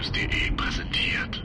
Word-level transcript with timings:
batmannews.de 0.00 0.52
präsentiert. 0.56 1.42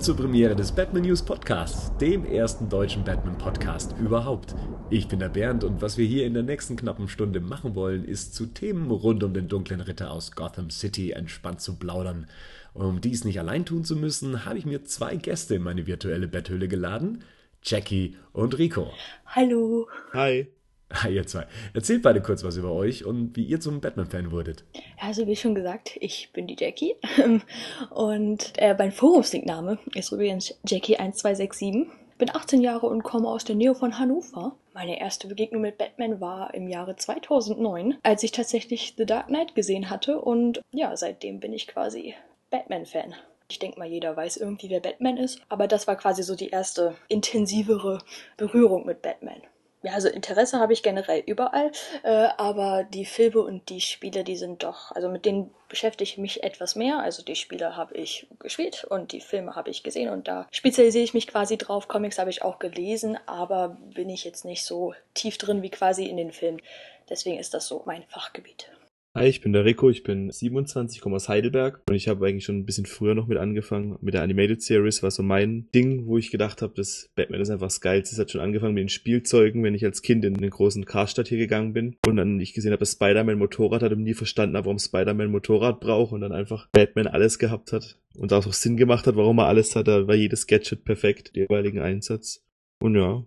Willkommen 0.00 0.16
zur 0.16 0.24
Premiere 0.24 0.56
des 0.56 0.72
Batman 0.72 1.02
News 1.02 1.20
Podcasts, 1.20 1.94
dem 1.98 2.24
ersten 2.24 2.70
deutschen 2.70 3.04
Batman 3.04 3.36
Podcast 3.36 3.94
überhaupt. 3.98 4.54
Ich 4.88 5.08
bin 5.08 5.18
der 5.18 5.28
Bernd 5.28 5.62
und 5.62 5.82
was 5.82 5.98
wir 5.98 6.06
hier 6.06 6.24
in 6.24 6.32
der 6.32 6.42
nächsten 6.42 6.74
knappen 6.74 7.06
Stunde 7.06 7.40
machen 7.40 7.74
wollen, 7.74 8.06
ist 8.06 8.34
zu 8.34 8.46
Themen 8.46 8.90
rund 8.90 9.22
um 9.22 9.34
den 9.34 9.48
dunklen 9.48 9.82
Ritter 9.82 10.10
aus 10.10 10.32
Gotham 10.32 10.70
City 10.70 11.10
entspannt 11.10 11.60
zu 11.60 11.76
plaudern. 11.76 12.28
Um 12.72 13.02
dies 13.02 13.24
nicht 13.26 13.38
allein 13.40 13.66
tun 13.66 13.84
zu 13.84 13.94
müssen, 13.94 14.46
habe 14.46 14.56
ich 14.56 14.64
mir 14.64 14.84
zwei 14.84 15.16
Gäste 15.16 15.56
in 15.56 15.62
meine 15.62 15.86
virtuelle 15.86 16.28
Betthöhle 16.28 16.66
geladen, 16.66 17.22
Jackie 17.62 18.16
und 18.32 18.56
Rico. 18.56 18.90
Hallo. 19.26 19.86
Hi. 20.14 20.48
Hi 20.92 21.14
ihr 21.14 21.24
zwei. 21.24 21.46
Erzählt 21.72 22.02
beide 22.02 22.20
kurz 22.20 22.42
was 22.42 22.56
über 22.56 22.72
euch 22.72 23.04
und 23.04 23.36
wie 23.36 23.44
ihr 23.44 23.60
zum 23.60 23.80
Batman-Fan 23.80 24.32
wurdet. 24.32 24.64
Also 25.00 25.26
wie 25.28 25.36
schon 25.36 25.54
gesagt, 25.54 25.96
ich 26.00 26.32
bin 26.32 26.48
die 26.48 26.56
Jackie 26.58 26.96
und 27.90 28.52
äh, 28.56 28.74
mein 28.76 28.90
Forumsnickname 28.90 29.78
ist 29.94 30.10
übrigens 30.10 30.58
Jackie1267. 30.66 31.86
Bin 32.18 32.30
18 32.30 32.60
Jahre 32.60 32.88
und 32.88 33.04
komme 33.04 33.28
aus 33.28 33.44
der 33.44 33.54
Nähe 33.54 33.74
von 33.74 33.98
Hannover. 33.98 34.56
Meine 34.74 35.00
erste 35.00 35.28
Begegnung 35.28 35.62
mit 35.62 35.78
Batman 35.78 36.20
war 36.20 36.52
im 36.54 36.68
Jahre 36.68 36.96
2009, 36.96 37.98
als 38.02 38.24
ich 38.24 38.32
tatsächlich 38.32 38.94
The 38.98 39.06
Dark 39.06 39.28
Knight 39.28 39.54
gesehen 39.54 39.90
hatte 39.90 40.20
und 40.20 40.60
ja, 40.72 40.96
seitdem 40.96 41.38
bin 41.38 41.52
ich 41.52 41.68
quasi 41.68 42.14
Batman-Fan. 42.50 43.14
Ich 43.48 43.60
denke 43.60 43.78
mal, 43.78 43.88
jeder 43.88 44.16
weiß 44.16 44.38
irgendwie, 44.38 44.70
wer 44.70 44.80
Batman 44.80 45.16
ist, 45.16 45.40
aber 45.48 45.68
das 45.68 45.86
war 45.86 45.96
quasi 45.96 46.24
so 46.24 46.34
die 46.34 46.50
erste 46.50 46.94
intensivere 47.08 47.98
Berührung 48.36 48.86
mit 48.86 49.02
Batman 49.02 49.40
ja, 49.82 49.92
also 49.92 50.08
Interesse 50.08 50.58
habe 50.58 50.72
ich 50.74 50.82
generell 50.82 51.22
überall, 51.26 51.72
äh, 52.02 52.28
aber 52.36 52.84
die 52.84 53.06
Filme 53.06 53.40
und 53.40 53.68
die 53.70 53.80
Spiele, 53.80 54.24
die 54.24 54.36
sind 54.36 54.62
doch, 54.62 54.92
also 54.92 55.08
mit 55.08 55.24
denen 55.24 55.54
beschäftige 55.68 56.04
ich 56.04 56.18
mich 56.18 56.42
etwas 56.42 56.76
mehr. 56.76 56.98
Also 56.98 57.22
die 57.22 57.36
Spiele 57.36 57.76
habe 57.76 57.94
ich 57.94 58.26
gespielt 58.40 58.84
und 58.84 59.12
die 59.12 59.22
Filme 59.22 59.56
habe 59.56 59.70
ich 59.70 59.82
gesehen 59.82 60.10
und 60.10 60.28
da 60.28 60.46
spezialisiere 60.50 61.04
ich 61.04 61.14
mich 61.14 61.26
quasi 61.26 61.56
drauf. 61.56 61.88
Comics 61.88 62.18
habe 62.18 62.28
ich 62.28 62.42
auch 62.42 62.58
gelesen, 62.58 63.18
aber 63.26 63.78
bin 63.94 64.10
ich 64.10 64.24
jetzt 64.24 64.44
nicht 64.44 64.64
so 64.64 64.94
tief 65.14 65.38
drin 65.38 65.62
wie 65.62 65.70
quasi 65.70 66.04
in 66.04 66.18
den 66.18 66.32
Filmen. 66.32 66.60
Deswegen 67.08 67.38
ist 67.38 67.54
das 67.54 67.66
so 67.66 67.82
mein 67.86 68.04
Fachgebiet. 68.04 68.70
Hi, 69.12 69.26
ich 69.26 69.40
bin 69.40 69.52
der 69.52 69.64
Rico, 69.64 69.90
ich 69.90 70.04
bin 70.04 70.30
27, 70.30 71.00
komme 71.00 71.16
aus 71.16 71.28
Heidelberg 71.28 71.82
und 71.88 71.96
ich 71.96 72.06
habe 72.06 72.24
eigentlich 72.24 72.44
schon 72.44 72.58
ein 72.58 72.64
bisschen 72.64 72.86
früher 72.86 73.16
noch 73.16 73.26
mit 73.26 73.38
angefangen. 73.38 73.98
Mit 74.00 74.14
der 74.14 74.22
Animated 74.22 74.62
Series 74.62 75.02
war 75.02 75.10
so 75.10 75.24
mein 75.24 75.68
Ding, 75.74 76.06
wo 76.06 76.16
ich 76.16 76.30
gedacht 76.30 76.62
habe, 76.62 76.74
dass 76.76 77.10
Batman 77.16 77.40
ist 77.40 77.50
einfach 77.50 77.66
das 77.66 77.80
Geilste. 77.80 78.14
Es 78.14 78.20
hat 78.20 78.30
schon 78.30 78.40
angefangen 78.40 78.74
mit 78.74 78.82
den 78.82 78.88
Spielzeugen, 78.88 79.64
wenn 79.64 79.74
ich 79.74 79.84
als 79.84 80.02
Kind 80.02 80.24
in 80.24 80.34
den 80.34 80.50
großen 80.50 80.84
Karstadt 80.84 81.26
hier 81.26 81.38
gegangen 81.38 81.72
bin 81.72 81.96
und 82.06 82.14
dann 82.18 82.38
ich 82.38 82.54
gesehen 82.54 82.70
habe, 82.70 82.78
dass 82.78 82.92
Spider-Man 82.92 83.36
Motorrad 83.36 83.82
hat 83.82 83.90
und 83.90 84.04
nie 84.04 84.14
verstanden 84.14 84.56
habe, 84.56 84.66
warum 84.66 84.78
Spider-Man 84.78 85.32
Motorrad 85.32 85.80
braucht 85.80 86.12
und 86.12 86.20
dann 86.20 86.30
einfach 86.30 86.68
Batman 86.70 87.08
alles 87.08 87.40
gehabt 87.40 87.72
hat 87.72 87.98
und 88.14 88.32
auch 88.32 88.52
Sinn 88.52 88.76
gemacht 88.76 89.08
hat, 89.08 89.16
warum 89.16 89.38
er 89.38 89.48
alles 89.48 89.74
hat. 89.74 89.88
Da 89.88 90.06
war 90.06 90.14
jedes 90.14 90.46
Gadget 90.46 90.84
perfekt, 90.84 91.34
der 91.34 91.46
jeweiligen 91.46 91.80
Einsatz. 91.80 92.46
Und 92.80 92.94
ja, 92.94 93.26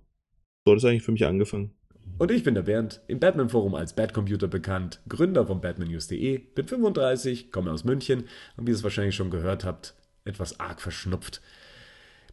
so 0.63 0.71
hat 0.71 0.77
es 0.77 0.85
eigentlich 0.85 1.03
für 1.03 1.11
mich 1.11 1.25
angefangen. 1.25 1.71
Und 2.19 2.31
ich 2.31 2.43
bin 2.43 2.53
der 2.53 2.61
Bernd, 2.61 3.01
im 3.07 3.19
Batman 3.19 3.49
Forum 3.49 3.73
als 3.75 3.93
Batcomputer 3.93 4.47
bekannt, 4.47 4.99
Gründer 5.09 5.47
von 5.47 5.61
batmannews.de, 5.61 6.37
bin 6.37 6.67
35, 6.67 7.51
komme 7.51 7.71
aus 7.71 7.83
München 7.83 8.25
und 8.55 8.67
wie 8.67 8.71
ihr 8.71 8.75
es 8.75 8.83
wahrscheinlich 8.83 9.15
schon 9.15 9.31
gehört 9.31 9.63
habt, 9.63 9.95
etwas 10.23 10.59
arg 10.59 10.79
verschnupft. 10.79 11.41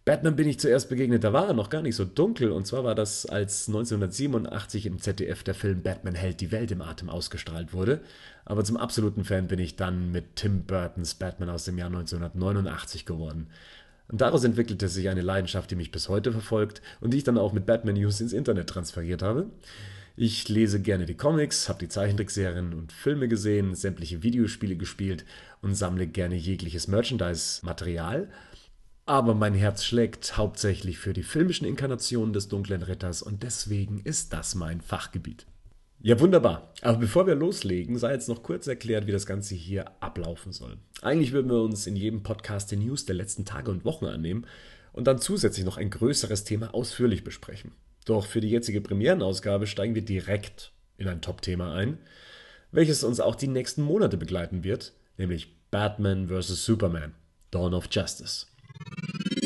Batman 0.05 0.37
bin 0.37 0.49
ich 0.49 0.59
zuerst 0.59 0.89
begegnet, 0.89 1.25
da 1.25 1.33
war 1.33 1.49
er 1.49 1.55
noch 1.55 1.71
gar 1.71 1.83
nicht 1.83 1.97
so 1.97 2.05
dunkel 2.05 2.53
und 2.53 2.67
zwar 2.67 2.85
war 2.85 2.95
das, 2.95 3.27
als 3.27 3.69
1987 3.69 4.87
im 4.87 4.99
ZDF 4.99 5.43
der 5.43 5.55
Film 5.55 5.83
Batman 5.83 6.15
hält 6.15 6.41
die 6.41 6.53
Welt 6.53 6.71
im 6.71 6.83
Atem 6.83 7.11
ausgestrahlt 7.11 7.73
wurde. 7.73 8.01
Aber 8.45 8.65
zum 8.65 8.77
absoluten 8.77 9.25
Fan 9.25 9.47
bin 9.47 9.59
ich 9.59 9.77
dann 9.77 10.11
mit 10.11 10.37
Tim 10.37 10.65
Burtons 10.65 11.15
Batman 11.15 11.51
aus 11.51 11.65
dem 11.65 11.79
Jahr 11.79 11.89
1989 11.89 13.05
geworden. 13.07 13.49
Und 14.11 14.21
daraus 14.21 14.43
entwickelte 14.43 14.89
sich 14.89 15.09
eine 15.09 15.23
Leidenschaft, 15.23 15.71
die 15.71 15.77
mich 15.77 15.93
bis 15.93 16.09
heute 16.09 16.33
verfolgt 16.33 16.83
und 17.01 17.13
die 17.13 17.19
ich 17.19 17.25
dann 17.25 17.39
auch 17.39 17.53
mit 17.53 17.67
Batman 17.67 17.95
News 17.95 18.21
ins 18.21 18.33
Internet 18.33 18.69
transferiert 18.69 19.23
habe. 19.23 19.51
Ich 20.17 20.49
lese 20.49 20.81
gerne 20.81 21.07
die 21.07 21.17
Comics, 21.17 21.69
habe 21.69 21.79
die 21.79 21.89
Zeichentrickserien 21.89 22.75
und 22.75 22.93
Filme 22.93 23.29
gesehen, 23.29 23.75
sämtliche 23.75 24.23
Videospiele 24.23 24.77
gespielt 24.77 25.25
und 25.63 25.75
sammle 25.75 26.07
gerne 26.09 26.35
jegliches 26.35 26.89
Merchandise-Material. 26.89 28.29
Aber 29.07 29.35
mein 29.35 29.55
Herz 29.55 29.85
schlägt 29.85 30.37
hauptsächlich 30.37 30.99
für 30.99 31.13
die 31.13 31.23
filmischen 31.23 31.67
Inkarnationen 31.67 32.33
des 32.33 32.49
dunklen 32.49 32.83
Ritters 32.83 33.23
und 33.23 33.45
deswegen 33.45 34.01
ist 34.01 34.33
das 34.33 34.55
mein 34.55 34.81
Fachgebiet. 34.81 35.47
Ja, 36.03 36.19
wunderbar. 36.19 36.73
Aber 36.81 36.97
bevor 36.97 37.27
wir 37.27 37.35
loslegen, 37.35 37.99
sei 37.99 38.13
jetzt 38.13 38.29
noch 38.29 38.43
kurz 38.43 38.67
erklärt, 38.67 39.07
wie 39.07 39.13
das 39.13 39.27
Ganze 39.27 39.55
hier 39.55 39.85
ablaufen 40.01 40.51
soll. 40.51 40.79
Eigentlich 41.03 41.33
würden 41.33 41.51
wir 41.51 41.61
uns 41.61 41.87
in 41.87 41.95
jedem 41.95 42.23
Podcast 42.23 42.71
die 42.71 42.77
News 42.77 43.05
der 43.05 43.17
letzten 43.17 43.45
Tage 43.45 43.71
und 43.71 43.85
Wochen 43.85 44.07
annehmen 44.07 44.47
und 44.95 45.07
dann 45.07 45.19
zusätzlich 45.19 45.67
noch 45.67 45.77
ein 45.77 45.91
größeres 45.91 46.45
Thema 46.45 46.73
ausführlich 46.73 47.23
besprechen. 47.23 47.73
Doch 48.07 48.25
für 48.25 48.41
die 48.41 48.49
jetzige 48.49 48.81
Premierenausgabe 48.81 49.67
steigen 49.67 49.95
wir 49.95 50.03
direkt 50.03 50.73
in 50.97 51.07
ein 51.07 51.21
Top-Thema 51.21 51.75
ein, 51.75 51.99
welches 52.73 53.05
uns 53.05 53.21
auch 53.21 53.35
die 53.35 53.49
nächsten 53.49 53.83
Monate 53.83 54.17
begleiten 54.17 54.65
wird, 54.65 54.95
nämlich 55.19 55.55
Batman 55.71 56.29
vs. 56.29 56.65
Superman, 56.65 57.15
Dawn 57.51 57.75
of 57.75 57.89
Justice. 57.91 58.47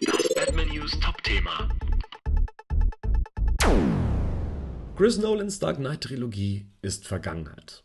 Das 0.06 0.34
Batman 0.34 0.68
News 0.68 0.92
Top-Thema. 1.00 1.68
Chris 4.96 5.18
Nolans 5.18 5.58
Dark 5.58 5.78
Knight 5.78 6.02
Trilogie 6.02 6.66
ist 6.80 7.08
Vergangenheit. 7.08 7.82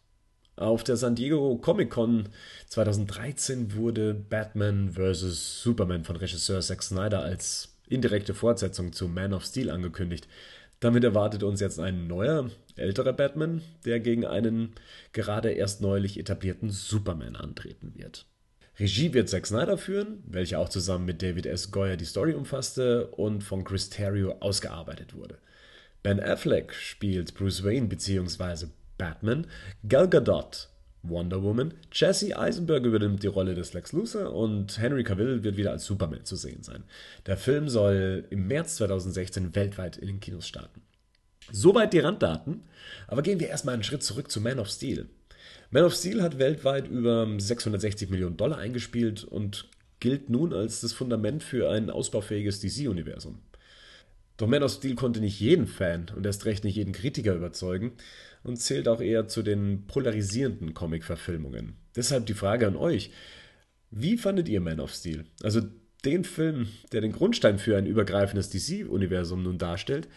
Auf 0.56 0.84
der 0.84 0.96
San 0.96 1.16
Diego 1.16 1.58
Comic 1.58 1.90
Con 1.90 2.30
2013 2.68 3.74
wurde 3.74 4.14
Batman 4.14 4.92
vs. 4.92 5.64
Superman 5.64 6.03
von 6.03 6.18
Regisseur 6.18 6.62
Zack 6.62 6.84
Snyder 6.84 7.24
als 7.24 7.75
indirekte 7.88 8.36
Fortsetzung 8.36 8.94
zu 8.94 9.08
Man 9.08 9.34
of 9.34 9.44
Steel 9.44 9.72
angekündigt. 9.72 10.28
Damit 10.81 11.03
erwartet 11.03 11.42
uns 11.42 11.59
jetzt 11.62 11.80
ein 11.80 12.06
neuer, 12.06 12.52
älterer 12.75 13.14
Batman, 13.14 13.64
der 13.86 14.00
gegen 14.00 14.28
einen 14.28 14.76
gerade 15.12 15.50
erst 15.50 15.81
neulich 15.81 16.20
etablierten 16.20 16.70
Superman 16.70 17.36
antreten 17.36 17.94
wird. 17.96 18.28
Regie 18.78 19.16
wird 19.16 19.30
Zack 19.30 19.47
Snyder 19.47 19.80
führen, 19.80 20.24
welcher 20.28 20.59
auch 20.59 20.70
zusammen 20.70 21.06
mit 21.06 21.24
David 21.24 21.47
S. 21.47 21.72
Goyer 21.72 21.97
die 21.97 22.06
Story 22.06 22.34
umfasste 22.34 23.08
und 23.08 23.44
von 23.44 23.64
Chris 23.64 23.90
Terrio 23.90 24.36
ausgearbeitet 24.41 25.16
wurde. 25.16 25.40
Ben 26.02 26.20
Affleck 26.20 26.74
spielt 26.74 27.34
Bruce 27.34 27.64
Wayne 27.64 27.88
bzw. 27.88 28.68
Batman, 28.98 29.48
Gal 29.88 30.08
Gadot 30.08 30.70
Wonder 31.04 31.42
Woman, 31.44 31.74
Jesse 31.92 32.38
Eisenberg 32.38 32.86
übernimmt 32.86 33.24
die 33.24 33.28
Rolle 33.28 33.56
des 33.56 33.74
Lex 33.74 33.94
Luthor 33.94 34.34
und 34.34 34.80
Henry 34.80 35.04
Cavill 35.04 35.44
wird 35.44 35.58
wieder 35.58 35.72
als 35.72 35.86
Superman 35.86 36.26
zu 36.26 36.36
sehen 36.36 36.64
sein. 36.64 36.84
Der 37.26 37.38
Film 37.38 37.70
soll 37.70 38.26
im 38.30 38.48
März 38.48 38.76
2016 38.78 39.56
weltweit 39.56 39.98
in 39.98 40.08
den 40.08 40.20
Kinos 40.20 40.48
starten. 40.48 40.82
Soweit 41.52 41.94
die 41.94 42.00
Randdaten, 42.00 42.64
aber 43.08 43.22
gehen 43.22 43.40
wir 43.40 43.48
erstmal 43.48 43.74
einen 43.74 43.84
Schritt 43.84 44.04
zurück 44.04 44.30
zu 44.30 44.42
Man 44.42 44.59
of 44.59 44.70
Steel. 44.70 45.08
Man 45.72 45.84
of 45.84 45.94
Steel 45.94 46.22
hat 46.22 46.38
weltweit 46.38 46.88
über 46.88 47.28
660 47.38 48.09
Millionen 48.09 48.38
Dollar 48.38 48.58
eingespielt 48.58 49.24
und 49.24 49.70
gilt 50.00 50.30
nun 50.30 50.54
als 50.54 50.82
das 50.82 50.94
Fundament 50.94 51.44
für 51.44 51.70
ein 51.70 51.90
ausbaufähiges 51.90 52.59
DC-Universum. 52.59 53.40
Doch 54.40 54.48
Man 54.48 54.64
of 54.64 54.72
Steel 54.72 54.96
konnte 54.96 55.20
nicht 55.20 55.40
jeden 55.42 55.68
Fan 55.68 56.08
und 56.16 56.26
erst 56.26 56.46
recht 56.46 56.64
nicht 56.64 56.78
jeden 56.78 56.94
Kritiker 56.94 57.36
überzeugen 57.36 57.92
und 58.42 58.56
zählt 58.56 58.88
auch 58.88 59.02
eher 59.02 59.28
zu 59.28 59.44
den 59.44 59.86
polarisierenden 59.86 60.74
Comic-Verfilmungen. 60.74 61.76
Deshalb 61.97 62.26
die 62.26 62.34
Frage 62.34 62.66
an 62.66 62.78
euch: 62.78 63.12
Wie 63.91 64.18
fandet 64.18 64.47
ihr 64.47 64.62
Man 64.62 64.80
of 64.80 64.94
Steel? 64.94 65.26
Also 65.44 65.59
den 66.06 66.24
Film, 66.24 66.70
der 66.94 67.02
den 67.02 67.12
Grundstein 67.12 67.59
für 67.59 67.78
ein 67.78 67.86
übergreifendes 67.86 68.50
DC-Universum 68.50 69.44
nun 69.44 69.58
darstellt 69.58 70.08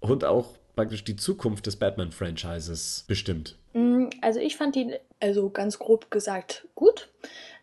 und 0.00 0.24
auch 0.24 0.58
praktisch 0.74 1.04
die 1.04 1.14
Zukunft 1.14 1.66
des 1.66 1.76
Batman-Franchises 1.76 3.04
bestimmt. 3.06 3.56
Also 4.20 4.40
ich 4.40 4.56
fand 4.56 4.74
ihn, 4.74 4.94
also 5.20 5.50
ganz 5.50 5.78
grob 5.78 6.10
gesagt, 6.10 6.66
gut. 6.74 7.08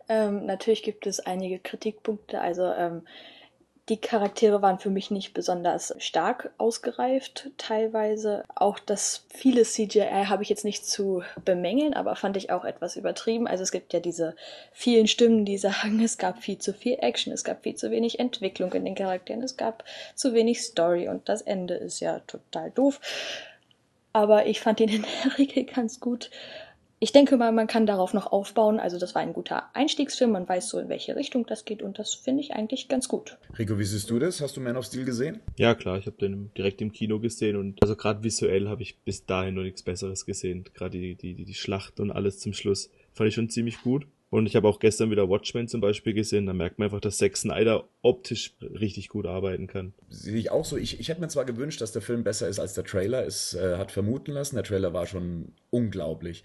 Ähm, 0.08 0.46
natürlich 0.46 0.84
gibt 0.84 1.08
es 1.08 1.20
einige 1.20 1.60
Kritikpunkte. 1.60 2.40
Also 2.40 2.64
ähm, 2.64 3.02
die 3.90 3.98
Charaktere 3.98 4.64
waren 4.64 4.80
für 4.80 4.90
mich 4.90 5.12
nicht 5.12 5.36
besonders 5.36 5.94
stark 6.00 6.50
ausgereift, 6.58 7.52
teilweise. 7.58 8.44
Auch 8.56 8.80
das 8.80 9.26
viele 9.30 9.64
CGI 9.64 10.26
habe 10.28 10.42
ich 10.42 10.50
jetzt 10.50 10.66
nicht 10.66 10.88
zu 10.88 11.22
bemängeln, 11.44 11.94
aber 11.94 12.16
fand 12.16 12.36
ich 12.36 12.50
auch 12.50 12.66
etwas 12.66 12.96
übertrieben. 12.96 13.48
Also 13.48 13.62
es 13.62 13.72
gibt 13.72 13.94
ja 13.94 14.00
diese 14.00 14.36
vielen 14.72 15.08
Stimmen, 15.08 15.46
die 15.46 15.60
sagen, 15.60 16.04
es 16.04 16.18
gab 16.18 16.42
viel 16.42 16.58
zu 16.58 16.74
viel 16.74 16.98
Action, 17.00 17.32
es 17.32 17.44
gab 17.44 17.62
viel 17.62 17.76
zu 17.76 17.92
wenig 17.92 18.18
Entwicklung 18.20 18.74
in 18.74 18.86
den 18.86 18.96
Charakteren, 18.96 19.44
es 19.44 19.56
gab 19.56 19.84
zu 20.16 20.34
wenig 20.34 20.64
Story 20.64 21.08
und 21.08 21.30
das 21.30 21.44
Ende 21.44 21.76
ist 21.76 22.00
ja 22.00 22.20
total 22.22 22.72
doof. 22.72 23.00
Aber 24.14 24.48
ich 24.48 24.62
fand 24.62 24.80
ihn 24.80 24.90
in 24.90 25.06
der 25.24 25.38
Regel 25.38 25.66
ganz 25.66 26.00
gut. 26.00 26.32
Ich 27.06 27.12
denke 27.12 27.38
mal, 27.38 27.52
man 27.52 27.68
kann 27.68 27.86
darauf 27.86 28.16
noch 28.16 28.32
aufbauen. 28.32 28.80
Also 28.80 28.98
das 28.98 29.14
war 29.14 29.22
ein 29.22 29.34
guter 29.34 29.70
Einstiegsfilm, 29.76 30.32
man 30.32 30.50
weiß 30.50 30.70
so, 30.70 30.80
in 30.80 30.90
welche 30.90 31.16
Richtung 31.16 31.46
das 31.46 31.64
geht 31.64 31.84
und 31.84 32.00
das 32.00 32.16
finde 32.16 32.42
ich 32.42 32.54
eigentlich 32.54 32.88
ganz 32.88 33.08
gut. 33.08 33.38
Rico, 33.60 33.78
wie 33.78 33.84
siehst 33.84 34.10
du 34.10 34.18
das? 34.18 34.42
Hast 34.42 34.58
du 34.58 34.62
Man 34.62 34.76
of 34.76 34.86
Steel 34.86 35.06
gesehen? 35.06 35.40
Ja, 35.56 35.76
klar, 35.76 36.00
ich 36.00 36.08
habe 36.08 36.18
den 36.18 36.50
direkt 36.58 36.82
im 36.82 36.92
Kino 36.92 37.20
gesehen 37.20 37.58
und 37.58 37.80
also 37.84 37.96
gerade 37.96 38.24
visuell 38.24 38.70
habe 38.70 38.82
ich 38.82 38.98
bis 39.02 39.24
dahin 39.24 39.54
noch 39.54 39.62
nichts 39.62 39.84
Besseres 39.84 40.26
gesehen. 40.26 40.64
Gerade 40.74 40.98
die, 40.98 41.14
die, 41.14 41.36
die, 41.36 41.46
die 41.46 41.54
Schlacht 41.54 42.00
und 42.00 42.10
alles 42.10 42.40
zum 42.40 42.54
Schluss 42.54 42.90
fand 43.14 43.28
ich 43.28 43.36
schon 43.36 43.52
ziemlich 43.52 43.84
gut. 43.84 44.08
Und 44.32 44.48
ich 44.48 44.56
habe 44.56 44.68
auch 44.68 44.80
gestern 44.80 45.12
wieder 45.12 45.30
Watchmen 45.30 45.68
zum 45.68 45.82
Beispiel 45.82 46.14
gesehen. 46.14 46.48
Da 46.48 46.54
merkt 46.54 46.80
man 46.80 46.88
einfach, 46.88 47.00
dass 47.00 47.18
Zack 47.18 47.38
Snyder 47.38 47.88
optisch 48.02 48.56
richtig 48.62 49.10
gut 49.10 49.28
arbeiten 49.28 49.68
kann. 49.68 49.94
Sehe 50.10 50.36
ich 50.36 50.52
auch 50.52 50.66
so. 50.66 50.76
Ich, 50.76 51.00
ich 51.00 51.08
hätte 51.10 51.22
mir 51.22 51.28
zwar 51.28 51.46
gewünscht, 51.46 51.80
dass 51.80 51.92
der 51.92 52.02
Film 52.02 52.24
besser 52.24 52.50
ist 52.50 52.60
als 52.60 52.74
der 52.74 52.84
Trailer. 52.84 53.26
Es 53.26 53.54
äh, 53.54 53.78
hat 53.78 53.92
vermuten 53.92 54.32
lassen. 54.32 54.56
Der 54.56 54.64
Trailer 54.64 54.94
war 54.94 55.06
schon 55.06 55.54
unglaublich. 55.70 56.44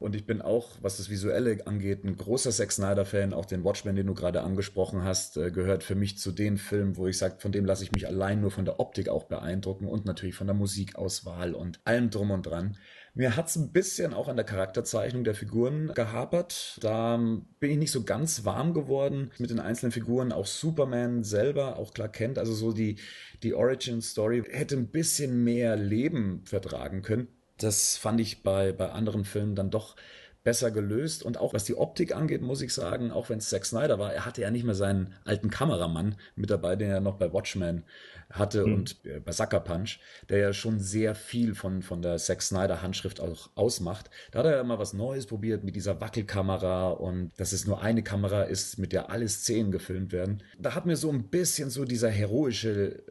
Und 0.00 0.16
ich 0.16 0.24
bin 0.24 0.40
auch, 0.40 0.78
was 0.80 0.96
das 0.96 1.10
Visuelle 1.10 1.66
angeht, 1.66 2.04
ein 2.04 2.16
großer 2.16 2.50
Zack 2.50 2.72
Snyder-Fan. 2.72 3.34
Auch 3.34 3.44
den 3.44 3.64
Watchmen, 3.64 3.96
den 3.96 4.06
du 4.06 4.14
gerade 4.14 4.40
angesprochen 4.40 5.04
hast, 5.04 5.36
äh, 5.36 5.50
gehört 5.50 5.84
für 5.84 5.94
mich 5.94 6.16
zu 6.16 6.32
den 6.32 6.56
Filmen, 6.56 6.96
wo 6.96 7.06
ich 7.06 7.18
sage, 7.18 7.36
von 7.38 7.52
dem 7.52 7.66
lasse 7.66 7.84
ich 7.84 7.92
mich 7.92 8.06
allein 8.06 8.40
nur 8.40 8.50
von 8.50 8.64
der 8.64 8.80
Optik 8.80 9.10
auch 9.10 9.24
beeindrucken 9.24 9.86
und 9.86 10.06
natürlich 10.06 10.34
von 10.34 10.46
der 10.46 10.56
Musikauswahl 10.56 11.54
und 11.54 11.80
allem 11.84 12.08
drum 12.08 12.30
und 12.30 12.46
dran. 12.46 12.78
Mir 13.12 13.36
hat 13.36 13.48
es 13.48 13.56
ein 13.56 13.72
bisschen 13.72 14.14
auch 14.14 14.28
an 14.28 14.36
der 14.36 14.46
Charakterzeichnung 14.46 15.22
der 15.22 15.34
Figuren 15.34 15.92
gehapert. 15.94 16.78
Da 16.80 17.18
bin 17.18 17.70
ich 17.70 17.76
nicht 17.76 17.92
so 17.92 18.02
ganz 18.02 18.46
warm 18.46 18.72
geworden 18.72 19.32
mit 19.38 19.50
den 19.50 19.60
einzelnen 19.60 19.92
Figuren. 19.92 20.32
Auch 20.32 20.46
Superman 20.46 21.24
selber, 21.24 21.76
auch 21.76 21.92
Clark 21.92 22.14
Kent, 22.14 22.38
also 22.38 22.54
so 22.54 22.72
die, 22.72 22.96
die 23.42 23.52
Origin-Story 23.52 24.44
hätte 24.48 24.76
ein 24.76 24.88
bisschen 24.88 25.44
mehr 25.44 25.76
Leben 25.76 26.42
vertragen 26.46 27.02
können. 27.02 27.28
Das 27.62 27.96
fand 27.96 28.20
ich 28.20 28.42
bei, 28.42 28.72
bei 28.72 28.90
anderen 28.90 29.24
Filmen 29.24 29.54
dann 29.54 29.70
doch 29.70 29.96
besser 30.42 30.70
gelöst. 30.70 31.22
Und 31.22 31.38
auch 31.38 31.52
was 31.52 31.64
die 31.64 31.76
Optik 31.76 32.14
angeht, 32.14 32.42
muss 32.42 32.62
ich 32.62 32.72
sagen, 32.72 33.10
auch 33.10 33.28
wenn 33.28 33.38
es 33.38 33.50
Zack 33.50 33.66
Snyder 33.66 33.98
war, 33.98 34.12
er 34.12 34.24
hatte 34.24 34.40
ja 34.40 34.50
nicht 34.50 34.64
mehr 34.64 34.74
seinen 34.74 35.14
alten 35.24 35.50
Kameramann 35.50 36.16
mit 36.34 36.50
dabei, 36.50 36.76
den 36.76 36.90
er 36.90 37.00
noch 37.00 37.16
bei 37.16 37.32
Watchmen 37.32 37.84
hatte 38.30 38.66
mhm. 38.66 38.74
und 38.74 39.04
äh, 39.04 39.20
bei 39.20 39.32
Sucker 39.32 39.60
Punch, 39.60 39.98
der 40.28 40.38
ja 40.38 40.52
schon 40.52 40.78
sehr 40.78 41.14
viel 41.14 41.54
von, 41.54 41.82
von 41.82 42.00
der 42.00 42.16
Zack 42.16 42.42
Snyder 42.42 42.80
Handschrift 42.80 43.20
auch 43.20 43.50
ausmacht. 43.54 44.08
Da 44.30 44.38
hat 44.38 44.46
er 44.46 44.52
ja 44.56 44.60
immer 44.60 44.78
was 44.78 44.92
Neues 44.92 45.26
probiert 45.26 45.64
mit 45.64 45.76
dieser 45.76 46.00
Wackelkamera 46.00 46.90
und 46.90 47.32
dass 47.38 47.52
es 47.52 47.66
nur 47.66 47.82
eine 47.82 48.02
Kamera 48.02 48.42
ist, 48.42 48.78
mit 48.78 48.92
der 48.92 49.10
alle 49.10 49.28
Szenen 49.28 49.72
gefilmt 49.72 50.12
werden. 50.12 50.42
Da 50.58 50.74
hat 50.74 50.86
mir 50.86 50.96
so 50.96 51.10
ein 51.10 51.24
bisschen 51.24 51.70
so 51.70 51.84
dieser 51.84 52.10
heroische 52.10 53.02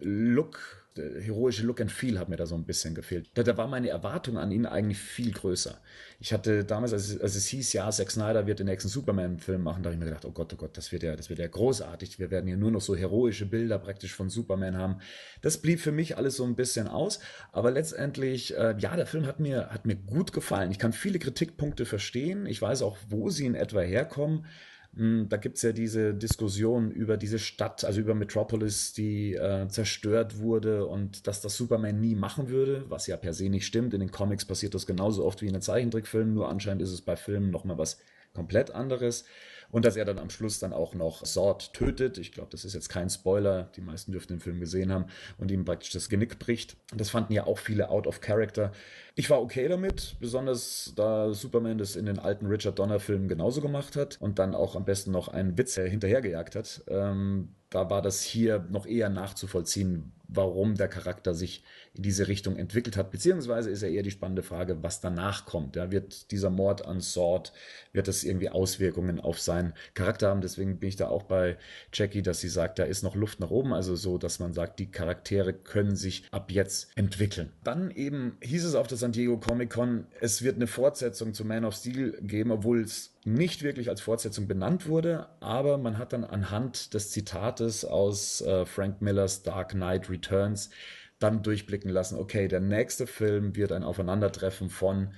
Look 0.00 0.81
heroische 0.96 1.64
Look 1.64 1.80
and 1.80 1.90
Feel 1.90 2.18
hat 2.18 2.28
mir 2.28 2.36
da 2.36 2.46
so 2.46 2.54
ein 2.54 2.64
bisschen 2.64 2.94
gefehlt. 2.94 3.30
Da, 3.34 3.42
da 3.42 3.56
war 3.56 3.68
meine 3.68 3.88
Erwartung 3.88 4.38
an 4.38 4.50
ihn 4.50 4.66
eigentlich 4.66 4.98
viel 4.98 5.32
größer. 5.32 5.78
Ich 6.20 6.32
hatte 6.32 6.64
damals, 6.64 6.92
als 6.92 7.08
es, 7.08 7.20
als 7.20 7.34
es 7.34 7.46
hieß, 7.46 7.72
ja, 7.72 7.90
Zack 7.90 8.10
Snyder 8.10 8.46
wird 8.46 8.58
den 8.58 8.66
nächsten 8.66 8.88
Superman-Film 8.88 9.62
machen, 9.62 9.82
da 9.82 9.88
habe 9.88 9.94
ich 9.94 9.98
mir 9.98 10.06
gedacht, 10.06 10.24
oh 10.24 10.30
Gott, 10.30 10.52
oh 10.52 10.56
Gott, 10.56 10.76
das 10.76 10.92
wird 10.92 11.02
ja, 11.02 11.16
das 11.16 11.30
wird 11.30 11.38
ja 11.38 11.48
großartig. 11.48 12.18
Wir 12.18 12.30
werden 12.30 12.46
hier 12.46 12.56
nur 12.56 12.70
noch 12.70 12.80
so 12.80 12.94
heroische 12.94 13.46
Bilder 13.46 13.78
praktisch 13.78 14.14
von 14.14 14.30
Superman 14.30 14.76
haben. 14.76 14.98
Das 15.40 15.58
blieb 15.58 15.80
für 15.80 15.92
mich 15.92 16.16
alles 16.16 16.36
so 16.36 16.44
ein 16.44 16.54
bisschen 16.54 16.88
aus. 16.88 17.20
Aber 17.52 17.70
letztendlich, 17.70 18.56
äh, 18.56 18.74
ja, 18.78 18.96
der 18.96 19.06
Film 19.06 19.26
hat 19.26 19.40
mir, 19.40 19.70
hat 19.70 19.86
mir 19.86 19.96
gut 19.96 20.32
gefallen. 20.32 20.70
Ich 20.70 20.78
kann 20.78 20.92
viele 20.92 21.18
Kritikpunkte 21.18 21.86
verstehen. 21.86 22.46
Ich 22.46 22.60
weiß 22.60 22.82
auch, 22.82 22.96
wo 23.08 23.30
sie 23.30 23.46
in 23.46 23.54
etwa 23.54 23.80
herkommen. 23.80 24.46
Hm, 24.94 25.28
da 25.30 25.38
gibt 25.38 25.56
es 25.56 25.62
ja 25.62 25.72
diese 25.72 26.12
Diskussion 26.12 26.90
über 26.90 27.16
diese 27.16 27.38
Stadt, 27.38 27.84
also 27.84 28.00
über 28.00 28.14
Metropolis, 28.14 28.92
die 28.92 29.34
äh, 29.34 29.66
zerstört 29.68 30.38
wurde 30.38 30.86
und 30.86 31.26
dass 31.26 31.40
das 31.40 31.56
Superman 31.56 31.98
nie 32.00 32.14
machen 32.14 32.48
würde, 32.50 32.84
was 32.88 33.06
ja 33.06 33.16
per 33.16 33.32
se 33.32 33.48
nicht 33.48 33.66
stimmt. 33.66 33.94
In 33.94 34.00
den 34.00 34.10
Comics 34.10 34.44
passiert 34.44 34.74
das 34.74 34.86
genauso 34.86 35.24
oft 35.24 35.40
wie 35.40 35.46
in 35.46 35.54
den 35.54 35.62
Zeichentrickfilmen, 35.62 36.34
nur 36.34 36.48
anscheinend 36.48 36.82
ist 36.82 36.92
es 36.92 37.00
bei 37.00 37.16
Filmen 37.16 37.50
nochmal 37.50 37.78
was 37.78 37.98
komplett 38.34 38.70
anderes. 38.70 39.24
Und 39.72 39.84
dass 39.84 39.96
er 39.96 40.04
dann 40.04 40.18
am 40.18 40.30
Schluss 40.30 40.60
dann 40.60 40.72
auch 40.72 40.94
noch 40.94 41.26
Sword 41.26 41.72
tötet. 41.72 42.18
Ich 42.18 42.30
glaube, 42.30 42.50
das 42.50 42.64
ist 42.64 42.74
jetzt 42.74 42.90
kein 42.90 43.10
Spoiler. 43.10 43.70
Die 43.74 43.80
meisten 43.80 44.12
dürften 44.12 44.34
den 44.34 44.40
Film 44.40 44.60
gesehen 44.60 44.92
haben 44.92 45.06
und 45.38 45.50
ihm 45.50 45.64
praktisch 45.64 45.90
das 45.90 46.08
Genick 46.08 46.38
bricht. 46.38 46.76
Das 46.94 47.10
fanden 47.10 47.32
ja 47.32 47.46
auch 47.46 47.58
viele 47.58 47.88
out 47.88 48.06
of 48.06 48.20
character. 48.20 48.70
Ich 49.14 49.30
war 49.30 49.42
okay 49.42 49.66
damit, 49.68 50.16
besonders 50.20 50.92
da 50.94 51.32
Superman 51.32 51.78
das 51.78 51.96
in 51.96 52.06
den 52.06 52.18
alten 52.18 52.46
Richard 52.46 52.78
Donner-Filmen 52.78 53.28
genauso 53.28 53.60
gemacht 53.60 53.96
hat 53.96 54.20
und 54.20 54.38
dann 54.38 54.54
auch 54.54 54.76
am 54.76 54.84
besten 54.84 55.10
noch 55.10 55.28
einen 55.28 55.56
Witz 55.56 55.74
hinterhergejagt 55.74 56.54
hat. 56.54 56.84
Ähm, 56.88 57.54
da 57.72 57.88
war 57.88 58.02
das 58.02 58.22
hier 58.22 58.66
noch 58.70 58.86
eher 58.86 59.08
nachzuvollziehen, 59.08 60.12
warum 60.28 60.76
der 60.76 60.88
Charakter 60.88 61.34
sich 61.34 61.64
in 61.94 62.02
diese 62.02 62.28
Richtung 62.28 62.56
entwickelt 62.56 62.96
hat, 62.96 63.10
beziehungsweise 63.10 63.70
ist 63.70 63.82
ja 63.82 63.88
eher 63.88 64.02
die 64.02 64.10
spannende 64.10 64.42
Frage, 64.42 64.82
was 64.82 65.00
danach 65.00 65.46
kommt. 65.46 65.76
Ja, 65.76 65.90
wird 65.90 66.30
dieser 66.30 66.50
Mord 66.50 66.86
an 66.86 67.00
Sword, 67.00 67.52
wird 67.92 68.08
das 68.08 68.24
irgendwie 68.24 68.50
Auswirkungen 68.50 69.20
auf 69.20 69.40
seinen 69.40 69.72
Charakter 69.94 70.28
haben? 70.28 70.42
Deswegen 70.42 70.78
bin 70.78 70.90
ich 70.90 70.96
da 70.96 71.08
auch 71.08 71.22
bei 71.22 71.56
Jackie, 71.92 72.22
dass 72.22 72.40
sie 72.40 72.48
sagt, 72.48 72.78
da 72.78 72.84
ist 72.84 73.02
noch 73.02 73.14
Luft 73.14 73.40
nach 73.40 73.50
oben, 73.50 73.72
also 73.72 73.96
so, 73.96 74.18
dass 74.18 74.38
man 74.38 74.52
sagt, 74.52 74.78
die 74.78 74.90
Charaktere 74.90 75.54
können 75.54 75.96
sich 75.96 76.24
ab 76.30 76.50
jetzt 76.50 76.90
entwickeln. 76.94 77.52
Dann 77.64 77.90
eben 77.90 78.36
hieß 78.42 78.64
es 78.64 78.74
auf 78.74 78.86
der 78.86 78.98
San 78.98 79.12
Diego 79.12 79.38
Comic 79.38 79.70
Con, 79.70 80.06
es 80.20 80.42
wird 80.42 80.56
eine 80.56 80.66
Fortsetzung 80.66 81.32
zu 81.32 81.44
Man 81.44 81.64
of 81.64 81.74
Steel 81.74 82.18
geben, 82.22 82.50
obwohl 82.50 82.82
es 82.82 83.11
nicht 83.24 83.62
wirklich 83.62 83.88
als 83.88 84.00
Fortsetzung 84.00 84.48
benannt 84.48 84.88
wurde, 84.88 85.28
aber 85.40 85.78
man 85.78 85.98
hat 85.98 86.12
dann 86.12 86.24
anhand 86.24 86.94
des 86.94 87.10
Zitates 87.10 87.84
aus 87.84 88.40
äh, 88.40 88.66
Frank 88.66 89.00
Millers 89.00 89.42
Dark 89.42 89.70
Knight 89.70 90.10
Returns 90.10 90.70
dann 91.18 91.42
durchblicken 91.42 91.90
lassen, 91.90 92.18
okay, 92.18 92.48
der 92.48 92.60
nächste 92.60 93.06
Film 93.06 93.54
wird 93.54 93.72
ein 93.72 93.84
Aufeinandertreffen 93.84 94.70
von 94.70 95.14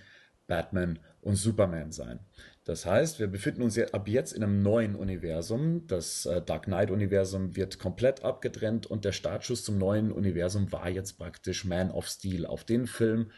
Batman 0.46 0.98
und 1.22 1.36
Superman 1.36 1.92
sein. 1.92 2.20
Das 2.64 2.86
heißt, 2.86 3.18
wir 3.18 3.26
befinden 3.26 3.62
uns 3.62 3.78
ab 3.78 4.08
jetzt 4.08 4.32
in 4.32 4.42
einem 4.42 4.62
neuen 4.62 4.94
Universum. 4.94 5.86
Das 5.86 6.24
äh, 6.26 6.40
Dark 6.40 6.64
Knight-Universum 6.64 7.56
wird 7.56 7.78
komplett 7.78 8.24
abgetrennt 8.24 8.86
und 8.86 9.04
der 9.04 9.12
Startschuss 9.12 9.64
zum 9.64 9.78
neuen 9.78 10.12
Universum 10.12 10.72
war 10.72 10.88
jetzt 10.88 11.18
praktisch 11.18 11.64
Man 11.64 11.90
of 11.90 12.06
Steel. 12.06 12.46
Auf 12.46 12.64
den 12.64 12.86
Film 12.86 13.30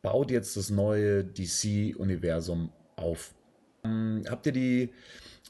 baut 0.00 0.30
jetzt 0.30 0.56
das 0.56 0.70
neue 0.70 1.24
DC-Universum 1.24 2.72
auf. 2.96 3.34
Ähm, 3.84 4.22
habt 4.28 4.46
ihr 4.46 4.52
die 4.52 4.90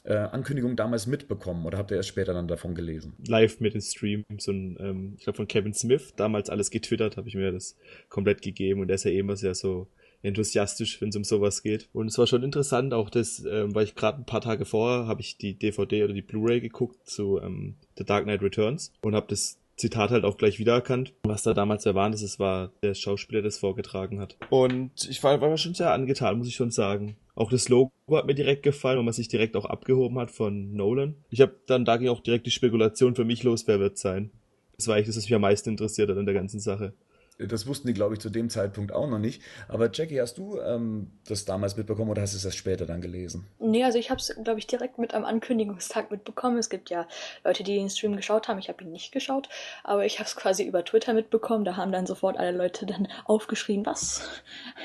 äh, 0.04 0.14
Ankündigung 0.14 0.76
damals 0.76 1.06
mitbekommen 1.06 1.66
oder 1.66 1.78
habt 1.78 1.90
ihr 1.90 1.96
erst 1.96 2.08
später 2.08 2.32
dann 2.32 2.48
davon 2.48 2.74
gelesen? 2.74 3.14
Live 3.26 3.60
mit 3.60 3.74
den 3.74 3.80
Streams 3.80 4.48
und 4.48 4.76
ähm, 4.80 5.14
ich 5.16 5.24
glaube 5.24 5.36
von 5.36 5.48
Kevin 5.48 5.74
Smith, 5.74 6.14
damals 6.16 6.50
alles 6.50 6.70
getwittert, 6.70 7.16
habe 7.16 7.28
ich 7.28 7.34
mir 7.34 7.52
das 7.52 7.76
komplett 8.08 8.42
gegeben 8.42 8.80
und 8.80 8.88
der 8.88 8.96
ist 8.96 9.04
ja 9.04 9.10
eben 9.10 9.28
was 9.28 9.42
ja 9.42 9.54
so 9.54 9.86
enthusiastisch, 10.22 11.00
wenn 11.00 11.08
es 11.08 11.16
um 11.16 11.24
sowas 11.24 11.62
geht. 11.62 11.88
Und 11.92 12.06
es 12.06 12.16
war 12.16 12.26
schon 12.26 12.42
interessant, 12.44 12.94
auch 12.94 13.10
das, 13.10 13.44
ähm, 13.44 13.74
weil 13.74 13.84
ich 13.84 13.94
gerade 13.94 14.18
ein 14.18 14.26
paar 14.26 14.40
Tage 14.40 14.64
vorher 14.64 15.06
habe 15.06 15.20
ich 15.20 15.36
die 15.36 15.54
DVD 15.54 16.04
oder 16.04 16.14
die 16.14 16.22
Blu-ray 16.22 16.60
geguckt 16.60 17.08
zu 17.08 17.40
ähm, 17.40 17.74
The 17.98 18.04
Dark 18.04 18.24
Knight 18.24 18.42
Returns 18.42 18.92
und 19.02 19.14
habe 19.14 19.26
das 19.28 19.58
Zitat 19.76 20.10
halt 20.10 20.24
auch 20.24 20.36
gleich 20.36 20.58
wiedererkannt, 20.58 21.14
was 21.24 21.42
da 21.42 21.54
damals 21.54 21.86
erwartet 21.86 22.16
ist. 22.16 22.22
Es 22.22 22.38
war 22.38 22.72
der 22.82 22.94
Schauspieler, 22.94 23.40
der 23.40 23.48
es 23.48 23.58
vorgetragen 23.58 24.20
hat. 24.20 24.36
Und 24.50 25.08
ich 25.08 25.22
war, 25.22 25.40
war 25.40 25.56
schon 25.56 25.74
sehr 25.74 25.92
angetan, 25.92 26.38
muss 26.38 26.48
ich 26.48 26.54
schon 26.54 26.70
sagen. 26.70 27.16
Auch 27.34 27.50
das 27.50 27.68
Logo 27.68 27.90
hat 28.10 28.26
mir 28.26 28.34
direkt 28.34 28.62
gefallen, 28.62 28.98
weil 28.98 29.04
man 29.04 29.14
sich 29.14 29.28
direkt 29.28 29.56
auch 29.56 29.64
abgehoben 29.64 30.18
hat 30.18 30.30
von 30.30 30.74
Nolan. 30.74 31.16
Ich 31.30 31.40
habe 31.40 31.54
dann 31.66 31.84
da 31.84 31.96
ging 31.96 32.08
auch 32.08 32.20
direkt 32.20 32.46
die 32.46 32.50
Spekulation 32.50 33.14
für 33.14 33.24
mich 33.24 33.42
los, 33.42 33.66
wer 33.66 33.80
wird 33.80 33.98
sein. 33.98 34.30
Das 34.76 34.86
war 34.88 34.96
eigentlich 34.96 35.06
das, 35.06 35.16
was 35.16 35.24
mich 35.24 35.34
am 35.34 35.42
meisten 35.42 35.70
interessiert 35.70 36.10
hat 36.10 36.18
an 36.18 36.26
der 36.26 36.34
ganzen 36.34 36.60
Sache. 36.60 36.92
Das 37.38 37.66
wussten 37.66 37.86
die, 37.88 37.94
glaube 37.94 38.14
ich, 38.14 38.20
zu 38.20 38.30
dem 38.30 38.50
Zeitpunkt 38.50 38.92
auch 38.92 39.08
noch 39.08 39.18
nicht. 39.18 39.42
Aber 39.68 39.90
Jackie, 39.92 40.20
hast 40.20 40.38
du 40.38 40.60
ähm, 40.60 41.10
das 41.26 41.44
damals 41.44 41.76
mitbekommen 41.76 42.10
oder 42.10 42.22
hast 42.22 42.34
du 42.34 42.36
es 42.36 42.44
erst 42.44 42.56
später 42.56 42.86
dann 42.86 43.00
gelesen? 43.00 43.46
Nee, 43.58 43.84
also 43.84 43.98
ich 43.98 44.10
habe 44.10 44.20
es, 44.20 44.34
glaube 44.44 44.58
ich, 44.58 44.66
direkt 44.66 44.98
mit 44.98 45.14
am 45.14 45.24
Ankündigungstag 45.24 46.10
mitbekommen. 46.10 46.58
Es 46.58 46.70
gibt 46.70 46.90
ja 46.90 47.06
Leute, 47.44 47.64
die 47.64 47.74
den 47.74 47.90
Stream 47.90 48.16
geschaut 48.16 48.48
haben. 48.48 48.58
Ich 48.58 48.68
habe 48.68 48.84
ihn 48.84 48.92
nicht 48.92 49.12
geschaut, 49.12 49.48
aber 49.82 50.04
ich 50.04 50.18
habe 50.18 50.26
es 50.26 50.36
quasi 50.36 50.64
über 50.64 50.84
Twitter 50.84 51.14
mitbekommen. 51.14 51.64
Da 51.64 51.76
haben 51.76 51.92
dann 51.92 52.06
sofort 52.06 52.38
alle 52.38 52.56
Leute 52.56 52.86
dann 52.86 53.08
aufgeschrieben, 53.24 53.86
was? 53.86 54.28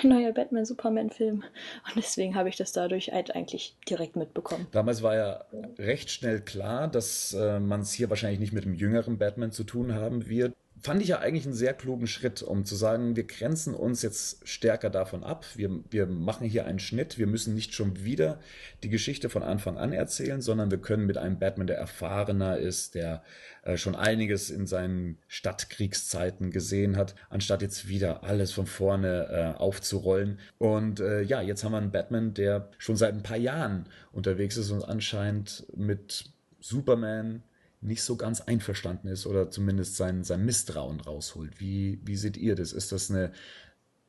Ein 0.02 0.10
neuer 0.10 0.32
Batman-Superman-Film. 0.32 1.44
Und 1.44 1.96
deswegen 1.96 2.36
habe 2.36 2.50
ich 2.50 2.56
das 2.56 2.72
dadurch 2.72 3.12
halt 3.12 3.36
eigentlich 3.36 3.76
direkt 3.90 4.16
mitbekommen. 4.16 4.68
Damals 4.72 5.04
war 5.04 5.16
ja 5.16 5.46
recht 5.78 6.10
schnell 6.10 6.42
klar, 6.42 6.88
dass 6.88 7.34
äh, 7.34 7.60
man 7.60 7.82
es 7.82 7.92
hier 7.92 8.10
wahrscheinlich 8.10 8.40
nicht 8.40 8.54
mit 8.54 8.66
dem 8.66 8.74
jüngeren 8.74 9.18
Batman 9.18 9.52
zu 9.52 9.64
tun 9.64 9.94
haben 9.94 10.28
wird 10.28 10.54
fand 10.82 11.02
ich 11.02 11.10
ja 11.10 11.20
eigentlich 11.20 11.46
einen 11.46 11.56
sehr 11.56 11.74
klugen 11.74 12.08
Schritt, 12.08 12.42
um 12.42 12.66
zu 12.66 12.76
sagen, 12.76 13.16
wir 13.16 13.26
grenzen 13.26 13.74
uns 13.74 14.02
jetzt 14.02 14.48
stärker 14.48 14.90
davon 14.90 15.24
ab. 15.24 15.46
Wir, 15.56 15.72
wir 15.90 16.06
machen 16.06 16.48
hier 16.48 16.66
einen 16.66 16.80
Schnitt. 16.80 17.18
Wir 17.18 17.28
müssen 17.28 17.56
nicht 17.56 17.74
schon 17.74 18.04
wieder 18.04 18.40
die 18.84 18.90
Geschichte 18.90 19.30
von 19.30 19.44
Anfang 19.44 19.78
an 19.78 19.94
erzählen, 19.94 20.42
sondern 20.42 20.70
wir 20.70 20.78
können 20.78 21.06
mit 21.06 21.18
einem 21.18 21.40
Batman, 21.40 21.68
der 21.68 21.78
erfahrener 21.78 22.58
ist, 22.58 22.96
der 22.96 23.24
äh, 23.64 23.78
schon 23.78 23.96
einiges 23.96 24.50
in 24.50 24.68
seinen 24.68 25.18
Stadtkriegszeiten 25.28 26.52
gesehen 26.52 26.96
hat, 26.96 27.16
anstatt 27.30 27.62
jetzt 27.62 27.88
wieder 27.88 28.24
alles 28.24 28.52
von 28.52 28.68
vorne 28.68 29.28
äh, 29.30 29.58
aufzurollen. 29.60 30.40
Und 30.58 31.00
äh, 31.00 31.22
ja, 31.22 31.42
jetzt 31.42 31.64
haben 31.64 31.72
wir 31.72 31.78
einen 31.78 31.92
Batman, 31.92 32.34
der 32.34 32.70
schon 32.78 32.98
seit 32.98 33.14
ein 33.14 33.24
paar 33.24 33.38
Jahren 33.38 33.88
unterwegs 34.12 34.58
ist 34.58 34.72
und 34.72 34.84
anscheinend 34.84 35.66
mit 35.76 36.32
Superman, 36.60 37.44
nicht 37.82 38.04
so 38.04 38.16
ganz 38.16 38.42
einverstanden 38.42 39.08
ist 39.08 39.28
oder 39.28 39.52
zumindest 39.52 39.96
sein, 39.96 40.24
sein 40.24 40.46
Misstrauen 40.46 41.00
rausholt. 41.00 41.60
Wie, 41.60 42.00
wie 42.04 42.16
seht 42.16 42.38
ihr 42.38 42.56
das? 42.56 42.74
Ist 42.74 42.92
das 42.92 43.12
eine 43.12 43.32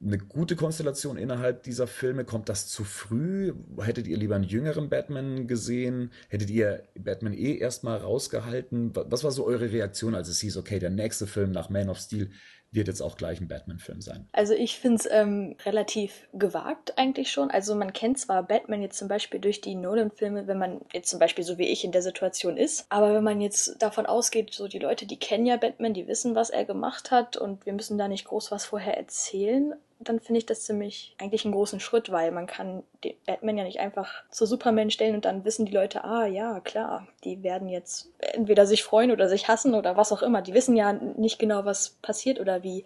eine 0.00 0.18
gute 0.18 0.54
Konstellation 0.54 1.16
innerhalb 1.16 1.64
dieser 1.64 1.86
Filme? 1.86 2.24
Kommt 2.24 2.48
das 2.48 2.68
zu 2.68 2.84
früh? 2.84 3.52
Hättet 3.80 4.06
ihr 4.06 4.16
lieber 4.16 4.36
einen 4.36 4.44
jüngeren 4.44 4.88
Batman 4.88 5.48
gesehen? 5.48 6.12
Hättet 6.28 6.50
ihr 6.50 6.84
Batman 6.96 7.32
eh 7.32 7.56
erstmal 7.56 7.98
rausgehalten? 7.98 8.92
Was 8.94 9.24
war 9.24 9.32
so 9.32 9.44
eure 9.44 9.72
Reaktion, 9.72 10.14
als 10.14 10.28
es 10.28 10.38
hieß, 10.40 10.56
okay, 10.56 10.78
der 10.78 10.90
nächste 10.90 11.26
Film 11.26 11.50
nach 11.50 11.68
Man 11.68 11.88
of 11.88 11.98
Steel 11.98 12.30
wird 12.70 12.88
jetzt 12.88 13.00
auch 13.00 13.16
gleich 13.16 13.40
ein 13.40 13.48
Batman-Film 13.48 14.00
sein. 14.00 14.28
Also 14.32 14.52
ich 14.52 14.78
finde 14.78 14.96
es 14.96 15.08
ähm, 15.10 15.56
relativ 15.64 16.28
gewagt 16.34 16.98
eigentlich 16.98 17.30
schon. 17.30 17.50
Also 17.50 17.74
man 17.74 17.92
kennt 17.92 18.18
zwar 18.18 18.42
Batman 18.42 18.82
jetzt 18.82 18.98
zum 18.98 19.08
Beispiel 19.08 19.40
durch 19.40 19.60
die 19.60 19.74
Nolan-Filme, 19.74 20.46
wenn 20.46 20.58
man 20.58 20.80
jetzt 20.92 21.08
zum 21.08 21.18
Beispiel 21.18 21.44
so 21.44 21.56
wie 21.58 21.68
ich 21.68 21.84
in 21.84 21.92
der 21.92 22.02
Situation 22.02 22.56
ist, 22.56 22.86
aber 22.90 23.14
wenn 23.14 23.24
man 23.24 23.40
jetzt 23.40 23.80
davon 23.80 24.06
ausgeht, 24.06 24.52
so 24.52 24.68
die 24.68 24.78
Leute, 24.78 25.06
die 25.06 25.18
kennen 25.18 25.46
ja 25.46 25.56
Batman, 25.56 25.94
die 25.94 26.06
wissen, 26.06 26.34
was 26.34 26.50
er 26.50 26.64
gemacht 26.64 27.10
hat 27.10 27.36
und 27.36 27.64
wir 27.64 27.72
müssen 27.72 27.96
da 27.96 28.08
nicht 28.08 28.26
groß 28.26 28.50
was 28.50 28.66
vorher 28.66 28.96
erzählen 28.96 29.74
dann 30.00 30.20
finde 30.20 30.38
ich 30.38 30.46
das 30.46 30.64
ziemlich 30.64 31.14
eigentlich 31.18 31.44
einen 31.44 31.54
großen 31.54 31.80
Schritt, 31.80 32.12
weil 32.12 32.30
man 32.30 32.46
kann 32.46 32.84
den 33.02 33.14
Batman 33.26 33.58
ja 33.58 33.64
nicht 33.64 33.80
einfach 33.80 34.22
zu 34.30 34.46
Superman 34.46 34.90
stellen 34.90 35.16
und 35.16 35.24
dann 35.24 35.44
wissen 35.44 35.66
die 35.66 35.72
Leute, 35.72 36.04
ah 36.04 36.26
ja, 36.26 36.60
klar, 36.60 37.08
die 37.24 37.42
werden 37.42 37.68
jetzt 37.68 38.08
entweder 38.18 38.64
sich 38.66 38.84
freuen 38.84 39.10
oder 39.10 39.28
sich 39.28 39.48
hassen 39.48 39.74
oder 39.74 39.96
was 39.96 40.12
auch 40.12 40.22
immer. 40.22 40.40
Die 40.40 40.54
wissen 40.54 40.76
ja 40.76 40.92
nicht 40.92 41.38
genau, 41.38 41.64
was 41.64 41.90
passiert 42.00 42.38
oder 42.38 42.62
wie 42.62 42.84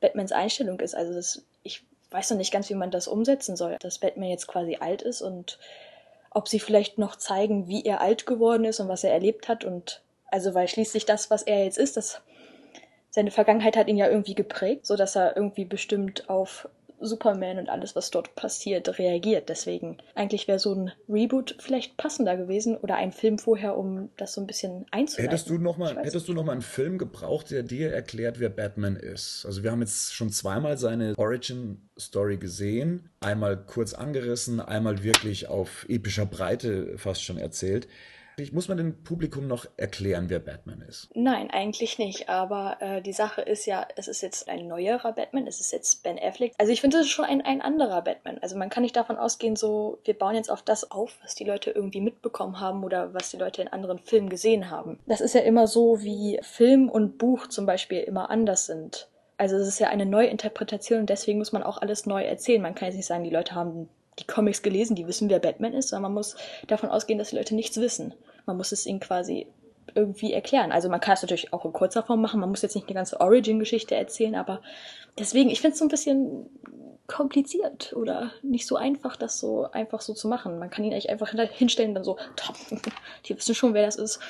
Batmans 0.00 0.32
Einstellung 0.32 0.80
ist. 0.80 0.94
Also 0.94 1.12
das, 1.12 1.44
ich 1.62 1.84
weiß 2.10 2.30
noch 2.30 2.38
nicht 2.38 2.52
ganz, 2.52 2.70
wie 2.70 2.74
man 2.74 2.90
das 2.90 3.08
umsetzen 3.08 3.56
soll, 3.56 3.76
dass 3.80 3.98
Batman 3.98 4.30
jetzt 4.30 4.48
quasi 4.48 4.78
alt 4.80 5.02
ist 5.02 5.20
und 5.20 5.58
ob 6.30 6.48
sie 6.48 6.60
vielleicht 6.60 6.98
noch 6.98 7.16
zeigen, 7.16 7.68
wie 7.68 7.84
er 7.84 8.00
alt 8.00 8.26
geworden 8.26 8.64
ist 8.64 8.80
und 8.80 8.88
was 8.88 9.04
er 9.04 9.12
erlebt 9.12 9.48
hat 9.48 9.64
und 9.64 10.02
also 10.30 10.54
weil 10.54 10.68
schließlich 10.68 11.06
das, 11.06 11.30
was 11.30 11.42
er 11.42 11.64
jetzt 11.64 11.78
ist, 11.78 11.96
das 11.96 12.20
seine 13.10 13.30
Vergangenheit 13.30 13.76
hat 13.76 13.88
ihn 13.88 13.96
ja 13.96 14.08
irgendwie 14.08 14.34
geprägt, 14.34 14.86
so 14.86 14.96
dass 14.96 15.16
er 15.16 15.36
irgendwie 15.36 15.64
bestimmt 15.64 16.28
auf 16.28 16.68
Superman 17.00 17.58
und 17.58 17.68
alles, 17.68 17.94
was 17.94 18.10
dort 18.10 18.34
passiert, 18.34 18.98
reagiert. 18.98 19.48
Deswegen 19.48 19.98
eigentlich 20.14 20.48
wäre 20.48 20.58
so 20.58 20.74
ein 20.74 20.92
Reboot 21.08 21.56
vielleicht 21.60 21.96
passender 21.96 22.36
gewesen 22.36 22.76
oder 22.76 22.96
ein 22.96 23.12
Film 23.12 23.38
vorher, 23.38 23.76
um 23.76 24.10
das 24.16 24.34
so 24.34 24.40
ein 24.40 24.46
bisschen 24.46 24.86
einzuleiten. 24.90 25.30
Hättest 25.30 25.50
du 25.50 25.58
noch 25.58 25.76
mal, 25.76 25.96
hättest 25.96 26.28
du 26.28 26.34
noch 26.34 26.44
mal 26.44 26.52
einen 26.52 26.62
Film 26.62 26.98
gebraucht, 26.98 27.50
der 27.50 27.62
dir 27.62 27.92
erklärt, 27.92 28.40
wer 28.40 28.48
Batman 28.48 28.96
ist? 28.96 29.44
Also 29.46 29.62
wir 29.62 29.70
haben 29.70 29.80
jetzt 29.80 30.14
schon 30.14 30.30
zweimal 30.30 30.76
seine 30.78 31.14
Origin 31.16 31.88
Story 31.98 32.36
gesehen, 32.36 33.10
einmal 33.20 33.56
kurz 33.56 33.94
angerissen, 33.94 34.60
einmal 34.60 35.02
wirklich 35.02 35.48
auf 35.48 35.86
epischer 35.88 36.26
Breite 36.26 36.98
fast 36.98 37.22
schon 37.22 37.38
erzählt. 37.38 37.88
Muss 38.52 38.68
man 38.68 38.76
dem 38.76 39.02
Publikum 39.02 39.46
noch 39.46 39.66
erklären, 39.76 40.30
wer 40.30 40.38
Batman 40.38 40.80
ist? 40.82 41.10
Nein, 41.14 41.50
eigentlich 41.50 41.98
nicht. 41.98 42.28
Aber 42.28 42.76
äh, 42.80 43.02
die 43.02 43.12
Sache 43.12 43.42
ist 43.42 43.66
ja, 43.66 43.86
es 43.96 44.08
ist 44.08 44.22
jetzt 44.22 44.48
ein 44.48 44.66
neuerer 44.68 45.12
Batman, 45.12 45.46
es 45.46 45.60
ist 45.60 45.72
jetzt 45.72 46.02
Ben 46.02 46.18
Affleck. 46.18 46.52
Also 46.58 46.72
ich 46.72 46.80
finde, 46.80 46.98
es 46.98 47.06
ist 47.06 47.10
schon 47.10 47.24
ein, 47.24 47.42
ein 47.42 47.60
anderer 47.60 48.02
Batman. 48.02 48.38
Also 48.38 48.56
man 48.56 48.70
kann 48.70 48.82
nicht 48.82 48.96
davon 48.96 49.16
ausgehen, 49.16 49.56
so, 49.56 49.98
wir 50.04 50.14
bauen 50.14 50.34
jetzt 50.34 50.50
auf 50.50 50.62
das 50.62 50.90
auf, 50.90 51.18
was 51.22 51.34
die 51.34 51.44
Leute 51.44 51.70
irgendwie 51.70 52.00
mitbekommen 52.00 52.60
haben 52.60 52.84
oder 52.84 53.12
was 53.14 53.30
die 53.30 53.36
Leute 53.36 53.62
in 53.62 53.68
anderen 53.68 53.98
Filmen 53.98 54.28
gesehen 54.28 54.70
haben. 54.70 54.98
Das 55.06 55.20
ist 55.20 55.34
ja 55.34 55.40
immer 55.40 55.66
so, 55.66 56.02
wie 56.02 56.38
Film 56.42 56.88
und 56.88 57.18
Buch 57.18 57.48
zum 57.48 57.66
Beispiel 57.66 58.00
immer 58.00 58.30
anders 58.30 58.66
sind. 58.66 59.08
Also 59.36 59.56
es 59.56 59.68
ist 59.68 59.78
ja 59.78 59.88
eine 59.88 60.06
Neuinterpretation 60.06 61.00
und 61.00 61.10
deswegen 61.10 61.38
muss 61.38 61.52
man 61.52 61.62
auch 61.62 61.80
alles 61.80 62.06
neu 62.06 62.24
erzählen. 62.24 62.60
Man 62.60 62.74
kann 62.74 62.86
jetzt 62.86 62.96
nicht 62.96 63.06
sagen, 63.06 63.24
die 63.24 63.30
Leute 63.30 63.54
haben 63.54 63.88
die 64.18 64.26
Comics 64.26 64.62
gelesen, 64.62 64.96
die 64.96 65.06
wissen, 65.06 65.30
wer 65.30 65.38
Batman 65.38 65.74
ist, 65.74 65.88
sondern 65.88 66.10
man 66.10 66.14
muss 66.14 66.36
davon 66.66 66.90
ausgehen, 66.90 67.18
dass 67.18 67.30
die 67.30 67.36
Leute 67.36 67.54
nichts 67.54 67.80
wissen. 67.80 68.14
Man 68.48 68.56
muss 68.56 68.72
es 68.72 68.86
ihnen 68.86 68.98
quasi 68.98 69.46
irgendwie 69.94 70.32
erklären. 70.32 70.72
Also 70.72 70.88
man 70.88 71.00
kann 71.00 71.14
es 71.14 71.22
natürlich 71.22 71.52
auch 71.52 71.64
in 71.64 71.72
kurzer 71.72 72.02
Form 72.02 72.20
machen, 72.20 72.40
man 72.40 72.50
muss 72.50 72.62
jetzt 72.62 72.74
nicht 72.74 72.88
eine 72.88 72.94
ganze 72.94 73.20
Origin-Geschichte 73.20 73.94
erzählen, 73.94 74.34
aber 74.34 74.60
deswegen, 75.18 75.50
ich 75.50 75.60
finde 75.60 75.72
es 75.72 75.78
so 75.78 75.84
ein 75.84 75.88
bisschen 75.88 76.46
kompliziert 77.06 77.94
oder 77.94 78.32
nicht 78.42 78.66
so 78.66 78.76
einfach, 78.76 79.16
das 79.16 79.40
so 79.40 79.70
einfach 79.70 80.02
so 80.02 80.12
zu 80.12 80.28
machen. 80.28 80.58
Man 80.58 80.70
kann 80.70 80.84
ihn 80.84 80.92
eigentlich 80.92 81.10
einfach 81.10 81.30
hinstellen 81.30 81.90
und 81.90 81.94
dann 81.94 82.04
so, 82.04 82.18
die 83.24 83.36
wissen 83.36 83.54
schon, 83.54 83.74
wer 83.74 83.86
das 83.86 83.96
ist. 83.96 84.20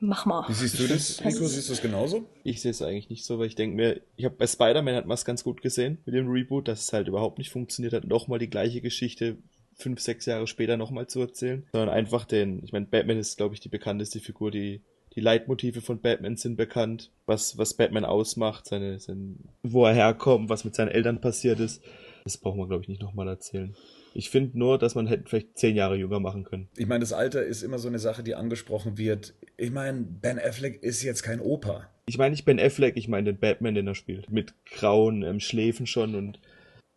Mach 0.00 0.26
mal. 0.26 0.46
Wie 0.48 0.52
siehst 0.52 0.78
du 0.78 0.86
das, 0.86 1.20
Nico? 1.24 1.44
Siehst 1.46 1.68
du 1.68 1.72
das 1.72 1.82
genauso? 1.82 2.24
Ich 2.42 2.60
sehe 2.60 2.70
es 2.70 2.82
eigentlich 2.82 3.10
nicht 3.10 3.24
so, 3.24 3.38
weil 3.38 3.46
ich 3.46 3.54
denke 3.54 3.76
mir, 3.76 4.00
ich 4.16 4.24
habe 4.24 4.34
bei 4.36 4.46
Spider-Man 4.46 4.94
hat 4.94 5.06
man 5.06 5.14
es 5.14 5.24
ganz 5.24 5.44
gut 5.44 5.62
gesehen 5.62 5.98
mit 6.04 6.14
dem 6.14 6.30
Reboot, 6.30 6.68
dass 6.68 6.82
es 6.82 6.92
halt 6.92 7.08
überhaupt 7.08 7.38
nicht 7.38 7.50
funktioniert 7.50 7.94
hat. 7.94 8.04
Nochmal 8.04 8.38
die 8.38 8.50
gleiche 8.50 8.80
Geschichte 8.80 9.38
fünf, 9.76 10.00
sechs 10.00 10.26
Jahre 10.26 10.46
später 10.46 10.76
nochmal 10.76 11.06
zu 11.06 11.20
erzählen, 11.20 11.66
sondern 11.72 11.90
einfach 11.90 12.24
den, 12.24 12.62
ich 12.64 12.72
meine, 12.72 12.86
Batman 12.86 13.18
ist, 13.18 13.36
glaube 13.36 13.54
ich, 13.54 13.60
die 13.60 13.68
bekannteste 13.68 14.20
Figur, 14.20 14.50
die 14.50 14.82
die 15.14 15.20
Leitmotive 15.20 15.80
von 15.80 16.00
Batman 16.00 16.36
sind 16.36 16.56
bekannt, 16.56 17.10
was, 17.26 17.56
was 17.56 17.74
Batman 17.74 18.04
ausmacht, 18.04 18.66
seine, 18.66 18.98
sein, 18.98 19.36
wo 19.62 19.86
er 19.86 19.94
herkommt, 19.94 20.48
was 20.48 20.64
mit 20.64 20.74
seinen 20.74 20.88
Eltern 20.88 21.20
passiert 21.20 21.60
ist. 21.60 21.82
Das 22.24 22.36
braucht 22.36 22.56
man, 22.56 22.68
glaube 22.68 22.82
ich, 22.82 22.88
nicht 22.88 23.02
nochmal 23.02 23.28
erzählen. 23.28 23.76
Ich 24.14 24.30
finde 24.30 24.58
nur, 24.58 24.78
dass 24.78 24.94
man 24.94 25.06
hätte 25.06 25.24
vielleicht 25.26 25.58
zehn 25.58 25.76
Jahre 25.76 25.96
jünger 25.96 26.20
machen 26.20 26.44
können. 26.44 26.68
Ich 26.76 26.86
meine, 26.86 27.00
das 27.00 27.12
Alter 27.12 27.44
ist 27.44 27.62
immer 27.62 27.78
so 27.78 27.88
eine 27.88 27.98
Sache, 27.98 28.22
die 28.22 28.34
angesprochen 28.34 28.96
wird. 28.96 29.34
Ich 29.56 29.72
meine, 29.72 30.02
Ben 30.02 30.38
Affleck 30.38 30.82
ist 30.82 31.02
jetzt 31.02 31.22
kein 31.22 31.40
Opa. 31.40 31.88
Ich 32.06 32.18
meine 32.18 32.30
nicht 32.30 32.44
Ben 32.44 32.60
Affleck, 32.60 32.96
ich 32.96 33.08
meine 33.08 33.32
den 33.32 33.40
Batman, 33.40 33.74
den 33.74 33.86
er 33.86 33.94
spielt. 33.94 34.30
Mit 34.30 34.54
grauen 34.66 35.22
ähm, 35.22 35.40
Schläfen 35.40 35.86
schon 35.86 36.14
und 36.14 36.38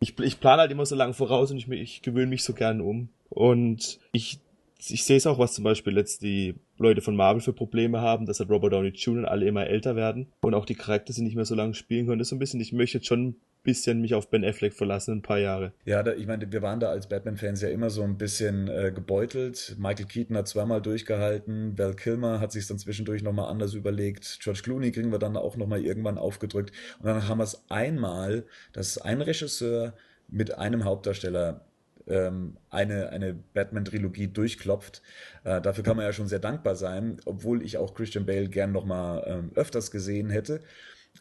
ich, 0.00 0.18
ich 0.18 0.40
plane 0.40 0.62
halt 0.62 0.70
immer 0.70 0.86
so 0.86 0.94
lange 0.94 1.14
voraus 1.14 1.50
und 1.50 1.58
ich, 1.58 1.68
ich 1.68 2.02
gewöhne 2.02 2.28
mich 2.28 2.42
so 2.42 2.52
gern 2.52 2.80
um. 2.80 3.08
Und 3.28 3.98
ich, 4.12 4.38
ich 4.78 5.04
sehe 5.04 5.16
es 5.16 5.26
auch, 5.26 5.38
was 5.38 5.54
zum 5.54 5.64
Beispiel 5.64 5.96
jetzt 5.96 6.22
die 6.22 6.54
Leute 6.78 7.00
von 7.00 7.16
Marvel 7.16 7.42
für 7.42 7.52
Probleme 7.52 8.00
haben, 8.00 8.26
dass 8.26 8.38
halt 8.38 8.50
Robert 8.50 8.72
Downey 8.72 8.90
Jr. 8.90 9.28
alle 9.28 9.46
immer 9.46 9.66
älter 9.66 9.96
werden 9.96 10.28
und 10.40 10.54
auch 10.54 10.64
die 10.64 10.76
Charaktere 10.76 11.20
nicht 11.22 11.34
mehr 11.34 11.44
so 11.44 11.54
lange 11.54 11.74
spielen 11.74 12.06
können. 12.06 12.18
Das 12.20 12.26
ist 12.26 12.30
so 12.30 12.36
ein 12.36 12.40
bisschen, 12.40 12.60
ich 12.60 12.72
möchte 12.72 12.98
jetzt 12.98 13.08
schon 13.08 13.36
bisschen 13.62 14.00
mich 14.00 14.14
auf 14.14 14.30
Ben 14.30 14.44
Affleck 14.44 14.72
verlassen, 14.72 15.18
ein 15.18 15.22
paar 15.22 15.38
Jahre. 15.38 15.72
Ja, 15.84 16.02
da, 16.02 16.12
ich 16.12 16.26
meine, 16.26 16.50
wir 16.50 16.62
waren 16.62 16.80
da 16.80 16.88
als 16.88 17.08
Batman-Fans 17.08 17.60
ja 17.62 17.68
immer 17.68 17.90
so 17.90 18.02
ein 18.02 18.16
bisschen 18.16 18.68
äh, 18.68 18.92
gebeutelt. 18.94 19.76
Michael 19.78 20.06
Keaton 20.06 20.36
hat 20.36 20.48
zweimal 20.48 20.80
durchgehalten, 20.80 21.78
Val 21.78 21.94
Kilmer 21.94 22.40
hat 22.40 22.52
sich 22.52 22.66
dann 22.66 22.78
zwischendurch 22.78 23.22
nochmal 23.22 23.50
anders 23.50 23.74
überlegt, 23.74 24.38
George 24.42 24.60
Clooney 24.62 24.92
kriegen 24.92 25.12
wir 25.12 25.18
dann 25.18 25.36
auch 25.36 25.56
nochmal 25.56 25.84
irgendwann 25.84 26.18
aufgedrückt. 26.18 26.72
Und 26.98 27.06
dann 27.06 27.28
haben 27.28 27.38
wir 27.38 27.44
es 27.44 27.62
einmal, 27.68 28.44
dass 28.72 28.98
ein 28.98 29.20
Regisseur 29.20 29.94
mit 30.28 30.56
einem 30.58 30.84
Hauptdarsteller 30.84 31.64
ähm, 32.08 32.56
eine, 32.70 33.10
eine 33.10 33.34
Batman-Trilogie 33.34 34.28
durchklopft. 34.28 35.02
Äh, 35.44 35.60
dafür 35.60 35.84
kann 35.84 35.96
man 35.96 36.06
ja 36.06 36.12
schon 36.12 36.28
sehr 36.28 36.38
dankbar 36.38 36.74
sein, 36.76 37.18
obwohl 37.24 37.62
ich 37.62 37.76
auch 37.78 37.94
Christian 37.94 38.26
Bale 38.26 38.48
gern 38.48 38.72
nochmal 38.72 39.24
ähm, 39.26 39.50
öfters 39.54 39.90
gesehen 39.90 40.30
hätte. 40.30 40.60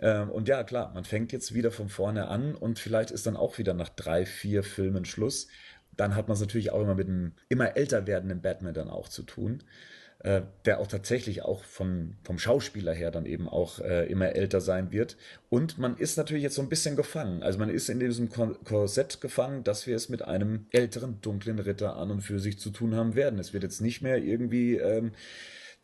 Ähm, 0.01 0.29
und 0.29 0.47
ja, 0.47 0.63
klar, 0.63 0.91
man 0.93 1.03
fängt 1.03 1.31
jetzt 1.31 1.53
wieder 1.53 1.71
von 1.71 1.89
vorne 1.89 2.27
an 2.27 2.55
und 2.55 2.79
vielleicht 2.79 3.11
ist 3.11 3.27
dann 3.27 3.37
auch 3.37 3.57
wieder 3.57 3.73
nach 3.73 3.89
drei, 3.89 4.25
vier 4.25 4.63
Filmen 4.63 5.05
Schluss. 5.05 5.47
Dann 5.95 6.15
hat 6.15 6.27
man 6.27 6.35
es 6.35 6.41
natürlich 6.41 6.71
auch 6.71 6.81
immer 6.81 6.95
mit 6.95 7.07
einem 7.07 7.33
immer 7.49 7.75
älter 7.75 8.05
werdenden 8.05 8.41
Batman 8.41 8.73
dann 8.73 8.89
auch 8.89 9.07
zu 9.07 9.23
tun 9.23 9.63
äh, 10.19 10.41
der 10.65 10.79
auch 10.79 10.87
tatsächlich 10.87 11.43
auch 11.43 11.63
von, 11.63 12.15
vom 12.23 12.39
Schauspieler 12.39 12.93
her 12.93 13.11
dann 13.11 13.25
eben 13.25 13.47
auch 13.47 13.79
äh, 13.79 14.05
immer 14.07 14.35
älter 14.35 14.61
sein 14.61 14.91
wird. 14.91 15.15
Und 15.49 15.77
man 15.77 15.95
ist 15.95 16.17
natürlich 16.17 16.43
jetzt 16.43 16.55
so 16.55 16.61
ein 16.61 16.69
bisschen 16.69 16.95
gefangen. 16.95 17.43
Also 17.43 17.59
man 17.59 17.69
ist 17.69 17.87
in 17.87 17.99
diesem 17.99 18.29
Korsett 18.29 19.21
gefangen, 19.21 19.63
dass 19.63 19.85
wir 19.85 19.95
es 19.95 20.09
mit 20.09 20.23
einem 20.23 20.65
älteren, 20.71 21.21
dunklen 21.21 21.59
Ritter 21.59 21.95
an 21.97 22.09
und 22.09 22.21
für 22.21 22.39
sich 22.39 22.57
zu 22.57 22.71
tun 22.71 22.95
haben 22.95 23.15
werden. 23.15 23.37
Es 23.37 23.53
wird 23.53 23.63
jetzt 23.63 23.79
nicht 23.79 24.01
mehr 24.01 24.17
irgendwie 24.17 24.77
ähm, 24.77 25.11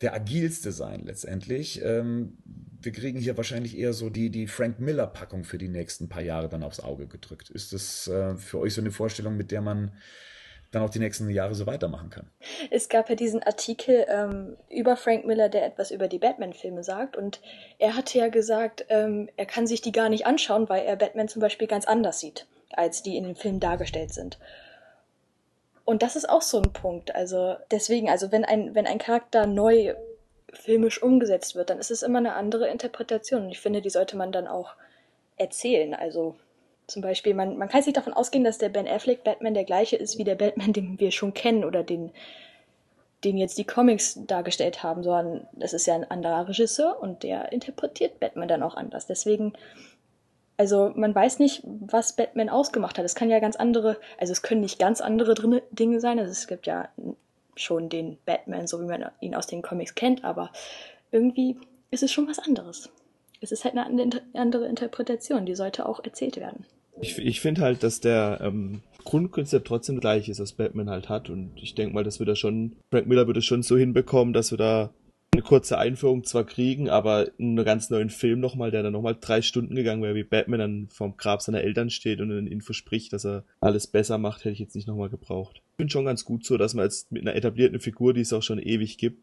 der 0.04 0.14
agilste 0.14 0.70
sein 0.70 1.02
letztendlich. 1.04 1.82
Ähm, 1.82 2.36
wir 2.80 2.92
kriegen 2.92 3.18
hier 3.18 3.36
wahrscheinlich 3.36 3.78
eher 3.78 3.94
so 3.94 4.10
die, 4.10 4.30
die 4.30 4.46
Frank 4.46 4.78
Miller-Packung 4.78 5.44
für 5.44 5.56
die 5.56 5.68
nächsten 5.68 6.10
paar 6.10 6.22
Jahre 6.22 6.50
dann 6.50 6.62
aufs 6.62 6.80
Auge 6.80 7.06
gedrückt. 7.06 7.48
Ist 7.48 7.72
das 7.72 8.06
äh, 8.06 8.36
für 8.36 8.58
euch 8.58 8.74
so 8.74 8.82
eine 8.82 8.90
Vorstellung, 8.90 9.36
mit 9.36 9.50
der 9.50 9.62
man 9.62 9.92
dann 10.70 10.82
auch 10.82 10.90
die 10.90 10.98
nächsten 10.98 11.30
Jahre 11.30 11.54
so 11.54 11.66
weitermachen 11.66 12.10
kann. 12.10 12.30
Es 12.70 12.88
gab 12.88 13.08
ja 13.08 13.14
diesen 13.14 13.42
Artikel 13.42 14.04
ähm, 14.08 14.56
über 14.68 14.96
Frank 14.96 15.24
Miller, 15.24 15.48
der 15.48 15.64
etwas 15.64 15.90
über 15.90 16.08
die 16.08 16.18
Batman-Filme 16.18 16.82
sagt. 16.82 17.16
Und 17.16 17.40
er 17.78 17.96
hatte 17.96 18.18
ja 18.18 18.28
gesagt, 18.28 18.84
ähm, 18.88 19.28
er 19.36 19.46
kann 19.46 19.66
sich 19.66 19.80
die 19.80 19.92
gar 19.92 20.08
nicht 20.08 20.26
anschauen, 20.26 20.68
weil 20.68 20.84
er 20.84 20.96
Batman 20.96 21.28
zum 21.28 21.40
Beispiel 21.40 21.68
ganz 21.68 21.86
anders 21.86 22.20
sieht, 22.20 22.46
als 22.70 23.02
die 23.02 23.16
in 23.16 23.24
den 23.24 23.36
Filmen 23.36 23.60
dargestellt 23.60 24.12
sind. 24.12 24.38
Und 25.84 26.02
das 26.02 26.16
ist 26.16 26.28
auch 26.28 26.42
so 26.42 26.58
ein 26.58 26.72
Punkt. 26.72 27.14
Also 27.14 27.56
deswegen, 27.70 28.08
also 28.08 28.32
wenn 28.32 28.44
ein, 28.44 28.74
wenn 28.74 28.86
ein 28.86 28.98
Charakter 28.98 29.46
neu 29.46 29.94
filmisch 30.52 31.02
umgesetzt 31.02 31.54
wird, 31.56 31.70
dann 31.70 31.78
ist 31.78 31.90
es 31.90 32.02
immer 32.02 32.18
eine 32.18 32.34
andere 32.34 32.68
Interpretation. 32.68 33.44
Und 33.44 33.50
ich 33.50 33.60
finde, 33.60 33.82
die 33.82 33.90
sollte 33.90 34.16
man 34.16 34.32
dann 34.32 34.46
auch 34.46 34.74
erzählen. 35.36 35.94
Also 35.94 36.36
zum 36.86 37.02
Beispiel, 37.02 37.34
man, 37.34 37.56
man 37.56 37.68
kann 37.68 37.82
sich 37.82 37.92
davon 37.92 38.12
ausgehen, 38.12 38.44
dass 38.44 38.58
der 38.58 38.68
Ben 38.68 38.88
Affleck 38.88 39.24
Batman 39.24 39.54
der 39.54 39.64
gleiche 39.64 39.96
ist 39.96 40.18
wie 40.18 40.24
der 40.24 40.36
Batman, 40.36 40.72
den 40.72 41.00
wir 41.00 41.10
schon 41.10 41.34
kennen 41.34 41.64
oder 41.64 41.82
den, 41.82 42.12
den 43.24 43.36
jetzt 43.36 43.58
die 43.58 43.64
Comics 43.64 44.20
dargestellt 44.26 44.82
haben, 44.82 45.02
sondern 45.02 45.46
das 45.52 45.72
ist 45.72 45.86
ja 45.86 45.94
ein 45.94 46.10
anderer 46.10 46.48
Regisseur 46.48 47.00
und 47.00 47.22
der 47.22 47.52
interpretiert 47.52 48.20
Batman 48.20 48.48
dann 48.48 48.62
auch 48.62 48.76
anders. 48.76 49.06
Deswegen, 49.06 49.54
also 50.56 50.92
man 50.94 51.14
weiß 51.14 51.38
nicht, 51.38 51.62
was 51.64 52.16
Batman 52.16 52.48
ausgemacht 52.48 52.98
hat. 52.98 53.04
Es 53.04 53.14
kann 53.14 53.30
ja 53.30 53.40
ganz 53.40 53.56
andere, 53.56 53.98
also 54.18 54.32
es 54.32 54.42
können 54.42 54.60
nicht 54.60 54.78
ganz 54.78 55.00
andere 55.00 55.34
drin, 55.34 55.60
Dinge 55.70 56.00
sein. 56.00 56.18
Also 56.18 56.30
es 56.30 56.46
gibt 56.46 56.66
ja 56.66 56.88
schon 57.56 57.88
den 57.88 58.18
Batman, 58.24 58.66
so 58.66 58.80
wie 58.80 58.86
man 58.86 59.10
ihn 59.20 59.34
aus 59.34 59.46
den 59.46 59.62
Comics 59.62 59.94
kennt, 59.94 60.24
aber 60.24 60.50
irgendwie 61.12 61.56
ist 61.90 62.02
es 62.02 62.10
schon 62.10 62.28
was 62.28 62.38
anderes 62.38 62.90
es 63.44 63.52
ist 63.52 63.64
halt 63.64 63.76
eine 63.76 64.22
andere 64.32 64.66
Interpretation, 64.66 65.46
die 65.46 65.54
sollte 65.54 65.86
auch 65.86 66.02
erzählt 66.02 66.36
werden. 66.38 66.64
Ich, 67.00 67.18
ich 67.18 67.40
finde 67.40 67.62
halt, 67.62 67.82
dass 67.82 68.00
der 68.00 68.40
ähm, 68.42 68.80
Grundkonzept 69.04 69.66
trotzdem 69.66 70.00
gleich 70.00 70.28
ist, 70.28 70.40
was 70.40 70.52
Batman 70.52 70.88
halt 70.88 71.08
hat. 71.08 71.28
Und 71.28 71.50
ich 71.56 71.74
denke 71.74 71.94
mal, 71.94 72.04
dass 72.04 72.18
wir 72.18 72.26
da 72.26 72.36
schon, 72.36 72.76
Frank 72.90 73.06
Miller 73.06 73.26
würde 73.26 73.42
schon 73.42 73.62
so 73.62 73.76
hinbekommen, 73.76 74.32
dass 74.32 74.50
wir 74.50 74.58
da 74.58 74.90
eine 75.34 75.42
kurze 75.42 75.78
Einführung 75.78 76.24
zwar 76.24 76.44
kriegen, 76.44 76.88
aber 76.88 77.30
einen 77.38 77.62
ganz 77.64 77.90
neuen 77.90 78.10
Film 78.10 78.40
nochmal, 78.40 78.70
der 78.70 78.82
dann 78.82 78.92
nochmal 78.92 79.16
drei 79.20 79.42
Stunden 79.42 79.74
gegangen 79.74 80.02
wäre, 80.02 80.14
wie 80.14 80.24
Batman 80.24 80.60
dann 80.60 80.88
vorm 80.88 81.16
Grab 81.16 81.42
seiner 81.42 81.60
Eltern 81.60 81.90
steht 81.90 82.20
und 82.20 82.32
eine 82.32 82.48
Info 82.48 82.72
spricht, 82.72 83.12
dass 83.12 83.26
er 83.26 83.44
alles 83.60 83.86
besser 83.86 84.18
macht, 84.18 84.40
hätte 84.40 84.52
ich 84.52 84.60
jetzt 84.60 84.74
nicht 84.74 84.88
nochmal 84.88 85.10
gebraucht. 85.10 85.60
Ich 85.72 85.76
finde 85.76 85.92
schon 85.92 86.04
ganz 86.04 86.24
gut 86.24 86.44
so, 86.46 86.56
dass 86.56 86.74
man 86.74 86.84
jetzt 86.84 87.12
mit 87.12 87.22
einer 87.22 87.34
etablierten 87.34 87.80
Figur, 87.80 88.14
die 88.14 88.20
es 88.20 88.32
auch 88.32 88.42
schon 88.42 88.58
ewig 88.58 88.96
gibt, 88.96 89.22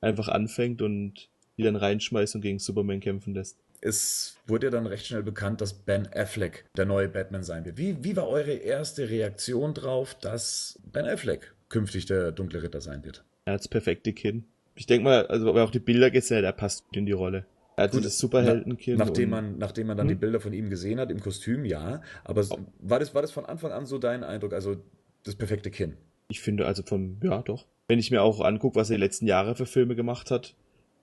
einfach 0.00 0.28
anfängt 0.28 0.82
und 0.82 1.28
die 1.58 1.62
dann 1.62 1.76
reinschmeißt 1.76 2.34
und 2.36 2.40
gegen 2.40 2.58
Superman 2.58 3.00
kämpfen 3.00 3.34
lässt. 3.34 3.58
Es 3.82 4.36
wurde 4.46 4.66
ja 4.66 4.70
dann 4.70 4.86
recht 4.86 5.06
schnell 5.06 5.22
bekannt, 5.22 5.60
dass 5.60 5.72
Ben 5.72 6.06
Affleck 6.12 6.64
der 6.76 6.86
neue 6.86 7.08
Batman 7.08 7.42
sein 7.42 7.64
wird. 7.64 7.78
Wie, 7.78 8.02
wie 8.04 8.16
war 8.16 8.28
eure 8.28 8.52
erste 8.52 9.08
Reaktion 9.08 9.74
drauf, 9.74 10.14
dass 10.14 10.78
Ben 10.90 11.06
Affleck 11.06 11.54
künftig 11.68 12.06
der 12.06 12.32
dunkle 12.32 12.62
Ritter 12.62 12.80
sein 12.80 13.04
wird? 13.04 13.24
Er 13.46 13.54
hat 13.54 13.60
das 13.60 13.68
perfekte 13.68 14.12
Kinn. 14.12 14.44
Ich 14.80 14.86
denke 14.86 15.04
mal, 15.04 15.26
also 15.26 15.52
man 15.52 15.62
auch 15.62 15.70
die 15.70 15.78
Bilder 15.78 16.10
gesehen 16.10 16.38
hat, 16.38 16.44
er 16.44 16.52
passt 16.52 16.86
in 16.92 17.04
die 17.04 17.12
Rolle. 17.12 17.44
Er 17.76 17.84
hat 17.84 17.90
Gut, 17.90 18.00
dieses 18.00 18.18
Superheldenkinn. 18.18 18.96
Na, 18.96 19.04
nachdem, 19.04 19.28
man, 19.28 19.58
nachdem 19.58 19.88
man 19.88 19.98
dann 19.98 20.08
die 20.08 20.14
Hm? 20.14 20.20
Bilder 20.20 20.40
von 20.40 20.54
ihm 20.54 20.70
gesehen 20.70 20.98
hat, 20.98 21.10
im 21.10 21.20
Kostüm, 21.20 21.66
ja. 21.66 22.00
Aber 22.24 22.40
s- 22.40 22.48
war 22.80 22.98
das, 22.98 23.14
war 23.14 23.20
das 23.20 23.30
von 23.30 23.44
Anfang 23.44 23.72
an 23.72 23.84
so 23.84 23.98
dein 23.98 24.24
Eindruck, 24.24 24.54
also 24.54 24.76
das 25.24 25.34
perfekte 25.34 25.70
Kinn? 25.70 25.98
Ich 26.28 26.40
finde 26.40 26.64
also 26.64 26.82
vom, 26.82 27.18
ja 27.22 27.42
doch. 27.42 27.66
Wenn 27.88 27.98
ich 27.98 28.10
mir 28.10 28.22
auch 28.22 28.40
angucke, 28.40 28.76
was 28.76 28.88
er 28.88 28.96
die 28.96 29.02
letzten 29.02 29.26
Jahre 29.26 29.54
für 29.54 29.66
Filme 29.66 29.96
gemacht 29.96 30.30
hat, 30.30 30.54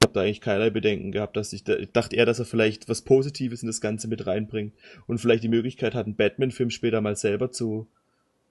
habe 0.04 0.14
da 0.14 0.22
eigentlich 0.22 0.42
keinerlei 0.42 0.72
Bedenken 0.72 1.12
gehabt, 1.12 1.38
dass 1.38 1.54
ich, 1.54 1.64
da, 1.64 1.76
ich 1.76 1.92
dachte 1.92 2.16
eher, 2.16 2.26
dass 2.26 2.40
er 2.40 2.46
vielleicht 2.46 2.90
was 2.90 3.04
Positives 3.04 3.62
in 3.62 3.68
das 3.68 3.80
Ganze 3.80 4.08
mit 4.08 4.26
reinbringt 4.26 4.74
und 5.06 5.20
vielleicht 5.20 5.44
die 5.44 5.50
Möglichkeit 5.50 5.94
hat, 5.94 6.08
einen 6.08 6.16
Batman-Film 6.16 6.72
später 6.72 7.00
mal 7.02 7.16
selber 7.16 7.52
zu 7.52 7.86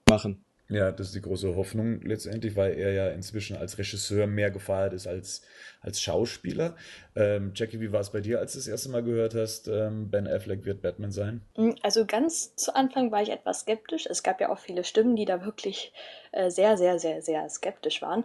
machen. 0.08 0.38
Ja, 0.68 0.90
das 0.90 1.08
ist 1.08 1.14
die 1.14 1.20
große 1.20 1.54
Hoffnung 1.54 2.00
letztendlich, 2.02 2.56
weil 2.56 2.74
er 2.74 2.92
ja 2.92 3.08
inzwischen 3.08 3.56
als 3.56 3.78
Regisseur 3.78 4.26
mehr 4.26 4.50
gefeiert 4.50 4.94
ist 4.94 5.06
als, 5.06 5.42
als 5.80 6.00
Schauspieler. 6.00 6.74
Ähm, 7.14 7.52
Jackie, 7.54 7.80
wie 7.80 7.92
war 7.92 8.00
es 8.00 8.10
bei 8.10 8.20
dir, 8.20 8.40
als 8.40 8.52
du 8.54 8.58
das 8.58 8.66
erste 8.66 8.88
Mal 8.88 9.04
gehört 9.04 9.34
hast, 9.36 9.68
ähm, 9.68 10.10
Ben 10.10 10.26
Affleck 10.26 10.64
wird 10.64 10.82
Batman 10.82 11.12
sein? 11.12 11.40
Mm, 11.56 11.70
Also 11.82 12.04
ganz 12.04 12.56
zu 12.56 12.74
Anfang 12.74 13.12
war 13.12 13.22
ich 13.22 13.30
etwas 13.30 13.60
skeptisch. 13.60 14.06
Es 14.06 14.24
gab 14.24 14.40
ja 14.40 14.48
auch 14.48 14.58
viele 14.58 14.82
Stimmen, 14.82 15.14
die 15.14 15.24
da 15.24 15.44
wirklich 15.44 15.92
äh, 16.32 16.50
sehr, 16.50 16.76
sehr, 16.76 16.98
sehr, 16.98 17.22
sehr 17.22 17.48
skeptisch 17.48 18.02
waren, 18.02 18.24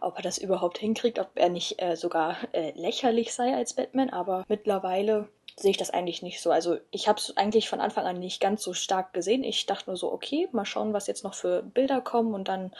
ob 0.00 0.16
er 0.16 0.22
das 0.22 0.38
überhaupt 0.38 0.78
hinkriegt, 0.78 1.18
ob 1.18 1.30
er 1.34 1.48
nicht 1.48 1.82
äh, 1.82 1.96
sogar 1.96 2.36
äh, 2.52 2.70
lächerlich 2.76 3.34
sei 3.34 3.54
als 3.54 3.74
Batman. 3.74 4.10
Aber 4.10 4.44
mittlerweile 4.48 5.28
sehe 5.60 5.72
ich 5.72 5.76
das 5.76 5.90
eigentlich 5.90 6.22
nicht 6.22 6.40
so. 6.40 6.50
Also 6.50 6.78
ich 6.90 7.08
habe 7.08 7.18
es 7.18 7.36
eigentlich 7.36 7.68
von 7.68 7.80
Anfang 7.80 8.06
an 8.06 8.18
nicht 8.18 8.40
ganz 8.40 8.62
so 8.62 8.72
stark 8.72 9.12
gesehen. 9.12 9.44
Ich 9.44 9.66
dachte 9.66 9.90
nur 9.90 9.96
so, 9.96 10.12
okay, 10.12 10.48
mal 10.52 10.64
schauen, 10.64 10.92
was 10.92 11.06
jetzt 11.06 11.24
noch 11.24 11.34
für 11.34 11.62
Bilder 11.62 12.00
kommen 12.00 12.34
und 12.34 12.48
dann, 12.48 12.72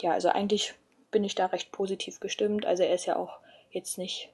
ja, 0.00 0.12
also 0.12 0.28
eigentlich 0.28 0.74
bin 1.10 1.22
ich 1.24 1.34
da 1.34 1.46
recht 1.46 1.70
positiv 1.70 2.20
gestimmt. 2.20 2.64
Also 2.64 2.82
er 2.82 2.94
ist 2.94 3.06
ja 3.06 3.16
auch 3.16 3.38
jetzt 3.70 3.98
nicht 3.98 4.30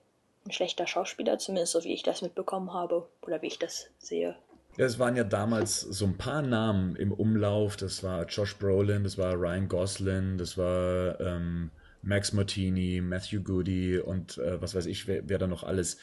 ein 0.46 0.52
schlechter 0.52 0.86
Schauspieler, 0.86 1.38
zumindest 1.38 1.72
so 1.72 1.84
wie 1.84 1.92
ich 1.92 2.02
das 2.02 2.22
mitbekommen 2.22 2.72
habe 2.72 3.08
oder 3.22 3.42
wie 3.42 3.48
ich 3.48 3.58
das 3.58 3.88
sehe. 3.98 4.36
Ja, 4.76 4.86
es 4.86 5.00
waren 5.00 5.16
ja 5.16 5.24
damals 5.24 5.80
so 5.80 6.04
ein 6.04 6.16
paar 6.16 6.42
Namen 6.42 6.94
im 6.94 7.12
Umlauf. 7.12 7.76
Das 7.76 8.04
war 8.04 8.24
Josh 8.26 8.56
Brolin, 8.56 9.02
das 9.02 9.18
war 9.18 9.34
Ryan 9.34 9.68
Gosling, 9.68 10.38
das 10.38 10.56
war 10.56 11.20
ähm, 11.20 11.70
Max 12.02 12.32
Martini, 12.32 13.00
Matthew 13.00 13.42
Goody 13.42 13.98
und 13.98 14.38
äh, 14.38 14.62
was 14.62 14.76
weiß 14.76 14.86
ich, 14.86 15.08
wer, 15.08 15.28
wer 15.28 15.38
da 15.38 15.48
noch 15.48 15.64
alles 15.64 15.98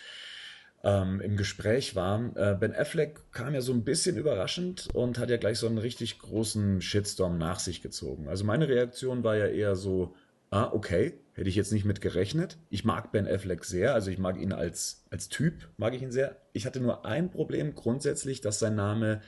ähm, 0.86 1.20
im 1.20 1.36
Gespräch 1.36 1.96
war. 1.96 2.32
Äh, 2.36 2.56
ben 2.56 2.74
Affleck 2.74 3.32
kam 3.32 3.56
ja 3.56 3.62
so 3.62 3.74
ein 3.74 3.84
bisschen 3.84 4.18
überraschend 4.18 4.88
und 4.94 5.18
hat 5.18 5.32
ja 5.32 5.38
gleich 5.38 5.58
so 5.58 5.68
einen 5.68 5.80
richtig 5.80 6.20
großen 6.20 6.80
Shitstorm 6.82 7.38
nach 7.38 7.60
sich 7.60 7.82
gezogen. 7.82 8.30
Also 8.30 8.46
meine 8.46 8.70
Reaktion 8.70 9.24
war 9.24 9.36
ja 9.36 9.48
eher 9.48 9.76
so, 9.76 10.14
ah, 10.52 10.70
okay, 10.72 11.16
hätte 11.34 11.50
ich 11.50 11.56
jetzt 11.56 11.74
nicht 11.74 11.86
mit 11.86 12.02
gerechnet. 12.02 12.58
Ich 12.70 12.86
mag 12.86 13.12
Ben 13.12 13.28
Affleck 13.28 13.66
sehr, 13.66 13.96
also 13.96 14.12
ich 14.12 14.20
mag 14.20 14.40
ihn 14.40 14.54
als, 14.54 15.04
als 15.10 15.28
Typ, 15.28 15.68
mag 15.78 15.96
ich 15.96 16.04
ihn 16.04 16.12
sehr. 16.12 16.38
Ich 16.54 16.68
hatte 16.68 16.80
nur 16.80 17.04
ein 17.04 17.32
Problem 17.32 17.74
grundsätzlich, 17.74 18.42
dass 18.42 18.60
sein 18.60 18.76
Name 18.76 19.22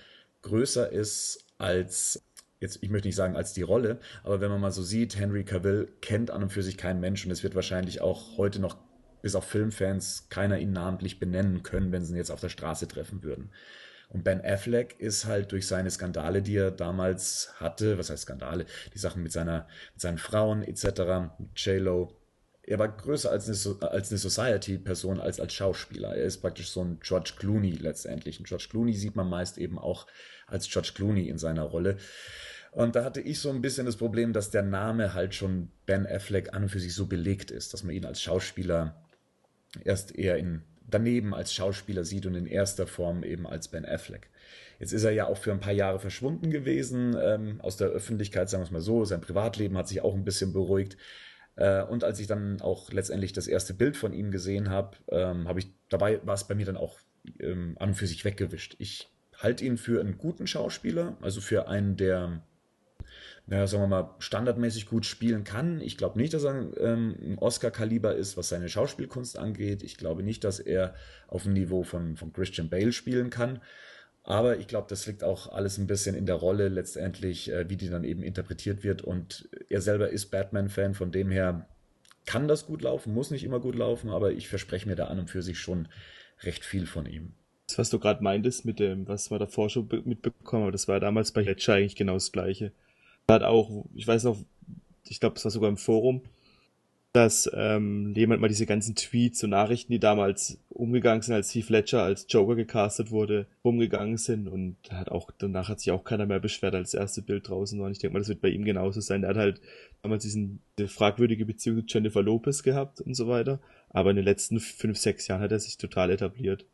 größer 0.44 0.92
ist 0.92 1.44
als 1.58 2.22
jetzt, 2.60 2.80
ich 2.82 2.90
möchte 2.90 3.08
nicht 3.08 3.16
sagen 3.16 3.36
als 3.36 3.54
die 3.54 3.64
Rolle, 3.64 4.00
aber 4.24 4.42
wenn 4.42 4.50
man 4.50 4.62
mal 4.62 4.72
so 4.72 4.84
sieht, 4.84 5.18
Henry 5.18 5.44
Cavill 5.44 5.92
kennt 6.02 6.32
an 6.32 6.44
und 6.44 6.50
für 6.52 6.64
sich 6.64 6.78
keinen 6.78 7.00
Mensch 7.00 7.26
und 7.26 7.32
es 7.32 7.44
wird 7.44 7.56
wahrscheinlich 7.56 8.02
auch 8.02 8.38
heute 8.38 8.60
noch 8.60 8.78
bis 9.22 9.36
auf 9.36 9.46
Filmfans 9.46 10.28
keiner 10.30 10.60
ihn 10.60 10.72
namentlich 10.72 11.20
benennen 11.20 11.64
können, 11.64 11.92
wenn 11.92 12.04
sie 12.04 12.14
ihn 12.14 12.18
jetzt 12.18 12.32
auf 12.32 12.42
der 12.42 12.50
Straße 12.50 12.88
treffen 12.88 13.24
würden. 13.24 13.52
Und 14.10 14.24
Ben 14.24 14.44
Affleck 14.44 15.00
ist 15.00 15.26
halt 15.26 15.52
durch 15.52 15.68
seine 15.68 15.92
Skandale, 15.92 16.42
die 16.42 16.56
er 16.56 16.72
damals 16.72 17.54
hatte, 17.60 17.98
was 17.98 18.10
heißt 18.10 18.24
Skandale, 18.24 18.66
die 18.94 19.00
Sachen 19.00 19.22
mit, 19.22 19.34
seiner, 19.34 19.68
mit 19.94 20.02
seinen 20.02 20.18
Frauen 20.18 20.64
etc., 20.64 21.34
J-Lo, 21.56 22.18
er 22.68 22.80
war 22.80 22.90
größer 22.90 23.32
als 23.32 23.48
eine, 23.48 23.92
als 23.92 24.12
eine 24.12 24.18
Society-Person 24.18 25.22
als 25.22 25.40
als 25.40 25.54
Schauspieler. 25.54 26.16
Er 26.16 26.26
ist 26.26 26.40
praktisch 26.40 26.70
so 26.70 26.84
ein 26.84 27.00
George 27.00 27.34
Clooney 27.38 27.72
letztendlich. 27.72 28.40
Und 28.40 28.48
George 28.48 28.68
Clooney 28.70 28.94
sieht 28.94 29.16
man 29.16 29.30
meist 29.30 29.58
eben 29.58 29.80
auch 29.80 30.06
als 30.48 30.70
George 30.70 30.92
Clooney 30.94 31.30
in 31.30 31.38
seiner 31.38 31.64
Rolle. 31.64 31.96
Und 32.72 32.98
da 32.98 33.06
hatte 33.06 33.22
ich 33.22 33.40
so 33.40 33.50
ein 33.50 33.62
bisschen 33.62 33.86
das 33.86 33.96
Problem, 33.96 34.34
dass 34.34 34.52
der 34.52 34.64
Name 34.64 35.14
halt 35.14 35.34
schon 35.34 35.70
Ben 35.86 36.06
Affleck 36.06 36.54
an 36.54 36.64
und 36.64 36.70
für 36.70 36.82
sich 36.82 36.94
so 36.94 37.06
belegt 37.06 37.52
ist, 37.52 37.74
dass 37.74 37.84
man 37.84 37.96
ihn 37.96 38.06
als 38.06 38.22
Schauspieler 38.22 39.07
erst 39.84 40.16
eher 40.16 40.38
in, 40.38 40.64
daneben 40.88 41.34
als 41.34 41.54
Schauspieler 41.54 42.04
sieht 42.04 42.26
und 42.26 42.36
in 42.36 42.46
erster 42.46 42.88
Form 42.88 43.24
eben 43.24 43.48
als 43.48 43.68
Ben 43.68 43.86
Affleck. 43.86 44.30
Jetzt 44.80 44.94
ist 44.94 45.04
er 45.04 45.12
ja 45.12 45.28
auch 45.28 45.38
für 45.38 45.52
ein 45.52 45.60
paar 45.60 45.74
Jahre 45.74 46.00
verschwunden 46.00 46.52
gewesen 46.52 47.16
ähm, 47.20 47.60
aus 47.62 47.78
der 47.78 47.88
Öffentlichkeit, 47.88 48.50
sagen 48.50 48.62
wir 48.62 48.66
es 48.66 48.72
mal 48.72 48.82
so. 48.82 49.06
Sein 49.06 49.22
Privatleben 49.22 49.78
hat 49.78 49.88
sich 49.88 50.02
auch 50.02 50.14
ein 50.14 50.24
bisschen 50.24 50.54
beruhigt. 50.54 50.98
Äh, 51.56 51.84
und 51.84 52.04
als 52.04 52.20
ich 52.20 52.28
dann 52.28 52.62
auch 52.62 52.92
letztendlich 52.92 53.34
das 53.34 53.48
erste 53.48 53.74
Bild 53.74 53.98
von 53.98 54.14
ihm 54.14 54.32
gesehen 54.32 54.70
habe, 54.70 54.98
ähm, 55.10 55.48
habe 55.48 55.60
ich 55.60 55.72
dabei 55.90 56.20
war 56.26 56.36
es 56.36 56.48
bei 56.48 56.56
mir 56.56 56.66
dann 56.66 56.78
auch 56.78 57.00
ähm, 57.40 57.76
an 57.80 57.90
und 57.90 57.96
für 57.96 58.08
sich 58.08 58.24
weggewischt. 58.24 58.76
Ich 58.78 59.10
halte 59.36 59.66
ihn 59.66 59.78
für 59.78 60.00
einen 60.00 60.18
guten 60.18 60.48
Schauspieler, 60.48 61.18
also 61.22 61.42
für 61.42 61.68
einen, 61.68 61.98
der 61.98 62.42
naja, 63.48 63.66
sagen 63.66 63.84
wir 63.84 63.88
mal, 63.88 64.16
standardmäßig 64.20 64.86
gut 64.86 65.06
spielen 65.06 65.46
kann. 65.46 65.80
Ich 65.82 65.98
glaube 65.98 66.20
nicht, 66.20 66.34
dass 66.34 66.44
er 66.44 66.78
ähm, 66.80 67.16
ein 67.22 67.38
Oscar-Kaliber 67.38 68.14
ist, 68.14 68.36
was 68.36 68.50
seine 68.50 68.68
Schauspielkunst 68.68 69.38
angeht. 69.38 69.84
Ich 69.84 69.98
glaube 69.98 70.22
nicht, 70.22 70.44
dass 70.44 70.60
er 70.60 70.94
auf 71.28 71.44
dem 71.44 71.54
Niveau 71.54 71.84
von, 71.84 72.18
von 72.18 72.34
Christian 72.34 72.70
Bale 72.70 72.92
spielen 72.92 73.30
kann. 73.30 73.62
Aber 74.24 74.58
ich 74.58 74.68
glaube, 74.68 74.88
das 74.90 75.08
liegt 75.08 75.24
auch 75.24 75.54
alles 75.54 75.78
ein 75.78 75.88
bisschen 75.88 76.14
in 76.14 76.26
der 76.26 76.36
Rolle 76.36 76.68
letztendlich, 76.68 77.50
äh, 77.50 77.70
wie 77.70 77.78
die 77.78 77.90
dann 77.90 78.04
eben 78.04 78.22
interpretiert 78.22 78.84
wird. 78.84 79.02
Und 79.02 79.48
er 79.70 79.80
selber 79.80 80.10
ist 80.10 80.26
Batman-Fan, 80.26 80.94
von 80.94 81.14
dem 81.14 81.32
her 81.32 81.70
kann 82.26 82.50
das 82.50 82.66
gut 82.66 82.82
laufen, 82.82 83.14
muss 83.14 83.32
nicht 83.32 83.46
immer 83.46 83.62
gut 83.62 83.76
laufen, 83.76 84.10
aber 84.10 84.34
ich 84.34 84.50
verspreche 84.50 84.90
mir 84.90 84.98
da 84.98 85.06
an 85.06 85.20
und 85.20 85.30
für 85.30 85.42
sich 85.42 85.60
schon 85.60 85.88
recht 86.44 86.66
viel 86.66 86.86
von 86.86 87.06
ihm. 87.06 87.32
Das, 87.68 87.78
was 87.78 87.90
du 87.90 88.00
gerade 88.00 88.22
meintest 88.22 88.66
mit 88.66 88.80
dem, 88.80 89.08
was 89.08 89.32
wir 89.32 89.40
davor 89.40 89.70
schon 89.70 89.88
be- 89.88 90.02
mitbekommen 90.04 90.66
haben, 90.66 90.72
das 90.74 90.90
war 90.90 91.00
damals 91.00 91.32
bei 91.32 91.46
Hedger 91.46 91.76
eigentlich 91.76 91.96
genau 91.96 92.16
das 92.16 92.34
Gleiche. 92.34 92.74
Hat 93.30 93.44
auch, 93.44 93.86
ich 93.94 94.08
weiß 94.08 94.24
noch, 94.24 94.38
ich 95.06 95.20
glaube, 95.20 95.36
es 95.36 95.44
war 95.44 95.52
sogar 95.52 95.70
im 95.70 95.78
Forum, 95.78 96.22
dass 97.14 97.50
ähm, 97.54 98.14
jemand 98.16 98.42
mal 98.42 98.48
diese 98.48 98.66
ganzen 98.66 98.96
Tweets 98.96 99.44
und 99.44 99.50
Nachrichten, 99.50 99.92
die 99.92 100.00
damals 100.00 100.60
umgegangen 100.70 101.22
sind, 101.24 101.34
als 101.34 101.54
Heath 101.54 101.70
Ledger 101.70 102.04
als 102.04 102.28
Joker 102.30 102.56
gecastet 102.56 103.10
wurde, 103.12 103.48
rumgegangen 103.66 104.18
sind 104.18 104.48
und 104.48 104.78
hat 104.92 105.10
auch, 105.10 105.32
danach 105.38 105.68
hat 105.68 105.80
sich 105.80 105.92
auch 105.92 106.04
keiner 106.04 106.26
mehr 106.26 106.40
beschwert, 106.40 106.76
als 106.76 106.92
das 106.92 107.02
erste 107.02 107.22
Bild 107.22 107.50
draußen 107.50 107.80
war. 107.80 107.88
Und 107.88 107.94
ich 107.94 108.00
denke 108.00 108.14
mal, 108.14 108.20
das 108.20 108.30
wird 108.30 108.42
bei 108.42 108.50
ihm 108.50 108.66
genauso 108.66 109.02
sein. 109.02 109.24
Er 109.24 109.30
hat 109.30 109.38
halt 109.38 109.62
damals 110.04 110.24
diesen, 110.24 110.60
diese 110.78 110.90
fragwürdige 110.90 111.46
Beziehung 111.46 111.88
zu 111.88 111.98
Jennifer 111.98 112.22
Lopez 112.22 112.62
gehabt 112.62 113.02
und 113.02 113.16
so 113.16 113.28
weiter. 113.28 113.60
Aber 113.90 114.12
in 114.12 114.18
den 114.18 114.26
letzten 114.26 114.60
fünf, 114.60 114.98
sechs 114.98 115.28
Jahren 115.28 115.42
hat 115.42 115.52
er 115.52 115.60
sich 115.60 115.78
total 115.78 116.12
etabliert. 116.12 116.66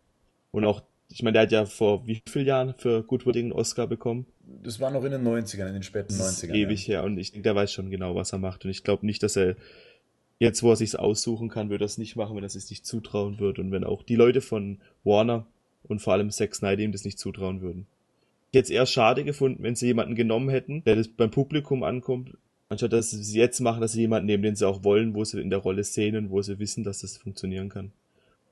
Und 0.51 0.65
auch, 0.65 0.83
ich 1.13 1.21
meine, 1.21 1.33
der 1.33 1.41
hat 1.43 1.51
ja 1.51 1.65
vor 1.65 2.07
wie 2.07 2.21
vielen 2.27 2.47
Jahren 2.47 2.73
für 2.77 3.03
Goodwood 3.03 3.37
einen 3.37 3.51
Oscar 3.51 3.85
bekommen? 3.87 4.25
Das 4.63 4.79
war 4.79 4.89
noch 4.89 5.03
in 5.03 5.11
den 5.11 5.25
90ern, 5.25 5.67
in 5.67 5.73
den 5.73 5.83
späten 5.83 6.07
Das 6.17 6.43
ist 6.43 6.43
90ern. 6.43 6.55
ewig 6.55 6.87
her 6.87 7.03
und 7.03 7.17
ich 7.17 7.31
denke, 7.31 7.43
der 7.43 7.55
weiß 7.55 7.71
schon 7.71 7.91
genau, 7.91 8.15
was 8.15 8.33
er 8.33 8.39
macht. 8.39 8.65
Und 8.65 8.71
ich 8.71 8.83
glaube 8.83 9.05
nicht, 9.05 9.21
dass 9.21 9.35
er 9.37 9.55
jetzt, 10.39 10.63
wo 10.63 10.71
er 10.71 10.75
sich's 10.75 10.95
aussuchen 10.95 11.49
kann, 11.49 11.69
würde 11.69 11.83
er 11.83 11.85
es 11.85 11.99
nicht 11.99 12.15
machen, 12.15 12.35
wenn 12.35 12.43
er 12.43 12.47
es 12.47 12.69
nicht 12.69 12.85
zutrauen 12.85 13.39
würde 13.39 13.61
und 13.61 13.71
wenn 13.71 13.83
auch 13.83 14.01
die 14.01 14.15
Leute 14.15 14.41
von 14.41 14.79
Warner 15.03 15.45
und 15.83 16.01
vor 16.01 16.13
allem 16.13 16.31
Zack 16.31 16.55
Snyder 16.55 16.81
ihm 16.81 16.91
das 16.91 17.05
nicht 17.05 17.19
zutrauen 17.19 17.61
würden. 17.61 17.85
Ich 18.51 18.57
hätte 18.57 18.65
es 18.65 18.69
eher 18.71 18.85
schade 18.85 19.23
gefunden, 19.23 19.63
wenn 19.63 19.75
sie 19.75 19.87
jemanden 19.87 20.15
genommen 20.15 20.49
hätten, 20.49 20.83
der 20.83 20.95
das 20.95 21.07
beim 21.07 21.31
Publikum 21.31 21.83
ankommt, 21.83 22.37
anstatt 22.69 22.93
dass 22.93 23.11
sie 23.11 23.19
es 23.19 23.33
jetzt 23.33 23.59
machen, 23.59 23.81
dass 23.81 23.93
sie 23.93 24.01
jemanden 24.01 24.25
nehmen, 24.25 24.43
den 24.43 24.55
sie 24.55 24.67
auch 24.67 24.83
wollen, 24.83 25.13
wo 25.13 25.23
sie 25.23 25.41
in 25.41 25.49
der 25.49 25.59
Rolle 25.59 25.83
sehen 25.83 26.15
und 26.15 26.29
wo 26.31 26.41
sie 26.41 26.59
wissen, 26.59 26.83
dass 26.83 26.99
das 26.99 27.17
funktionieren 27.17 27.69
kann. 27.69 27.91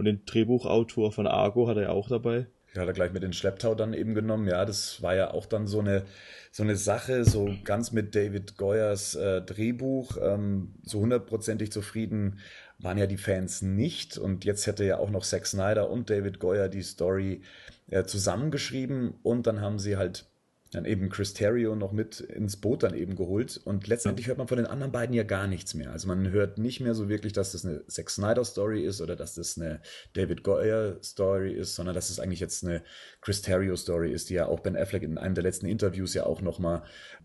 Und 0.02 0.06
den 0.06 0.26
Drehbuchautor 0.26 1.12
von 1.12 1.28
Argo 1.28 1.68
hat 1.68 1.78
er 1.78 1.84
ja 1.84 1.90
auch 1.90 2.08
dabei. 2.08 2.48
Ja, 2.74 2.82
hat 2.82 2.88
er 2.88 2.94
gleich 2.94 3.14
mit 3.14 3.22
den 3.22 3.34
Schlepptau 3.34 3.76
dann 3.76 3.94
eben 3.94 4.16
genommen. 4.16 4.48
Ja, 4.48 4.66
das 4.66 5.04
war 5.04 5.14
ja 5.14 5.30
auch 5.30 5.46
dann 5.46 5.68
so 5.68 5.80
eine, 5.80 6.06
so 6.52 6.64
eine 6.64 6.76
Sache, 6.76 7.24
so 7.24 7.54
ganz 7.64 7.92
mit 7.92 8.16
David 8.16 8.58
Goyers 8.58 9.14
äh, 9.14 9.44
Drehbuch. 9.44 10.18
Ähm, 10.20 10.74
so 10.82 11.02
hundertprozentig 11.02 11.72
zufrieden 11.72 12.40
waren 12.80 12.98
ja 12.98 13.06
die 13.06 13.18
Fans 13.18 13.62
nicht. 13.62 14.18
Und 14.18 14.44
jetzt 14.44 14.66
hätte 14.66 14.86
ja 14.86 14.98
auch 14.98 15.12
noch 15.12 15.24
Zack 15.24 15.46
Snyder 15.46 15.92
und 15.92 16.10
David 16.10 16.40
Goyer 16.40 16.68
die 16.68 16.82
Story 16.82 17.44
äh, 17.92 18.06
zusammengeschrieben 18.06 19.14
und 19.22 19.46
dann 19.46 19.62
haben 19.62 19.78
sie 19.78 19.98
halt 19.98 20.31
dann 20.72 20.86
eben 20.86 21.10
Chris 21.10 21.34
Terrio 21.34 21.76
noch 21.76 21.92
mit 21.92 22.22
ins 22.22 22.56
Boot 22.56 22.84
dann 22.84 22.94
eben 22.94 23.18
geholt. 23.18 23.60
Und 23.66 23.88
letztendlich 23.88 24.28
hört 24.28 24.38
man 24.38 24.48
von 24.48 24.56
den 24.56 24.66
anderen 24.66 24.94
beiden 24.94 25.14
ja 25.14 25.24
gar 25.24 25.46
nichts 25.46 25.74
mehr. 25.74 25.92
Also 25.92 26.08
man 26.08 26.32
hört 26.32 26.58
nicht 26.60 26.80
mehr 26.80 26.96
so 26.96 27.10
wirklich, 27.10 27.34
dass 27.34 27.52
das 27.52 27.66
eine 27.66 27.86
Zack 27.88 28.10
Snyder 28.10 28.46
Story 28.46 28.86
ist 28.86 29.02
oder 29.02 29.18
dass 29.18 29.36
das 29.36 29.58
eine 29.58 29.82
David 30.14 30.44
Goyer 30.44 30.98
Story 31.04 31.52
ist, 31.52 31.76
sondern 31.76 31.94
dass 31.94 32.10
es 32.10 32.16
das 32.16 32.24
eigentlich 32.24 32.40
jetzt 32.40 32.64
eine 32.64 32.84
Chris 33.20 33.42
Terrio 33.42 33.76
Story 33.76 34.14
ist, 34.14 34.30
die 34.30 34.36
ja 34.36 34.46
auch 34.46 34.62
Ben 34.62 34.78
Affleck 34.78 35.04
in 35.04 35.18
einem 35.18 35.36
der 35.36 35.44
letzten 35.44 35.66
Interviews 35.66 36.14
ja 36.14 36.26
auch 36.26 36.42
nochmal 36.42 36.84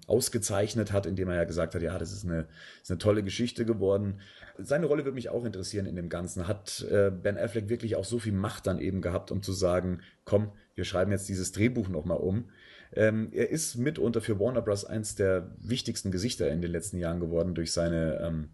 ausgezeichnet 0.08 0.90
hat, 0.90 1.06
indem 1.06 1.28
er 1.28 1.36
ja 1.36 1.44
gesagt 1.44 1.76
hat, 1.76 1.82
ja, 1.82 1.96
das 1.98 2.12
ist 2.12 2.24
eine, 2.24 2.48
ist 2.82 2.90
eine 2.90 2.98
tolle 2.98 3.22
Geschichte 3.22 3.64
geworden. 3.64 4.20
Seine 4.58 4.86
Rolle 4.86 5.04
würde 5.04 5.14
mich 5.14 5.28
auch 5.28 5.44
interessieren 5.44 5.86
in 5.86 5.94
dem 5.94 6.08
Ganzen. 6.08 6.48
Hat 6.48 6.84
äh, 6.90 7.12
Ben 7.12 7.38
Affleck 7.38 7.68
wirklich 7.68 7.94
auch 7.94 8.04
so 8.04 8.18
viel 8.18 8.32
Macht 8.32 8.66
dann 8.66 8.80
eben 8.80 9.02
gehabt, 9.02 9.30
um 9.30 9.40
zu 9.40 9.52
sagen, 9.52 10.00
komm, 10.24 10.50
wir 10.74 10.84
schreiben 10.84 11.12
jetzt 11.12 11.28
dieses 11.28 11.52
Drehbuch 11.52 11.88
nochmal 11.88 12.18
um 12.18 12.50
ähm, 12.96 13.28
er 13.32 13.50
ist 13.50 13.76
mitunter 13.76 14.20
für 14.20 14.40
Warner 14.40 14.62
Bros. 14.62 14.84
eins 14.84 15.14
der 15.14 15.50
wichtigsten 15.58 16.10
Gesichter 16.10 16.50
in 16.50 16.62
den 16.62 16.72
letzten 16.72 16.98
Jahren 16.98 17.20
geworden 17.20 17.54
durch 17.54 17.72
seine 17.72 18.20
ähm, 18.20 18.48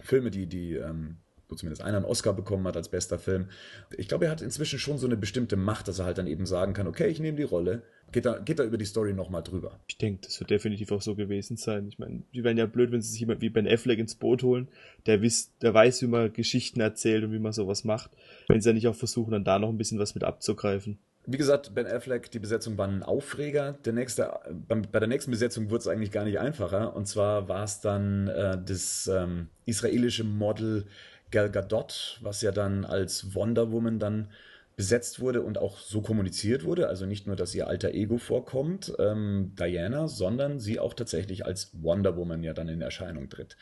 Filme, 0.00 0.30
die, 0.30 0.46
die 0.46 0.74
ähm, 0.74 1.18
wo 1.52 1.54
zumindest 1.54 1.82
einer 1.82 1.98
einen 1.98 2.06
Oscar 2.06 2.32
bekommen 2.32 2.66
hat 2.66 2.76
als 2.76 2.88
bester 2.88 3.18
Film. 3.18 3.48
Ich 3.96 4.08
glaube, 4.08 4.24
er 4.24 4.30
hat 4.30 4.40
inzwischen 4.40 4.78
schon 4.78 4.98
so 4.98 5.06
eine 5.06 5.16
bestimmte 5.16 5.56
Macht, 5.56 5.86
dass 5.86 5.98
er 5.98 6.06
halt 6.06 6.18
dann 6.18 6.26
eben 6.26 6.46
sagen 6.46 6.72
kann, 6.72 6.86
okay, 6.86 7.08
ich 7.08 7.20
nehme 7.20 7.36
die 7.36 7.42
Rolle, 7.42 7.82
geht 8.10 8.24
da, 8.24 8.38
geht 8.38 8.58
da 8.58 8.64
über 8.64 8.78
die 8.78 8.86
Story 8.86 9.12
nochmal 9.12 9.42
drüber. 9.42 9.78
Ich 9.86 9.98
denke, 9.98 10.22
das 10.24 10.40
wird 10.40 10.50
definitiv 10.50 10.90
auch 10.90 11.02
so 11.02 11.14
gewesen 11.14 11.56
sein. 11.56 11.86
Ich 11.88 11.98
meine, 11.98 12.22
die 12.34 12.42
wären 12.42 12.56
ja 12.56 12.66
blöd, 12.66 12.90
wenn 12.90 13.02
sie 13.02 13.10
sich 13.10 13.20
jemand 13.20 13.42
wie 13.42 13.50
Ben 13.50 13.68
Affleck 13.68 13.98
ins 13.98 14.14
Boot 14.14 14.42
holen, 14.42 14.68
der, 15.06 15.20
wiss, 15.22 15.52
der 15.60 15.74
weiß, 15.74 16.02
wie 16.02 16.06
man 16.06 16.32
Geschichten 16.32 16.80
erzählt 16.80 17.22
und 17.22 17.32
wie 17.32 17.38
man 17.38 17.52
sowas 17.52 17.84
macht, 17.84 18.10
wenn 18.48 18.60
sie 18.60 18.70
ja 18.70 18.72
nicht 18.72 18.88
auch 18.88 18.96
versuchen, 18.96 19.32
dann 19.32 19.44
da 19.44 19.58
noch 19.58 19.68
ein 19.68 19.78
bisschen 19.78 19.98
was 19.98 20.14
mit 20.14 20.24
abzugreifen. 20.24 20.98
Wie 21.24 21.36
gesagt, 21.36 21.74
Ben 21.74 21.86
Affleck, 21.86 22.32
die 22.32 22.40
Besetzung 22.40 22.76
war 22.78 22.88
ein 22.88 23.04
Aufreger. 23.04 23.74
Der 23.84 23.92
nächste, 23.92 24.40
bei 24.68 24.98
der 24.98 25.08
nächsten 25.08 25.30
Besetzung 25.30 25.70
wurde 25.70 25.78
es 25.78 25.88
eigentlich 25.88 26.10
gar 26.10 26.24
nicht 26.24 26.40
einfacher. 26.40 26.96
Und 26.96 27.06
zwar 27.06 27.48
war 27.48 27.62
es 27.62 27.80
dann 27.80 28.26
äh, 28.26 28.58
das 28.64 29.06
ähm, 29.06 29.48
israelische 29.64 30.24
Model 30.24 30.84
Gal 31.30 31.50
Gadot, 31.50 32.18
was 32.22 32.42
ja 32.42 32.50
dann 32.50 32.84
als 32.84 33.34
Wonder 33.34 33.70
Woman 33.70 34.00
dann 34.00 34.28
besetzt 34.74 35.20
wurde 35.20 35.42
und 35.42 35.58
auch 35.58 35.78
so 35.78 36.00
kommuniziert 36.00 36.64
wurde. 36.64 36.88
Also 36.88 37.06
nicht 37.06 37.26
nur, 37.26 37.36
dass 37.36 37.54
ihr 37.54 37.68
alter 37.68 37.92
Ego 37.92 38.18
vorkommt, 38.18 38.92
ähm, 38.98 39.54
Diana, 39.58 40.08
sondern 40.08 40.58
sie 40.58 40.80
auch 40.80 40.94
tatsächlich 40.94 41.46
als 41.46 41.70
Wonder 41.82 42.16
Woman 42.16 42.42
ja 42.42 42.52
dann 42.52 42.68
in 42.68 42.82
Erscheinung 42.82 43.28
tritt. 43.28 43.56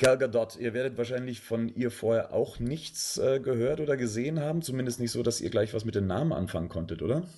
Gal 0.00 0.16
Gadot, 0.16 0.56
ihr 0.58 0.72
werdet 0.72 0.96
wahrscheinlich 0.96 1.40
von 1.40 1.68
ihr 1.68 1.90
vorher 1.90 2.32
auch 2.32 2.58
nichts 2.58 3.18
äh, 3.18 3.38
gehört 3.38 3.80
oder 3.80 3.98
gesehen 3.98 4.40
haben, 4.40 4.62
zumindest 4.62 4.98
nicht 4.98 5.10
so, 5.10 5.22
dass 5.22 5.42
ihr 5.42 5.50
gleich 5.50 5.74
was 5.74 5.84
mit 5.84 5.94
den 5.94 6.06
Namen 6.06 6.32
anfangen 6.32 6.70
konntet, 6.70 7.02
oder? 7.02 7.28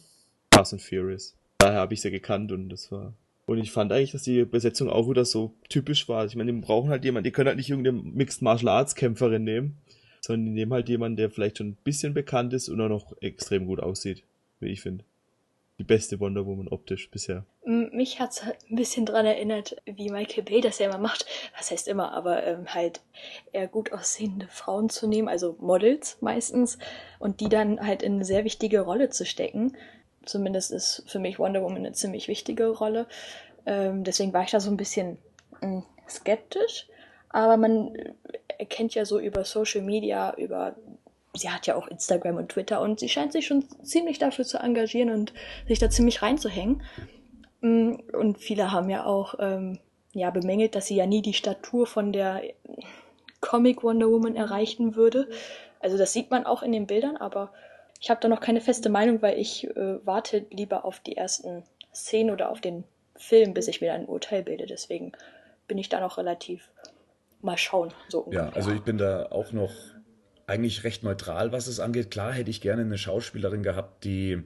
Fast 0.55 0.73
and 0.73 0.81
Furious. 0.81 1.37
Daher 1.59 1.81
habe 1.81 1.95
ich 1.95 2.01
sie 2.01 2.13
gekannt 2.13 2.53
und 2.53 2.69
das 2.69 2.93
war. 2.93 3.15
Und 3.47 3.59
ich 3.59 3.73
fand 3.73 3.91
eigentlich, 3.91 4.13
dass 4.13 4.23
die 4.23 4.45
Besetzung 4.45 4.89
auch 4.89 5.11
wieder 5.11 5.25
so 5.25 5.57
typisch 5.71 6.09
war. 6.09 6.25
Ich 6.25 6.37
meine, 6.37 6.53
die 6.53 6.61
brauchen 6.61 6.91
halt 6.91 7.05
jemanden, 7.05 7.25
die 7.25 7.33
können 7.33 7.49
halt 7.49 7.57
nicht 7.57 7.69
irgendeine 7.69 8.01
Mixed 8.01 8.43
Martial 8.43 8.69
Arts 8.69 8.95
Kämpferin 8.95 9.43
nehmen, 9.43 9.79
sondern 10.21 10.47
die 10.47 10.53
nehmen 10.53 10.73
halt 10.73 10.89
jemanden, 10.89 11.17
der 11.17 11.31
vielleicht 11.31 11.59
schon 11.59 11.71
ein 11.71 11.79
bisschen 11.83 12.15
bekannt 12.15 12.53
ist 12.53 12.69
und 12.69 12.81
auch 12.81 12.89
noch 12.89 13.13
extrem 13.21 13.67
gut 13.67 13.81
aussieht, 13.81 14.23
wie 14.61 14.69
ich 14.69 14.83
finde 14.83 15.05
die 15.83 15.87
beste 15.87 16.21
Wonder 16.21 16.47
Woman 16.47 16.69
optisch 16.69 17.11
bisher. 17.11 17.45
Mich 17.65 18.21
hat 18.21 18.31
es 18.31 18.45
halt 18.45 18.57
ein 18.71 18.77
bisschen 18.77 19.05
daran 19.05 19.27
erinnert, 19.27 19.77
wie 19.85 20.11
Michael 20.11 20.45
Bay 20.45 20.61
das 20.61 20.79
ja 20.79 20.87
immer 20.87 20.99
macht. 20.99 21.27
Was 21.59 21.73
heißt 21.73 21.89
immer, 21.89 22.13
aber 22.13 22.47
ähm, 22.47 22.73
halt 22.73 23.01
eher 23.51 23.67
gut 23.67 23.93
aussehende 23.93 24.47
Frauen 24.47 24.91
zu 24.91 25.09
nehmen, 25.09 25.27
also 25.27 25.57
Models 25.59 26.19
meistens, 26.21 26.79
und 27.19 27.41
die 27.41 27.49
dann 27.49 27.85
halt 27.85 28.05
in 28.05 28.15
eine 28.15 28.25
sehr 28.25 28.45
wichtige 28.45 28.83
Rolle 28.83 29.11
zu 29.11 29.27
stecken. 29.27 29.77
Zumindest 30.25 30.71
ist 30.71 31.03
für 31.09 31.19
mich 31.19 31.41
Wonder 31.41 31.63
Woman 31.63 31.79
eine 31.79 31.93
ziemlich 31.93 32.29
wichtige 32.29 32.69
Rolle. 32.69 33.09
Ähm, 33.67 34.05
deswegen 34.05 34.33
war 34.33 34.45
ich 34.45 34.53
da 34.53 34.61
so 34.61 34.71
ein 34.71 34.77
bisschen 34.77 35.19
mh, 35.61 35.67
hm, 35.69 35.83
skeptisch. 36.09 36.87
Aber 37.29 37.57
man 37.57 37.97
erkennt 38.57 38.95
ja 38.95 39.05
so 39.05 39.19
über 39.19 39.45
Social 39.45 39.83
Media, 39.83 40.33
über 40.37 40.77
sie 41.35 41.51
hat 41.51 41.67
ja 41.67 41.75
auch 41.75 41.89
Instagram 41.89 42.37
und 42.37 42.51
Twitter 42.51 42.81
und 42.81 43.01
sie 43.01 43.09
scheint 43.09 43.33
sich 43.33 43.47
schon 43.47 43.65
ziemlich 43.83 44.19
dafür 44.19 44.45
zu 44.45 44.59
engagieren 44.59 45.11
und 45.11 45.33
sich 45.67 45.79
da 45.79 45.89
ziemlich 45.89 46.23
reinzuhängen. 46.23 46.83
Mm, 47.61 47.95
und 48.13 48.39
viele 48.39 48.73
haben 48.73 48.91
ja 48.91 49.05
auch 49.05 49.35
ähm, 49.39 49.79
ja, 50.13 50.31
bemängelt, 50.31 50.75
dass 50.75 50.87
sie 50.87 50.97
ja 50.97 51.07
nie 51.07 51.23
die 51.23 51.33
Statur 51.33 51.87
von 51.87 52.13
der 52.13 52.43
Comic 53.41 53.83
Wonder 53.83 54.11
Woman 54.11 54.37
erreichen 54.37 54.95
würde. 54.95 55.29
Also 55.81 55.97
das 55.97 56.13
sieht 56.13 56.31
man 56.31 56.45
auch 56.45 56.63
in 56.63 56.73
den 56.73 56.87
Bildern, 56.87 57.17
aber 57.17 57.53
ich 58.01 58.11
habe 58.11 58.21
da 58.21 58.29
noch 58.29 58.41
keine 58.41 58.61
feste 58.61 58.91
Meinung, 58.91 59.23
weil 59.23 59.39
ich 59.39 59.65
äh, 59.77 60.05
warte 60.05 60.47
lieber 60.51 60.85
auf 60.85 61.01
die 61.01 61.17
ersten 61.17 61.65
Szenen 61.95 62.31
oder 62.31 62.51
auf 62.51 62.61
den 62.61 62.85
Film, 63.17 63.55
bis 63.55 63.69
ich 63.69 63.81
mir 63.81 63.93
ein 63.95 64.07
Urteil 64.07 64.43
bilde. 64.43 64.67
Deswegen 64.67 65.13
bin 65.67 65.79
ich 65.79 65.89
da 65.89 66.01
noch 66.01 66.19
relativ 66.19 66.71
mal 67.41 67.57
schauen. 67.57 67.93
So 68.09 68.21
ungefähr. 68.21 68.49
Ja, 68.49 68.53
also 68.55 68.73
ich 68.73 68.83
bin 68.83 68.99
da 68.99 69.27
auch 69.31 69.53
noch 69.53 69.73
eigentlich 70.53 70.85
recht 70.85 71.03
neutral, 71.03 71.51
was 71.51 71.67
es 71.67 71.81
angeht. 71.81 72.11
Klar 72.11 72.33
hätte 72.33 72.51
ich 72.51 72.61
gerne 72.61 72.83
eine 72.83 72.99
Schauspielerin 72.99 73.63
gehabt, 73.63 74.05
die 74.05 74.43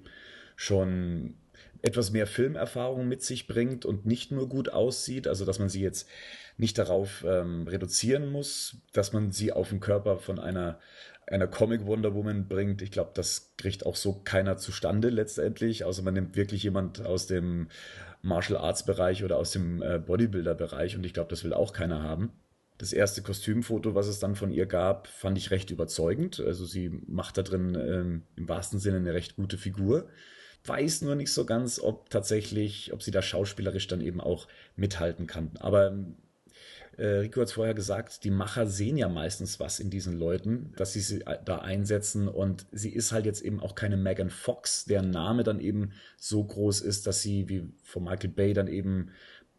schon 0.55 1.35
etwas 1.83 2.11
mehr 2.11 2.27
Filmerfahrung 2.27 3.07
mit 3.07 3.23
sich 3.23 3.47
bringt 3.47 3.85
und 3.85 4.07
nicht 4.07 4.33
nur 4.33 4.49
gut 4.49 4.71
aussieht, 4.71 5.29
also 5.29 5.45
dass 5.45 5.59
man 5.59 5.69
sie 5.69 5.83
jetzt 5.83 6.09
nicht 6.57 6.79
darauf 6.79 7.25
ähm, 7.27 7.67
reduzieren 7.69 8.31
muss, 8.31 8.79
dass 8.93 9.13
man 9.13 9.31
sie 9.31 9.53
auf 9.53 9.69
den 9.69 9.81
Körper 9.81 10.17
von 10.17 10.39
einer, 10.39 10.79
einer 11.27 11.47
Comic 11.47 11.85
Wonder 11.85 12.15
Woman 12.15 12.49
bringt. 12.49 12.81
Ich 12.81 12.91
glaube, 12.91 13.11
das 13.15 13.53
kriegt 13.59 13.85
auch 13.85 13.97
so 13.97 14.15
keiner 14.25 14.57
zustande 14.57 15.11
letztendlich, 15.11 15.85
außer 15.85 16.03
man 16.03 16.15
nimmt 16.15 16.37
wirklich 16.37 16.63
jemand 16.63 17.05
aus 17.05 17.27
dem 17.27 17.69
Martial 18.23 18.59
Arts 18.59 18.85
Bereich 18.85 19.23
oder 19.23 19.37
aus 19.37 19.53
dem 19.53 19.83
äh, 19.83 19.99
Bodybuilder 19.99 20.55
Bereich 20.55 20.97
und 20.97 21.05
ich 21.05 21.13
glaube, 21.13 21.31
das 21.31 21.45
will 21.45 21.53
auch 21.53 21.73
keiner 21.73 22.03
haben. 22.03 22.33
Das 22.79 22.93
erste 22.93 23.23
Kostümfoto, 23.23 23.95
was 23.95 24.07
es 24.07 24.19
dann 24.19 24.37
von 24.37 24.51
ihr 24.51 24.67
gab, 24.67 25.07
fand 25.07 25.39
ich 25.39 25.51
recht 25.51 25.71
überzeugend. 25.71 26.41
Also 26.41 26.67
sie 26.67 26.91
macht 27.07 27.39
da 27.39 27.43
drin 27.43 27.75
ähm, 27.75 28.23
im 28.37 28.49
wahrsten 28.49 28.79
Sinne 28.79 28.99
eine 28.99 29.15
recht 29.15 29.37
gute 29.37 29.57
Figur. 29.57 30.09
Weiß 30.65 31.03
nur 31.03 31.15
nicht 31.15 31.33
so 31.33 31.47
ganz, 31.47 31.81
ob 31.81 32.11
tatsächlich, 32.11 32.93
ob 32.93 33.03
sie 33.03 33.13
da 33.13 33.23
schauspielerisch 33.23 33.87
dann 33.87 34.01
eben 34.01 34.21
auch 34.21 34.49
mithalten 34.77 35.27
kann. 35.27 35.53
Aber 35.59 35.97
äh, 36.97 37.07
Rico 37.07 37.41
hat 37.41 37.49
es 37.49 37.53
vorher 37.55 37.75
gesagt, 37.75 38.25
die 38.25 38.31
Macher 38.31 38.67
sehen 38.67 38.97
ja 38.97 39.09
meistens 39.09 39.61
was 39.61 39.81
in 39.81 39.91
diesen 39.91 40.19
Leuten, 40.19 40.73
dass 40.77 40.95
sie 40.95 41.01
sie 41.01 41.25
da 41.45 41.59
einsetzen 41.59 42.27
und 42.27 42.67
sie 42.73 42.91
ist 42.91 43.13
halt 43.13 43.27
jetzt 43.27 43.43
eben 43.43 43.61
auch 43.61 43.75
keine 43.75 43.99
Megan 43.99 44.31
Fox, 44.31 44.87
deren 44.87 45.11
Name 45.11 45.45
dann 45.45 45.61
eben 45.61 45.93
so 46.17 46.43
groß 46.43 46.81
ist, 46.81 47.07
dass 47.07 47.21
sie 47.21 47.49
wie 47.49 47.69
von 47.83 48.05
Michael 48.05 48.31
Bay 48.31 48.55
dann 48.55 48.69
eben 48.69 49.11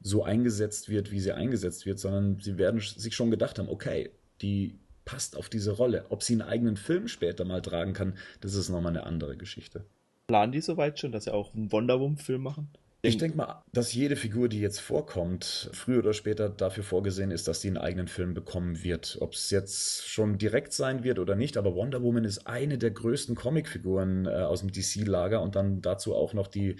so 0.02 0.24
eingesetzt 0.24 0.90
wird, 0.90 1.12
wie 1.12 1.20
sie 1.20 1.34
eingesetzt 1.34 1.86
wird, 1.86 2.00
sondern 2.00 2.40
sie 2.40 2.58
werden 2.58 2.80
sich 2.80 3.16
schon 3.16 3.32
gedacht 3.32 3.60
haben, 3.60 3.70
okay, 3.70 4.12
die 4.42 4.80
passt 5.06 5.38
auf 5.38 5.50
diese 5.50 5.72
Rolle. 5.72 6.06
Ob 6.10 6.24
sie 6.24 6.34
einen 6.34 6.42
eigenen 6.42 6.78
Film 6.78 7.08
später 7.08 7.46
mal 7.46 7.62
tragen 7.62 7.94
kann, 7.94 8.18
das 8.42 8.54
ist 8.54 8.70
nochmal 8.70 8.92
eine 8.92 9.06
andere 9.06 9.38
Geschichte. 9.38 9.86
Planen 10.28 10.52
die 10.52 10.62
soweit 10.62 11.00
schon, 11.00 11.12
dass 11.12 11.24
sie 11.24 11.34
auch 11.34 11.54
einen 11.56 11.72
Wonder 11.72 12.00
Woman-Film 12.00 12.42
machen? 12.42 12.70
Ich 13.04 13.18
denke 13.18 13.38
mal, 13.38 13.64
dass 13.72 13.94
jede 13.94 14.16
Figur, 14.16 14.50
die 14.50 14.60
jetzt 14.60 14.80
vorkommt, 14.80 15.70
früher 15.72 16.00
oder 16.00 16.14
später 16.14 16.50
dafür 16.50 16.84
vorgesehen 16.84 17.32
ist, 17.32 17.48
dass 17.48 17.62
sie 17.62 17.70
einen 17.70 17.78
eigenen 17.78 18.08
Film 18.08 18.34
bekommen 18.34 18.84
wird. 18.84 19.18
Ob 19.22 19.34
es 19.34 19.50
jetzt 19.50 20.10
schon 20.10 20.38
direkt 20.38 20.74
sein 20.74 21.04
wird 21.04 21.20
oder 21.20 21.36
nicht, 21.36 21.58
aber 21.58 21.76
Wonder 21.76 22.02
Woman 22.02 22.26
ist 22.26 22.48
eine 22.48 22.78
der 22.78 22.92
größten 22.92 23.36
Comicfiguren 23.36 24.26
äh, 24.26 24.30
aus 24.30 24.62
dem 24.62 24.72
DC-Lager 24.72 25.42
und 25.42 25.56
dann 25.56 25.82
dazu 25.82 26.16
auch 26.16 26.34
noch 26.34 26.48
die 26.48 26.78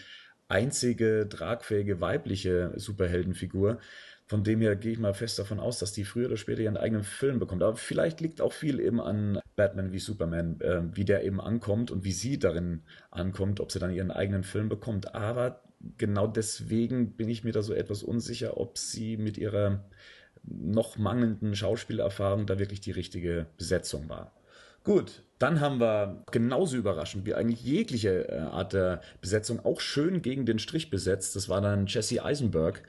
einzige 0.48 1.28
tragfähige 1.30 2.02
weibliche 2.02 2.74
Superheldenfigur. 2.76 3.80
Von 4.26 4.44
dem 4.44 4.60
her 4.60 4.76
gehe 4.76 4.92
ich 4.92 5.00
mal 5.00 5.14
fest 5.14 5.40
davon 5.40 5.60
aus, 5.60 5.80
dass 5.80 5.94
die 5.94 6.04
früher 6.04 6.28
oder 6.28 6.38
später 6.38 6.62
ihren 6.62 6.76
eigenen 6.76 7.04
Film 7.04 7.40
bekommt. 7.40 7.64
Aber 7.64 7.78
vielleicht 7.78 8.20
liegt 8.20 8.42
auch 8.42 8.52
viel 8.52 8.80
eben 8.80 9.00
an 9.00 9.40
Batman 9.56 9.94
wie 9.94 10.00
Superman, 10.00 10.60
äh, 10.60 10.82
wie 10.94 11.06
der 11.06 11.24
eben 11.24 11.40
ankommt 11.40 11.92
und 11.92 12.04
wie 12.04 12.12
sie 12.12 12.38
darin 12.38 12.82
ankommt, 13.10 13.62
ob 13.62 13.72
sie 13.72 13.80
dann 13.80 13.94
ihren 13.94 14.12
eigenen 14.12 14.44
Film 14.44 14.68
bekommt. 14.68 15.16
Aber 15.16 15.62
genau 15.98 16.28
deswegen 16.28 17.12
bin 17.14 17.30
ich 17.30 17.46
mir 17.46 17.54
da 17.54 17.62
so 17.62 17.74
etwas 17.74 18.04
unsicher, 18.04 18.58
ob 18.58 18.78
sie 18.78 19.16
mit 19.16 19.38
ihrer 19.38 19.86
noch 20.44 20.98
mangelnden 20.98 21.56
Schauspielerfahrung 21.56 22.46
da 22.46 22.60
wirklich 22.60 22.82
die 22.82 22.92
richtige 22.92 23.48
Besetzung 23.58 24.10
war. 24.10 24.34
Gut, 24.84 25.24
dann 25.39 25.60
haben 25.60 25.80
wir 25.80 26.23
genauso 26.32 26.78
überraschend 26.78 27.26
wie 27.26 27.36
eigentlich 27.36 27.63
jegliche 27.63 28.28
äh, 28.30 28.38
Art 28.39 28.73
der 28.73 29.02
Besetzung 29.21 29.63
auch 29.63 29.80
schön 29.80 30.21
gegen 30.21 30.45
den 30.45 30.60
Strich 30.60 30.89
besetzt. 30.89 31.36
Das 31.36 31.47
war 31.47 31.62
dann 31.62 31.86
Jesse 31.88 32.23
Eisenberg, 32.23 32.84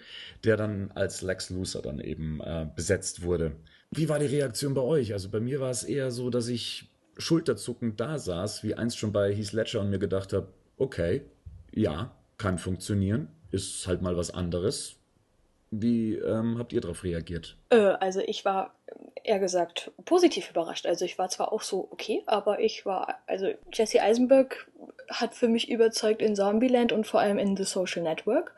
der 0.45 0.57
dann 0.57 0.91
als 0.95 1.23
Lex 1.23 1.51
Luthor 1.51 1.83
dann 1.83 2.01
eben 2.01 2.41
äh, 2.41 2.67
besetzt 2.75 3.23
wurde. 3.23 3.53
Wie 3.91 4.09
war 4.09 4.19
die 4.19 4.27
Reaktion 4.27 4.75
bei 4.75 4.81
euch? 4.81 5.13
Also 5.13 5.29
bei 5.31 5.41
mir 5.41 5.61
war 5.61 5.71
es 5.71 5.85
eher 5.85 6.11
so, 6.11 6.31
dass 6.31 6.49
ich 6.49 6.91
schulterzuckend 7.19 8.01
da 8.01 8.19
saß, 8.19 8.63
wie 8.63 8.75
einst 8.75 8.99
schon 8.99 9.13
bei 9.13 9.35
Heath 9.35 9.53
Ledger 9.53 9.81
und 9.81 9.91
mir 9.91 9.99
gedacht 9.99 10.33
habe, 10.33 10.49
okay, 10.77 11.23
ja, 11.73 12.15
kann 12.39 12.59
funktionieren, 12.59 13.29
ist 13.51 13.87
halt 13.87 14.03
mal 14.03 14.17
was 14.17 14.31
anderes. 14.31 14.98
Wie 15.71 16.15
ähm, 16.15 16.59
habt 16.59 16.73
ihr 16.73 16.81
darauf 16.81 17.05
reagiert? 17.05 17.57
Äh, 17.71 17.77
also 17.77 18.21
ich 18.21 18.45
war 18.45 18.75
eher 19.23 19.39
gesagt 19.39 19.91
positiv 20.05 20.51
überrascht. 20.51 20.87
Also 20.87 21.05
ich 21.05 21.19
war 21.19 21.29
zwar 21.29 21.53
auch 21.53 21.63
so 21.63 21.89
okay, 21.91 22.23
aber 22.27 22.61
ich 22.61 22.87
war, 22.87 23.19
also 23.27 23.49
Jesse 23.73 24.03
Eisenberg 24.03 24.69
hat 25.11 25.35
für 25.35 25.49
mich 25.49 25.71
überzeugt 25.71 26.23
in 26.23 26.37
Zombieland 26.37 26.93
und 26.93 27.07
vor 27.07 27.21
allem 27.21 27.39
in 27.39 27.57
The 27.57 27.65
Social 27.65 28.03
Network. 28.03 28.55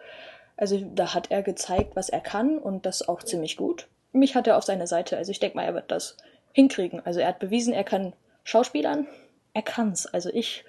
Also 0.56 0.78
da 0.94 1.14
hat 1.14 1.30
er 1.30 1.42
gezeigt, 1.42 1.96
was 1.96 2.08
er 2.08 2.20
kann 2.20 2.58
und 2.58 2.86
das 2.86 3.08
auch 3.08 3.22
ziemlich 3.22 3.56
gut. 3.56 3.88
Mich 4.12 4.34
hat 4.34 4.46
er 4.46 4.56
auf 4.56 4.64
seiner 4.64 4.86
Seite, 4.86 5.16
also 5.16 5.30
ich 5.30 5.40
denke 5.40 5.56
mal, 5.56 5.64
er 5.64 5.74
wird 5.74 5.90
das 5.90 6.16
hinkriegen. 6.52 7.00
Also 7.04 7.20
er 7.20 7.28
hat 7.28 7.38
bewiesen, 7.38 7.72
er 7.72 7.84
kann 7.84 8.12
Schauspielern, 8.44 9.06
er 9.54 9.62
kann's. 9.62 10.06
Also 10.06 10.30
ich, 10.30 10.64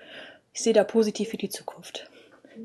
ich 0.53 0.61
sehe 0.61 0.73
da 0.73 0.83
positiv 0.83 1.29
für 1.29 1.37
die 1.37 1.49
Zukunft. 1.49 2.09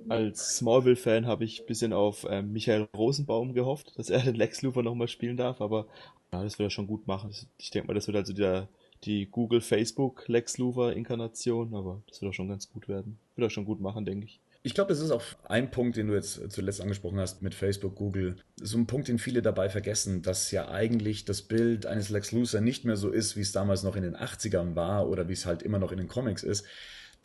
Als 0.09 0.57
Smallville-Fan 0.57 1.27
habe 1.27 1.45
ich 1.45 1.61
ein 1.61 1.67
bisschen 1.67 1.93
auf 1.93 2.25
äh, 2.25 2.43
Michael 2.43 2.89
Rosenbaum 2.97 3.55
gehofft, 3.55 3.93
dass 3.97 4.11
er 4.11 4.21
den 4.21 4.35
Lex 4.37 4.63
Luthor 4.63 4.83
nochmal 4.83 5.09
spielen 5.09 5.37
darf, 5.37 5.61
aber 5.61 5.87
ja, 6.33 6.43
das 6.43 6.59
wird 6.59 6.69
er 6.69 6.71
schon 6.71 6.87
gut 6.87 7.07
machen. 7.07 7.31
Ich 7.59 7.71
denke 7.71 7.89
mal, 7.89 7.95
das 7.95 8.07
wird 8.07 8.17
also 8.17 8.33
der, 8.33 8.69
die 9.05 9.27
Google, 9.27 9.61
Facebook 9.61 10.27
Lex 10.29 10.59
Luthor-Inkarnation, 10.59 11.75
aber 11.75 12.03
das 12.09 12.21
wird 12.21 12.31
auch 12.31 12.35
schon 12.35 12.49
ganz 12.49 12.71
gut 12.71 12.89
werden. 12.89 13.19
Wird 13.37 13.47
er 13.47 13.51
schon 13.51 13.65
gut 13.65 13.81
machen, 13.81 14.05
denke 14.05 14.27
ich. 14.27 14.41
Ich 14.67 14.75
glaube, 14.75 14.89
das 14.89 14.99
ist 14.99 15.13
auch 15.13 15.23
ein 15.45 15.71
Punkt, 15.71 15.97
den 15.97 16.09
du 16.09 16.15
jetzt 16.15 16.51
zuletzt 16.51 16.81
angesprochen 16.81 17.21
hast 17.21 17.41
mit 17.41 17.55
Facebook, 17.55 17.95
Google. 17.95 18.35
So 18.57 18.77
ein 18.77 18.89
Punkt, 18.89 19.07
den 19.07 19.21
viele 19.21 19.41
dabei 19.41 19.69
vergessen, 19.69 20.23
dass 20.23 20.51
ja 20.51 20.69
eigentlich 20.69 21.25
das 21.25 21.43
Bild 21.43 21.87
eines 21.87 22.09
Lex 22.09 22.33
Luthor 22.33 22.61
nicht 22.61 22.85
mehr 22.85 22.97
so 22.97 23.11
ist, 23.11 23.37
wie 23.37 23.43
es 23.43 23.53
damals 23.53 23.85
noch 23.85 23.95
in 23.95 24.03
den 24.03 24.17
80ern 24.17 24.75
war 24.75 25.09
oder 25.09 25.29
wie 25.29 25.35
es 25.35 25.47
halt 25.47 25.63
immer 25.63 25.79
noch 25.79 25.93
in 25.93 25.99
den 25.99 26.09
Comics 26.09 26.43
ist, 26.43 26.65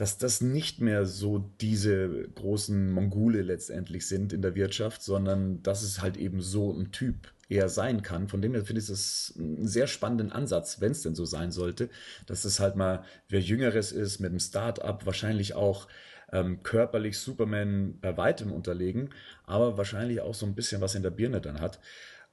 dass 0.01 0.17
das 0.17 0.41
nicht 0.41 0.81
mehr 0.81 1.05
so 1.05 1.51
diese 1.61 2.27
großen 2.33 2.89
Mongole 2.89 3.43
letztendlich 3.43 4.07
sind 4.07 4.33
in 4.33 4.41
der 4.41 4.55
Wirtschaft, 4.55 5.03
sondern 5.03 5.61
dass 5.61 5.83
es 5.83 6.01
halt 6.01 6.17
eben 6.17 6.41
so 6.41 6.73
ein 6.73 6.91
Typ 6.91 7.31
eher 7.49 7.69
sein 7.69 8.01
kann. 8.01 8.27
Von 8.27 8.41
dem 8.41 8.53
her 8.53 8.65
finde 8.65 8.81
ich 8.81 8.87
das 8.87 9.35
einen 9.37 9.67
sehr 9.67 9.85
spannenden 9.85 10.31
Ansatz, 10.31 10.81
wenn 10.81 10.93
es 10.93 11.03
denn 11.03 11.13
so 11.13 11.25
sein 11.25 11.51
sollte, 11.51 11.87
dass 12.25 12.45
es 12.45 12.59
halt 12.59 12.75
mal 12.75 13.03
wer 13.29 13.41
Jüngeres 13.41 13.91
ist 13.91 14.19
mit 14.19 14.31
einem 14.31 14.39
Start-up, 14.39 15.05
wahrscheinlich 15.05 15.53
auch 15.53 15.87
ähm, 16.31 16.63
körperlich 16.63 17.19
Superman 17.19 17.99
bei 18.01 18.17
weitem 18.17 18.51
unterlegen, 18.51 19.11
aber 19.43 19.77
wahrscheinlich 19.77 20.21
auch 20.21 20.33
so 20.33 20.47
ein 20.47 20.55
bisschen 20.55 20.81
was 20.81 20.95
in 20.95 21.03
der 21.03 21.11
Birne 21.11 21.41
dann 21.41 21.61
hat. 21.61 21.79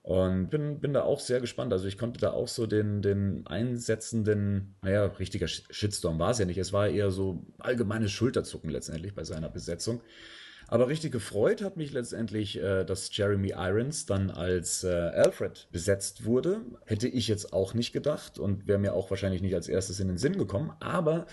Und 0.09 0.49
bin, 0.49 0.81
bin 0.81 0.95
da 0.95 1.03
auch 1.03 1.21
sehr 1.21 1.39
gespannt. 1.39 1.71
Also 1.71 1.87
ich 1.87 1.99
konnte 1.99 2.19
da 2.19 2.31
auch 2.31 2.49
so 2.49 2.67
den, 2.67 3.03
den 3.03 3.47
einsetzenden, 3.47 4.75
naja, 4.81 5.05
richtiger 5.05 5.47
Shitstorm 5.49 6.19
war 6.19 6.31
es 6.31 6.39
ja 6.39 6.47
nicht. 6.47 6.57
Es 6.57 6.73
war 6.73 6.89
eher 6.89 7.11
so 7.11 7.45
allgemeines 7.59 8.11
Schulterzucken 8.11 8.71
letztendlich 8.71 9.15
bei 9.15 9.25
seiner 9.25 9.51
Besetzung. 9.51 10.01
Aber 10.67 10.89
richtig 10.89 11.13
gefreut 11.13 11.61
hat 11.61 11.77
mich 11.77 11.93
letztendlich, 11.93 12.59
äh, 12.59 12.85
dass 12.85 13.15
Jeremy 13.15 13.51
Irons 13.55 14.07
dann 14.07 14.31
als 14.31 14.83
äh, 14.83 14.89
Alfred 14.89 15.69
besetzt 15.73 16.25
wurde. 16.25 16.63
Hätte 16.87 17.07
ich 17.07 17.29
jetzt 17.29 17.53
auch 17.53 17.75
nicht 17.75 17.93
gedacht 17.93 18.39
und 18.39 18.67
wäre 18.67 18.79
mir 18.79 18.95
auch 18.95 19.11
wahrscheinlich 19.11 19.43
nicht 19.43 19.55
als 19.55 19.69
erstes 19.69 20.01
in 20.01 20.09
den 20.09 20.17
Sinn 20.17 20.39
gekommen. 20.39 20.73
Aber 20.81 21.27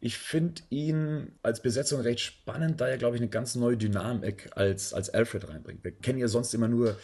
ich 0.00 0.18
finde 0.18 0.60
ihn 0.68 1.32
als 1.42 1.62
Besetzung 1.62 2.02
recht 2.02 2.20
spannend, 2.20 2.78
da 2.82 2.88
er, 2.88 2.98
glaube 2.98 3.16
ich, 3.16 3.22
eine 3.22 3.30
ganz 3.30 3.54
neue 3.54 3.78
Dynamik 3.78 4.50
als, 4.54 4.92
als 4.92 5.08
Alfred 5.08 5.48
reinbringt. 5.48 5.82
Wir 5.82 5.92
kennen 5.92 6.18
ja 6.18 6.28
sonst 6.28 6.52
immer 6.52 6.68
nur 6.68 6.98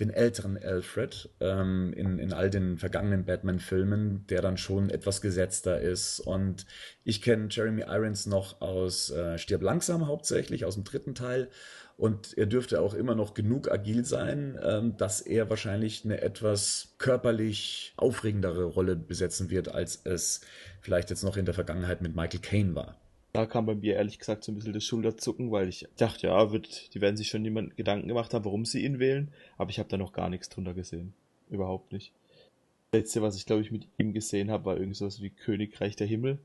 den 0.00 0.10
älteren 0.10 0.56
Alfred 0.56 1.28
ähm, 1.40 1.92
in, 1.92 2.18
in 2.18 2.32
all 2.32 2.50
den 2.50 2.78
vergangenen 2.78 3.24
Batman-Filmen, 3.24 4.26
der 4.28 4.42
dann 4.42 4.56
schon 4.56 4.90
etwas 4.90 5.20
gesetzter 5.20 5.80
ist. 5.80 6.20
Und 6.20 6.66
ich 7.04 7.22
kenne 7.22 7.48
Jeremy 7.50 7.82
Irons 7.82 8.26
noch 8.26 8.60
aus 8.60 9.10
äh, 9.10 9.38
Stirb 9.38 9.62
langsam 9.62 10.06
hauptsächlich, 10.06 10.64
aus 10.64 10.74
dem 10.74 10.84
dritten 10.84 11.14
Teil. 11.14 11.48
Und 11.96 12.36
er 12.38 12.46
dürfte 12.46 12.80
auch 12.80 12.94
immer 12.94 13.14
noch 13.14 13.34
genug 13.34 13.70
agil 13.70 14.06
sein, 14.06 14.58
ähm, 14.62 14.96
dass 14.96 15.20
er 15.20 15.50
wahrscheinlich 15.50 16.04
eine 16.04 16.22
etwas 16.22 16.94
körperlich 16.96 17.92
aufregendere 17.96 18.64
Rolle 18.64 18.96
besetzen 18.96 19.50
wird, 19.50 19.68
als 19.68 20.00
es 20.04 20.40
vielleicht 20.80 21.10
jetzt 21.10 21.24
noch 21.24 21.36
in 21.36 21.44
der 21.44 21.54
Vergangenheit 21.54 22.00
mit 22.00 22.16
Michael 22.16 22.40
Caine 22.40 22.74
war. 22.74 22.99
Da 23.32 23.46
kam 23.46 23.66
bei 23.66 23.74
mir 23.74 23.94
ehrlich 23.94 24.18
gesagt 24.18 24.42
so 24.42 24.50
ein 24.50 24.56
bisschen 24.56 24.72
das 24.72 24.84
Schulterzucken, 24.84 25.52
weil 25.52 25.68
ich 25.68 25.86
dachte, 25.96 26.26
ja, 26.26 26.50
wird, 26.50 26.94
die 26.94 27.00
werden 27.00 27.16
sich 27.16 27.28
schon 27.28 27.44
jemand 27.44 27.76
Gedanken 27.76 28.08
gemacht 28.08 28.34
haben, 28.34 28.44
warum 28.44 28.64
sie 28.64 28.84
ihn 28.84 28.98
wählen, 28.98 29.28
aber 29.56 29.70
ich 29.70 29.78
habe 29.78 29.88
da 29.88 29.96
noch 29.96 30.12
gar 30.12 30.28
nichts 30.28 30.48
drunter 30.48 30.74
gesehen. 30.74 31.12
Überhaupt 31.48 31.92
nicht. 31.92 32.12
Das 32.90 33.00
letzte, 33.00 33.22
was 33.22 33.36
ich 33.36 33.46
glaube 33.46 33.62
ich 33.62 33.70
mit 33.70 33.86
ihm 33.98 34.12
gesehen 34.12 34.50
habe, 34.50 34.64
war 34.64 34.76
irgend 34.76 34.96
sowas 34.96 35.22
wie 35.22 35.30
Königreich 35.30 35.94
der 35.94 36.08
Himmel. 36.08 36.38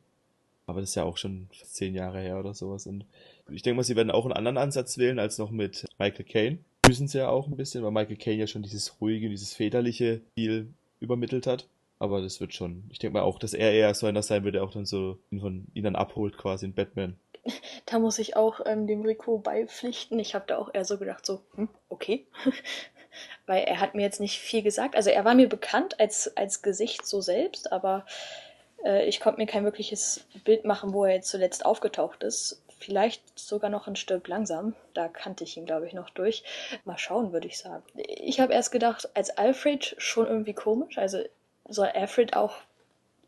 Aber 0.67 0.81
das 0.81 0.89
ist 0.89 0.95
ja 0.95 1.03
auch 1.03 1.17
schon 1.17 1.47
zehn 1.63 1.93
Jahre 1.93 2.21
her 2.21 2.39
oder 2.39 2.53
sowas. 2.53 2.87
Und 2.87 3.05
ich 3.49 3.61
denke 3.61 3.77
mal, 3.77 3.83
sie 3.83 3.95
werden 3.95 4.11
auch 4.11 4.25
einen 4.25 4.33
anderen 4.33 4.57
Ansatz 4.57 4.97
wählen 4.97 5.19
als 5.19 5.37
noch 5.37 5.51
mit 5.51 5.85
Michael 5.99 6.25
Caine. 6.25 6.57
Müssen 6.87 7.07
sie 7.07 7.19
ja 7.19 7.29
auch 7.29 7.47
ein 7.47 7.55
bisschen, 7.55 7.83
weil 7.83 7.91
Michael 7.91 8.17
Caine 8.17 8.39
ja 8.39 8.47
schon 8.47 8.63
dieses 8.63 8.99
ruhige, 8.99 9.29
dieses 9.29 9.53
väterliche 9.53 10.21
Stil 10.31 10.73
übermittelt 10.99 11.45
hat. 11.47 11.67
Aber 12.05 12.21
das 12.21 12.39
wird 12.39 12.53
schon. 12.53 12.83
Ich 12.91 12.99
denke 12.99 13.15
mal 13.15 13.23
auch, 13.23 13.39
dass 13.39 13.55
er 13.55 13.73
eher 13.73 13.91
so 13.95 14.05
einer 14.05 14.21
sein 14.21 14.43
wird, 14.43 14.53
der 14.53 14.63
auch 14.63 14.69
dann 14.69 14.85
so 14.85 15.17
ihn, 15.31 15.39
von, 15.39 15.65
ihn 15.73 15.83
dann 15.83 15.95
abholt, 15.95 16.37
quasi 16.37 16.67
in 16.67 16.75
Batman. 16.75 17.19
Da 17.87 17.99
muss 17.99 18.19
ich 18.19 18.35
auch 18.35 18.61
ähm, 18.65 18.87
dem 18.87 19.01
Rico 19.01 19.39
beipflichten. 19.39 20.19
Ich 20.19 20.33
habe 20.35 20.45
da 20.47 20.57
auch 20.57 20.73
eher 20.73 20.85
so 20.85 20.97
gedacht, 20.97 21.25
so, 21.25 21.41
hm, 21.55 21.69
okay. 21.89 22.27
Weil 23.47 23.63
er 23.63 23.79
hat 23.79 23.95
mir 23.95 24.03
jetzt 24.03 24.19
nicht 24.19 24.39
viel 24.39 24.61
gesagt. 24.61 24.95
Also 24.95 25.09
er 25.09 25.25
war 25.25 25.33
mir 25.33 25.49
bekannt 25.49 25.99
als, 25.99 26.35
als 26.37 26.61
Gesicht 26.61 27.05
so 27.07 27.21
selbst, 27.21 27.71
aber 27.71 28.05
äh, 28.83 29.05
ich 29.05 29.19
konnte 29.19 29.39
mir 29.39 29.47
kein 29.47 29.63
wirkliches 29.63 30.25
Bild 30.43 30.63
machen, 30.63 30.93
wo 30.93 31.05
er 31.05 31.15
jetzt 31.15 31.29
zuletzt 31.29 31.65
aufgetaucht 31.65 32.23
ist. 32.23 32.61
Vielleicht 32.79 33.37
sogar 33.37 33.71
noch 33.71 33.87
ein 33.87 33.95
Stück 33.95 34.27
langsam. 34.27 34.75
Da 34.93 35.07
kannte 35.07 35.43
ich 35.43 35.57
ihn, 35.57 35.65
glaube 35.65 35.87
ich, 35.87 35.93
noch 35.93 36.11
durch. 36.11 36.43
Mal 36.83 36.97
schauen, 36.97 37.33
würde 37.33 37.47
ich 37.47 37.57
sagen. 37.57 37.83
Ich 37.95 38.39
habe 38.39 38.53
erst 38.53 38.71
gedacht, 38.71 39.09
als 39.15 39.31
Alfred 39.37 39.95
schon 39.97 40.27
irgendwie 40.27 40.53
komisch. 40.53 40.97
Also 40.97 41.19
soll 41.67 41.87
Alfred 41.87 42.35
auch, 42.35 42.55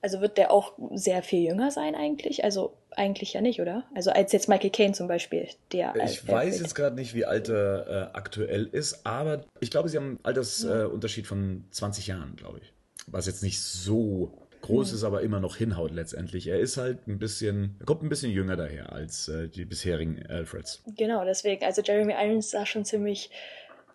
also 0.02 0.22
wird 0.22 0.38
der 0.38 0.52
auch 0.52 0.74
sehr 0.94 1.24
viel 1.24 1.48
jünger 1.48 1.72
sein 1.72 1.96
eigentlich? 1.96 2.44
Also 2.44 2.74
eigentlich 2.96 3.34
ja 3.34 3.42
nicht, 3.42 3.62
oder? 3.62 3.84
Also 3.96 4.12
als 4.12 4.32
jetzt 4.32 4.50
Michael 4.50 4.72
Caine 4.72 4.94
zum 4.94 5.08
Beispiel, 5.08 5.48
der. 5.72 5.94
Ich 5.96 6.02
Alfred. 6.02 6.36
weiß 6.36 6.60
jetzt 6.60 6.76
gerade 6.76 6.96
nicht, 6.96 7.14
wie 7.14 7.26
alt 7.26 7.50
er 7.50 7.88
äh, 7.88 8.18
aktuell 8.18 8.66
ist, 8.66 9.06
aber 9.06 9.46
ich 9.60 9.72
glaube, 9.72 9.90
sie 9.90 9.98
haben 9.98 10.08
einen 10.08 10.20
Altersunterschied 10.24 11.26
äh, 11.26 11.28
von 11.28 11.66
20 11.72 12.08
Jahren, 12.08 12.36
glaube 12.36 12.60
ich. 12.62 12.74
Was 13.08 13.28
jetzt 13.28 13.44
nicht 13.44 13.62
so 13.62 14.48
groß 14.62 14.92
ist, 14.92 15.04
aber 15.04 15.22
immer 15.22 15.40
noch 15.40 15.56
hinhaut 15.56 15.92
letztendlich. 15.92 16.48
Er 16.48 16.60
ist 16.60 16.78
halt 16.78 17.08
ein 17.08 17.20
bisschen, 17.20 17.76
er 17.80 17.86
kommt 17.86 18.04
ein 18.04 18.10
bisschen 18.10 18.32
jünger 18.32 18.58
daher 18.58 18.92
als 18.92 19.30
äh, 19.30 19.48
die 19.48 19.66
bisherigen 19.66 20.26
Alfreds. 20.28 20.84
Genau, 20.98 21.24
deswegen, 21.24 21.64
also 21.64 21.82
Jeremy 21.82 22.14
Irons 22.14 22.52
sah 22.52 22.66
schon 22.66 22.84
ziemlich 22.84 23.30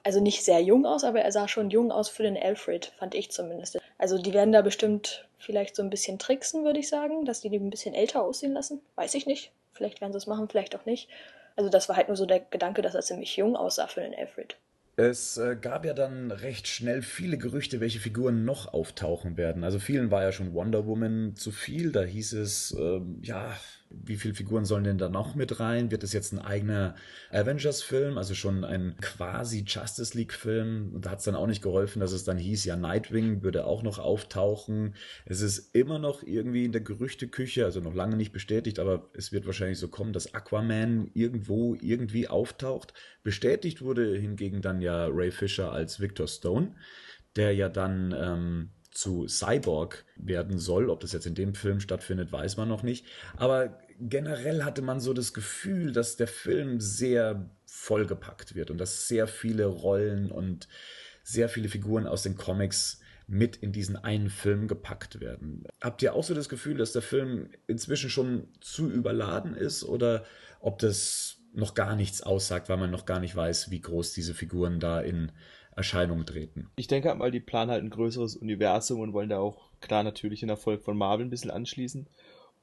also 0.04 0.20
nicht 0.20 0.44
sehr 0.44 0.60
jung 0.60 0.86
aus, 0.86 1.04
aber 1.04 1.20
er 1.20 1.32
sah 1.32 1.48
schon 1.48 1.70
jung 1.70 1.92
aus 1.92 2.08
für 2.08 2.22
den 2.22 2.36
Alfred, 2.36 2.86
fand 2.98 3.14
ich 3.14 3.30
zumindest. 3.30 3.78
Also 3.98 4.18
die 4.18 4.34
werden 4.34 4.52
da 4.52 4.62
bestimmt 4.62 5.28
vielleicht 5.38 5.76
so 5.76 5.82
ein 5.82 5.90
bisschen 5.90 6.18
tricksen, 6.18 6.64
würde 6.64 6.80
ich 6.80 6.88
sagen, 6.88 7.24
dass 7.24 7.40
die 7.40 7.50
den 7.50 7.66
ein 7.66 7.70
bisschen 7.70 7.94
älter 7.94 8.22
aussehen 8.22 8.52
lassen. 8.52 8.80
Weiß 8.96 9.14
ich 9.14 9.26
nicht. 9.26 9.52
Vielleicht 9.72 10.00
werden 10.00 10.12
sie 10.12 10.18
es 10.18 10.26
machen, 10.26 10.48
vielleicht 10.48 10.76
auch 10.76 10.84
nicht. 10.86 11.08
Also 11.56 11.70
das 11.70 11.88
war 11.88 11.96
halt 11.96 12.08
nur 12.08 12.16
so 12.16 12.26
der 12.26 12.40
Gedanke, 12.40 12.82
dass 12.82 12.94
er 12.94 13.02
ziemlich 13.02 13.36
jung 13.36 13.56
aussah 13.56 13.86
für 13.86 14.00
den 14.00 14.14
Alfred. 14.14 14.56
Es 14.96 15.38
äh, 15.38 15.56
gab 15.58 15.86
ja 15.86 15.94
dann 15.94 16.30
recht 16.30 16.68
schnell 16.68 17.00
viele 17.00 17.38
Gerüchte, 17.38 17.80
welche 17.80 17.98
Figuren 17.98 18.44
noch 18.44 18.74
auftauchen 18.74 19.38
werden. 19.38 19.64
Also 19.64 19.78
vielen 19.78 20.10
war 20.10 20.22
ja 20.22 20.32
schon 20.32 20.52
Wonder 20.52 20.86
Woman 20.86 21.34
zu 21.34 21.50
viel. 21.50 21.92
Da 21.92 22.02
hieß 22.02 22.34
es, 22.34 22.72
äh, 22.78 23.00
ja, 23.22 23.56
wie 24.04 24.16
viele 24.16 24.34
Figuren 24.34 24.64
sollen 24.64 24.84
denn 24.84 24.98
da 24.98 25.08
noch 25.08 25.34
mit 25.34 25.60
rein? 25.60 25.90
Wird 25.90 26.02
es 26.02 26.12
jetzt 26.12 26.32
ein 26.32 26.38
eigener 26.38 26.94
Avengers-Film, 27.30 28.18
also 28.18 28.34
schon 28.34 28.64
ein 28.64 28.96
quasi 29.00 29.64
Justice 29.66 30.16
League-Film? 30.16 31.00
Da 31.00 31.10
hat 31.10 31.18
es 31.18 31.24
dann 31.24 31.34
auch 31.34 31.46
nicht 31.46 31.62
geholfen, 31.62 32.00
dass 32.00 32.12
es 32.12 32.24
dann 32.24 32.38
hieß, 32.38 32.64
ja, 32.64 32.76
Nightwing 32.76 33.42
würde 33.42 33.64
auch 33.64 33.82
noch 33.82 33.98
auftauchen. 33.98 34.94
Es 35.24 35.40
ist 35.40 35.74
immer 35.74 35.98
noch 35.98 36.22
irgendwie 36.22 36.64
in 36.64 36.72
der 36.72 36.80
Gerüchteküche, 36.80 37.64
also 37.64 37.80
noch 37.80 37.94
lange 37.94 38.16
nicht 38.16 38.32
bestätigt, 38.32 38.78
aber 38.78 39.10
es 39.14 39.32
wird 39.32 39.46
wahrscheinlich 39.46 39.78
so 39.78 39.88
kommen, 39.88 40.12
dass 40.12 40.34
Aquaman 40.34 41.10
irgendwo 41.14 41.74
irgendwie 41.80 42.28
auftaucht. 42.28 42.94
Bestätigt 43.22 43.82
wurde 43.82 44.16
hingegen 44.16 44.62
dann 44.62 44.80
ja 44.80 45.06
Ray 45.06 45.30
Fisher 45.30 45.72
als 45.72 46.00
Victor 46.00 46.28
Stone, 46.28 46.74
der 47.36 47.54
ja 47.54 47.68
dann 47.68 48.14
ähm, 48.16 48.70
zu 48.92 49.26
Cyborg 49.26 50.04
werden 50.16 50.58
soll. 50.58 50.90
Ob 50.90 51.00
das 51.00 51.12
jetzt 51.12 51.26
in 51.26 51.34
dem 51.34 51.54
Film 51.54 51.80
stattfindet, 51.80 52.30
weiß 52.30 52.56
man 52.56 52.68
noch 52.68 52.82
nicht. 52.82 53.06
Aber 53.36 53.78
generell 53.98 54.64
hatte 54.64 54.82
man 54.82 55.00
so 55.00 55.12
das 55.12 55.32
Gefühl, 55.32 55.92
dass 55.92 56.16
der 56.16 56.28
Film 56.28 56.80
sehr 56.80 57.50
vollgepackt 57.66 58.54
wird 58.54 58.70
und 58.70 58.78
dass 58.78 59.08
sehr 59.08 59.26
viele 59.26 59.66
Rollen 59.66 60.30
und 60.30 60.68
sehr 61.22 61.48
viele 61.48 61.68
Figuren 61.68 62.06
aus 62.06 62.22
den 62.22 62.36
Comics 62.36 63.00
mit 63.26 63.56
in 63.56 63.72
diesen 63.72 63.96
einen 63.96 64.28
Film 64.28 64.68
gepackt 64.68 65.20
werden. 65.20 65.64
Habt 65.80 66.02
ihr 66.02 66.14
auch 66.14 66.24
so 66.24 66.34
das 66.34 66.48
Gefühl, 66.48 66.76
dass 66.76 66.92
der 66.92 67.02
Film 67.02 67.48
inzwischen 67.66 68.10
schon 68.10 68.48
zu 68.60 68.90
überladen 68.90 69.54
ist 69.54 69.84
oder 69.84 70.24
ob 70.60 70.78
das 70.80 71.38
noch 71.54 71.74
gar 71.74 71.96
nichts 71.96 72.22
aussagt, 72.22 72.68
weil 72.68 72.78
man 72.78 72.90
noch 72.90 73.06
gar 73.06 73.20
nicht 73.20 73.36
weiß, 73.36 73.70
wie 73.70 73.80
groß 73.80 74.12
diese 74.12 74.34
Figuren 74.34 74.80
da 74.80 75.00
in 75.00 75.32
Erscheinung 75.76 76.26
treten. 76.26 76.70
Ich 76.76 76.86
denke 76.86 77.08
halt 77.08 77.18
mal, 77.18 77.30
die 77.30 77.40
planen 77.40 77.70
halt 77.70 77.82
ein 77.82 77.90
größeres 77.90 78.36
Universum 78.36 79.00
und 79.00 79.12
wollen 79.12 79.28
da 79.28 79.38
auch 79.38 79.70
klar 79.80 80.02
natürlich 80.02 80.40
den 80.40 80.48
Erfolg 80.48 80.82
von 80.82 80.96
Marvel 80.96 81.26
ein 81.26 81.30
bisschen 81.30 81.50
anschließen. 81.50 82.06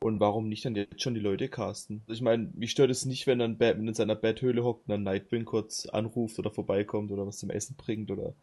Und 0.02 0.22
warum 0.22 0.48
nicht 0.48 0.64
dann 0.64 0.76
jetzt 0.76 1.02
schon 1.02 1.14
die 1.14 1.20
Leute 1.20 1.50
casten? 1.50 2.04
Ich 2.08 2.22
meine, 2.22 2.50
mich 2.54 2.72
stört 2.72 2.90
es 2.90 3.06
nicht, 3.06 3.28
wenn 3.28 3.40
dann 3.40 3.58
Batman 3.58 3.90
in 3.90 3.94
seiner 3.94 4.16
Betthöhle 4.16 4.64
hockt 4.64 4.88
und 4.88 4.92
dann 4.92 5.04
Nightwing 5.04 5.44
kurz 5.44 5.88
anruft 5.88 6.40
oder 6.40 6.52
vorbeikommt 6.52 7.12
oder 7.12 7.28
was 7.28 7.40
zum 7.40 7.50
Essen 7.50 7.76
bringt 7.76 8.10
oder 8.10 8.34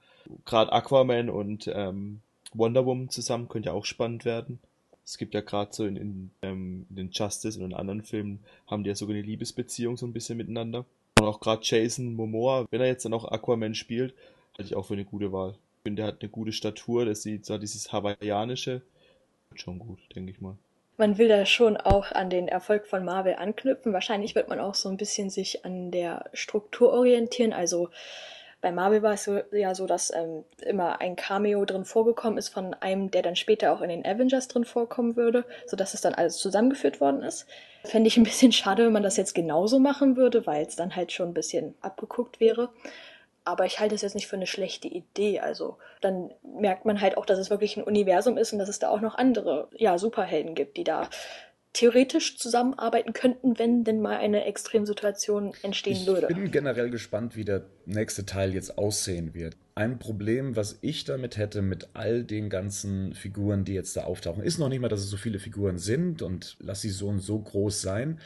gerade 0.45 0.73
Aquaman 0.73 1.31
und 1.31 1.71
ähm, 1.73 2.21
Wonder 2.53 2.85
Woman 2.85 3.09
zusammen, 3.09 3.49
könnte 3.49 3.69
ja 3.69 3.73
auch 3.73 3.87
spannend 3.87 4.27
werden. 4.27 4.59
Es 5.05 5.17
gibt 5.17 5.35
ja 5.35 5.41
gerade 5.41 5.73
so 5.73 5.87
in, 5.87 5.97
in, 5.97 6.31
ähm, 6.43 6.87
in 6.91 6.97
den 6.97 7.11
Justice 7.11 7.59
und 7.59 7.65
in 7.65 7.75
anderen 7.75 8.03
Filmen 8.03 8.41
haben 8.67 8.83
die 8.83 8.89
ja 8.89 8.95
sogar 8.95 9.15
eine 9.15 9.25
Liebesbeziehung 9.25 9.97
so 9.97 10.07
ein 10.07 10.13
bisschen 10.13 10.37
miteinander. 10.37 10.85
Und 11.19 11.25
auch 11.25 11.41
gerade 11.41 11.63
Jason 11.65 12.15
Momoa, 12.15 12.67
wenn 12.71 12.81
er 12.83 12.89
jetzt 12.89 13.05
dann 13.05 13.15
auch 13.15 13.25
Aquaman 13.25 13.75
spielt, 13.75 14.15
halte 14.59 14.71
ich 14.71 14.77
auch 14.77 14.87
für 14.87 14.95
eine 14.95 15.05
gute 15.05 15.33
Wahl. 15.33 15.51
Ich 15.51 15.83
finde, 15.83 16.03
der 16.03 16.13
hat 16.13 16.21
eine 16.21 16.31
gute 16.31 16.53
Statur, 16.53 17.05
der 17.05 17.15
sieht 17.15 17.47
so 17.47 17.59
dieses 17.59 17.93
Hawaiianische. 17.93 18.83
Schon 19.55 19.79
gut, 19.79 19.99
denke 20.15 20.33
ich 20.33 20.41
mal. 20.41 20.57
Man 20.99 21.19
will 21.19 21.29
da 21.29 21.45
schon 21.45 21.77
auch 21.77 22.11
an 22.13 22.31
den 22.31 22.49
Erfolg 22.49 22.87
von 22.87 23.05
Marvel 23.05 23.35
anknüpfen. 23.35 23.93
Wahrscheinlich 23.93 24.35
wird 24.35 24.49
man 24.49 24.61
auch 24.61 24.75
so 24.75 24.89
ein 24.89 24.97
bisschen 24.97 25.29
sich 25.29 25.65
an 25.65 25.91
der 25.91 26.31
Struktur 26.33 26.93
orientieren. 26.93 27.53
Also 27.53 27.91
bei 28.63 28.73
Marvel 28.73 29.03
war 29.03 29.13
es 29.13 29.25
so, 29.25 29.41
ja 29.53 29.75
so, 29.75 29.87
dass 29.87 30.11
ähm, 30.11 30.45
immer 30.63 31.01
ein 31.01 31.15
Cameo 31.15 31.65
drin 31.67 31.85
vorgekommen 31.85 32.39
ist 32.39 32.49
von 32.49 32.73
einem, 32.75 33.11
der 33.11 33.23
dann 33.23 33.37
später 33.37 33.73
auch 33.73 33.83
in 33.83 33.91
den 33.91 34.07
Avengers 34.07 34.49
drin 34.49 34.65
vorkommen 34.65 35.17
würde, 35.17 35.45
sodass 35.67 35.93
es 35.93 36.01
dann 36.01 36.15
alles 36.15 36.39
zusammengeführt 36.39 37.01
worden 37.01 37.23
ist. 37.23 37.47
Fände 37.85 38.09
ich 38.09 38.17
ein 38.17 38.25
bisschen 38.25 38.51
schade, 38.53 38.87
wenn 38.87 38.93
man 38.93 39.03
das 39.03 39.19
jetzt 39.19 39.35
genauso 39.35 39.79
machen 39.79 40.17
würde, 40.17 40.47
weil 40.47 40.65
es 40.65 40.77
dann 40.77 40.97
halt 40.97 41.13
schon 41.13 41.29
ein 41.29 41.35
bisschen 41.35 41.75
abgeguckt 41.83 42.41
wäre. 42.41 42.71
Aber 43.47 43.65
ich 43.65 43.81
halte 43.81 43.95
es 43.95 44.03
jetzt 44.03 44.15
nicht 44.15 44.27
für 44.27 44.37
eine 44.37 44.47
schlechte 44.47 44.89
Idee. 44.89 45.41
Also 45.41 45.79
dann 46.01 46.33
merkt 46.43 46.85
man 46.85 47.01
halt 47.01 47.17
auch, 47.17 47.25
dass 47.25 47.39
es 47.39 47.49
wirklich 47.49 47.77
ein 47.77 47.85
Universum 47.85 48.37
ist 48.37 48.53
und 48.53 48.59
dass 48.59 48.69
es 48.69 48.81
da 48.81 48.89
auch 48.89 49.01
noch 49.01 49.15
andere 49.15 49.69
ja, 49.73 49.99
Superhelden 49.99 50.55
gibt, 50.55 50.77
die 50.77 50.85
da 50.85 51.09
theoretisch 51.77 52.39
zusammenarbeiten 52.39 53.13
könnten, 53.13 53.59
wenn 53.59 53.85
denn 53.85 54.01
mal 54.01 54.17
eine 54.17 54.47
Extremsituation 54.47 55.53
entstehen 55.63 55.93
ich 55.93 56.07
würde. 56.07 56.27
Ich 56.31 56.35
bin 56.35 56.51
generell 56.51 56.89
gespannt, 56.91 57.37
wie 57.37 57.45
der 57.45 57.67
nächste 57.85 58.25
Teil 58.25 58.55
jetzt 58.55 58.79
aussehen 58.79 59.35
wird. 59.35 59.57
Ein 59.75 59.99
Problem, 59.99 60.57
was 60.57 60.79
ich 60.81 61.05
damit 61.05 61.37
hätte, 61.37 61.61
mit 61.61 61.91
all 61.93 62.25
den 62.25 62.49
ganzen 62.49 63.15
Figuren, 63.15 63.67
die 63.67 63.75
jetzt 63.75 63.95
da 63.97 64.05
auftauchen, 64.05 64.43
ist 64.43 64.59
noch 64.59 64.71
nicht 64.71 64.81
mal, 64.81 64.89
dass 64.89 65.01
es 65.01 65.11
so 65.11 65.19
viele 65.19 65.39
Figuren 65.39 65.79
sind 65.79 66.23
und 66.23 66.57
lass 66.61 66.81
sie 66.81 66.89
so 66.89 67.09
und 67.09 67.21
so 67.21 67.39
groß 67.39 67.83
sein. 67.83 68.21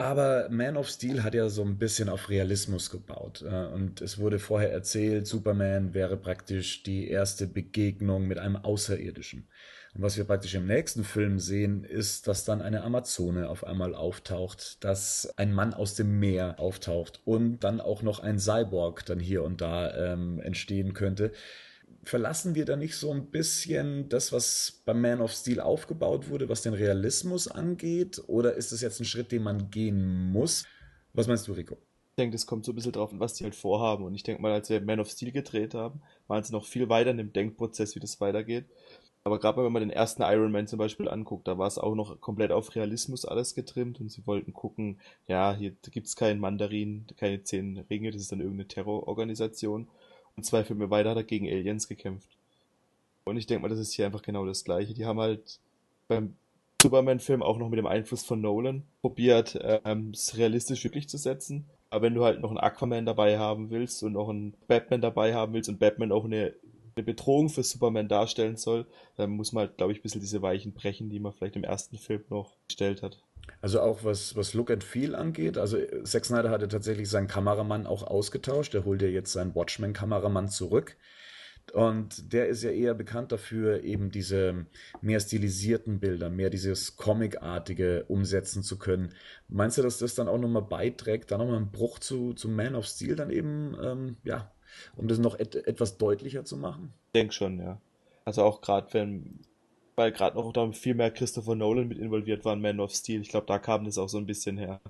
Aber 0.00 0.48
Man 0.48 0.76
of 0.76 0.88
Steel 0.88 1.24
hat 1.24 1.34
ja 1.34 1.48
so 1.48 1.62
ein 1.62 1.76
bisschen 1.76 2.08
auf 2.08 2.28
Realismus 2.28 2.88
gebaut. 2.88 3.42
Und 3.42 4.00
es 4.00 4.18
wurde 4.18 4.38
vorher 4.38 4.70
erzählt, 4.70 5.26
Superman 5.26 5.92
wäre 5.92 6.16
praktisch 6.16 6.84
die 6.84 7.08
erste 7.08 7.48
Begegnung 7.48 8.28
mit 8.28 8.38
einem 8.38 8.54
Außerirdischen. 8.54 9.48
Und 9.94 10.02
was 10.02 10.16
wir 10.16 10.22
praktisch 10.22 10.54
im 10.54 10.66
nächsten 10.66 11.02
Film 11.02 11.40
sehen, 11.40 11.82
ist, 11.82 12.28
dass 12.28 12.44
dann 12.44 12.62
eine 12.62 12.84
Amazone 12.84 13.48
auf 13.48 13.64
einmal 13.64 13.96
auftaucht, 13.96 14.84
dass 14.84 15.36
ein 15.36 15.52
Mann 15.52 15.74
aus 15.74 15.96
dem 15.96 16.20
Meer 16.20 16.60
auftaucht 16.60 17.20
und 17.24 17.64
dann 17.64 17.80
auch 17.80 18.02
noch 18.02 18.20
ein 18.20 18.38
Cyborg 18.38 19.04
dann 19.04 19.18
hier 19.18 19.42
und 19.42 19.60
da 19.60 20.12
ähm, 20.12 20.38
entstehen 20.38 20.94
könnte. 20.94 21.32
Verlassen 22.04 22.54
wir 22.54 22.64
da 22.64 22.76
nicht 22.76 22.96
so 22.96 23.10
ein 23.12 23.30
bisschen 23.30 24.08
das, 24.08 24.32
was 24.32 24.82
beim 24.84 25.00
Man 25.00 25.20
of 25.20 25.32
Steel 25.32 25.60
aufgebaut 25.60 26.30
wurde, 26.30 26.48
was 26.48 26.62
den 26.62 26.74
Realismus 26.74 27.48
angeht? 27.48 28.22
Oder 28.26 28.54
ist 28.54 28.72
es 28.72 28.80
jetzt 28.80 29.00
ein 29.00 29.04
Schritt, 29.04 29.32
den 29.32 29.42
man 29.42 29.70
gehen 29.70 30.30
muss? 30.30 30.64
Was 31.12 31.26
meinst 31.26 31.48
du, 31.48 31.52
Rico? 31.52 31.74
Ich 32.10 32.16
denke, 32.16 32.34
das 32.34 32.46
kommt 32.46 32.64
so 32.64 32.72
ein 32.72 32.74
bisschen 32.74 32.92
drauf 32.92 33.10
was 33.12 33.34
die 33.34 33.44
halt 33.44 33.54
vorhaben. 33.54 34.04
Und 34.04 34.14
ich 34.14 34.22
denke 34.22 34.42
mal, 34.42 34.52
als 34.52 34.70
wir 34.70 34.80
Man 34.80 35.00
of 35.00 35.10
Steel 35.10 35.32
gedreht 35.32 35.74
haben, 35.74 36.00
waren 36.26 36.42
sie 36.42 36.52
noch 36.52 36.64
viel 36.64 36.88
weiter 36.88 37.10
in 37.10 37.16
dem 37.18 37.32
Denkprozess, 37.32 37.94
wie 37.94 38.00
das 38.00 38.20
weitergeht. 38.20 38.66
Aber 39.24 39.38
gerade 39.38 39.62
wenn 39.62 39.72
man 39.72 39.82
den 39.82 39.90
ersten 39.90 40.22
Iron 40.22 40.52
Man 40.52 40.66
zum 40.66 40.78
Beispiel 40.78 41.08
anguckt, 41.08 41.48
da 41.48 41.58
war 41.58 41.66
es 41.66 41.76
auch 41.76 41.94
noch 41.94 42.18
komplett 42.20 42.50
auf 42.50 42.74
Realismus 42.74 43.26
alles 43.26 43.54
getrimmt 43.54 44.00
und 44.00 44.10
sie 44.10 44.26
wollten 44.26 44.54
gucken, 44.54 45.00
ja, 45.26 45.54
hier 45.54 45.72
gibt 45.90 46.06
es 46.06 46.16
keinen 46.16 46.40
Mandarin, 46.40 47.06
keine 47.16 47.42
zehn 47.42 47.76
Ringe, 47.90 48.10
das 48.10 48.22
ist 48.22 48.32
dann 48.32 48.40
irgendeine 48.40 48.68
Terrororganisation. 48.68 49.88
Und 50.38 50.44
zwei 50.44 50.62
Filme 50.62 50.88
weiter 50.88 51.10
hat 51.10 51.16
er 51.16 51.24
gegen 51.24 51.48
Aliens 51.48 51.88
gekämpft. 51.88 52.28
Und 53.24 53.38
ich 53.38 53.46
denke 53.46 53.62
mal, 53.62 53.68
das 53.68 53.80
ist 53.80 53.92
hier 53.92 54.06
einfach 54.06 54.22
genau 54.22 54.46
das 54.46 54.62
Gleiche. 54.62 54.94
Die 54.94 55.04
haben 55.04 55.18
halt 55.18 55.58
beim 56.06 56.36
Superman-Film 56.80 57.42
auch 57.42 57.58
noch 57.58 57.68
mit 57.68 57.78
dem 57.80 57.88
Einfluss 57.88 58.22
von 58.22 58.40
Nolan 58.40 58.84
probiert, 59.00 59.58
ähm, 59.60 60.12
es 60.14 60.36
realistisch 60.36 60.84
wirklich 60.84 61.08
zu 61.08 61.18
setzen. 61.18 61.66
Aber 61.90 62.02
wenn 62.02 62.14
du 62.14 62.22
halt 62.22 62.40
noch 62.40 62.50
einen 62.50 62.60
Aquaman 62.60 63.04
dabei 63.04 63.36
haben 63.40 63.70
willst 63.70 64.00
und 64.04 64.12
noch 64.12 64.28
einen 64.28 64.54
Batman 64.68 65.00
dabei 65.00 65.34
haben 65.34 65.54
willst 65.54 65.68
und 65.68 65.80
Batman 65.80 66.12
auch 66.12 66.24
eine 66.24 66.54
eine 66.94 67.04
Bedrohung 67.04 67.48
für 67.48 67.62
Superman 67.64 68.08
darstellen 68.08 68.56
soll, 68.56 68.86
dann 69.16 69.30
muss 69.30 69.52
man 69.52 69.66
halt, 69.66 69.76
glaube 69.76 69.92
ich, 69.92 69.98
ein 69.98 70.02
bisschen 70.02 70.20
diese 70.20 70.42
Weichen 70.42 70.72
brechen, 70.72 71.10
die 71.10 71.20
man 71.20 71.32
vielleicht 71.32 71.56
im 71.56 71.64
ersten 71.64 71.96
Film 71.96 72.24
noch 72.28 72.52
gestellt 72.66 73.02
hat. 73.02 73.18
Also 73.60 73.80
auch 73.80 74.04
was, 74.04 74.36
was 74.36 74.54
Look 74.54 74.70
and 74.70 74.84
Feel 74.84 75.14
angeht. 75.14 75.58
Also 75.58 75.78
Zack 76.04 76.24
Snyder 76.24 76.50
hatte 76.50 76.68
tatsächlich 76.68 77.08
seinen 77.08 77.28
Kameramann 77.28 77.86
auch 77.86 78.02
ausgetauscht. 78.02 78.74
Der 78.74 78.84
holt 78.84 79.02
ja 79.02 79.08
jetzt 79.08 79.32
seinen 79.32 79.54
Watchmen-Kameramann 79.54 80.48
zurück. 80.48 80.96
Und 81.72 82.32
der 82.32 82.48
ist 82.48 82.62
ja 82.62 82.70
eher 82.70 82.94
bekannt 82.94 83.32
dafür, 83.32 83.82
eben 83.84 84.10
diese 84.10 84.66
mehr 85.00 85.20
stilisierten 85.20 86.00
Bilder, 86.00 86.30
mehr 86.30 86.50
dieses 86.50 86.96
Comic-artige 86.96 88.04
umsetzen 88.08 88.62
zu 88.62 88.78
können. 88.78 89.12
Meinst 89.48 89.78
du, 89.78 89.82
dass 89.82 89.98
das 89.98 90.14
dann 90.14 90.28
auch 90.28 90.38
nochmal 90.38 90.62
beiträgt, 90.62 91.30
da 91.30 91.38
nochmal 91.38 91.56
einen 91.56 91.70
Bruch 91.70 91.98
zu, 91.98 92.32
zu 92.32 92.48
Man 92.48 92.74
of 92.74 92.86
Steel 92.86 93.16
dann 93.16 93.30
eben 93.30 93.76
ähm, 93.82 94.16
ja, 94.24 94.50
um 94.96 95.08
das 95.08 95.18
noch 95.18 95.38
et 95.38 95.54
etwas 95.54 95.98
deutlicher 95.98 96.44
zu 96.44 96.56
machen? 96.56 96.92
Ich 97.08 97.12
denke 97.12 97.34
schon, 97.34 97.58
ja. 97.58 97.80
Also 98.24 98.42
auch 98.42 98.60
gerade 98.60 98.92
wenn, 98.92 99.40
weil 99.98 100.12
gerade 100.12 100.36
noch 100.36 100.52
da 100.52 100.70
viel 100.72 100.94
mehr 100.94 101.10
Christopher 101.10 101.56
Nolan 101.56 101.88
mit 101.88 101.98
involviert 101.98 102.44
war 102.44 102.54
in 102.54 102.60
Man 102.60 102.80
of 102.80 102.92
Steel, 102.92 103.20
ich 103.20 103.28
glaube, 103.28 103.46
da 103.46 103.58
kam 103.58 103.84
das 103.84 103.98
auch 103.98 104.08
so 104.08 104.18
ein 104.18 104.26
bisschen 104.26 104.56
her. 104.56 104.80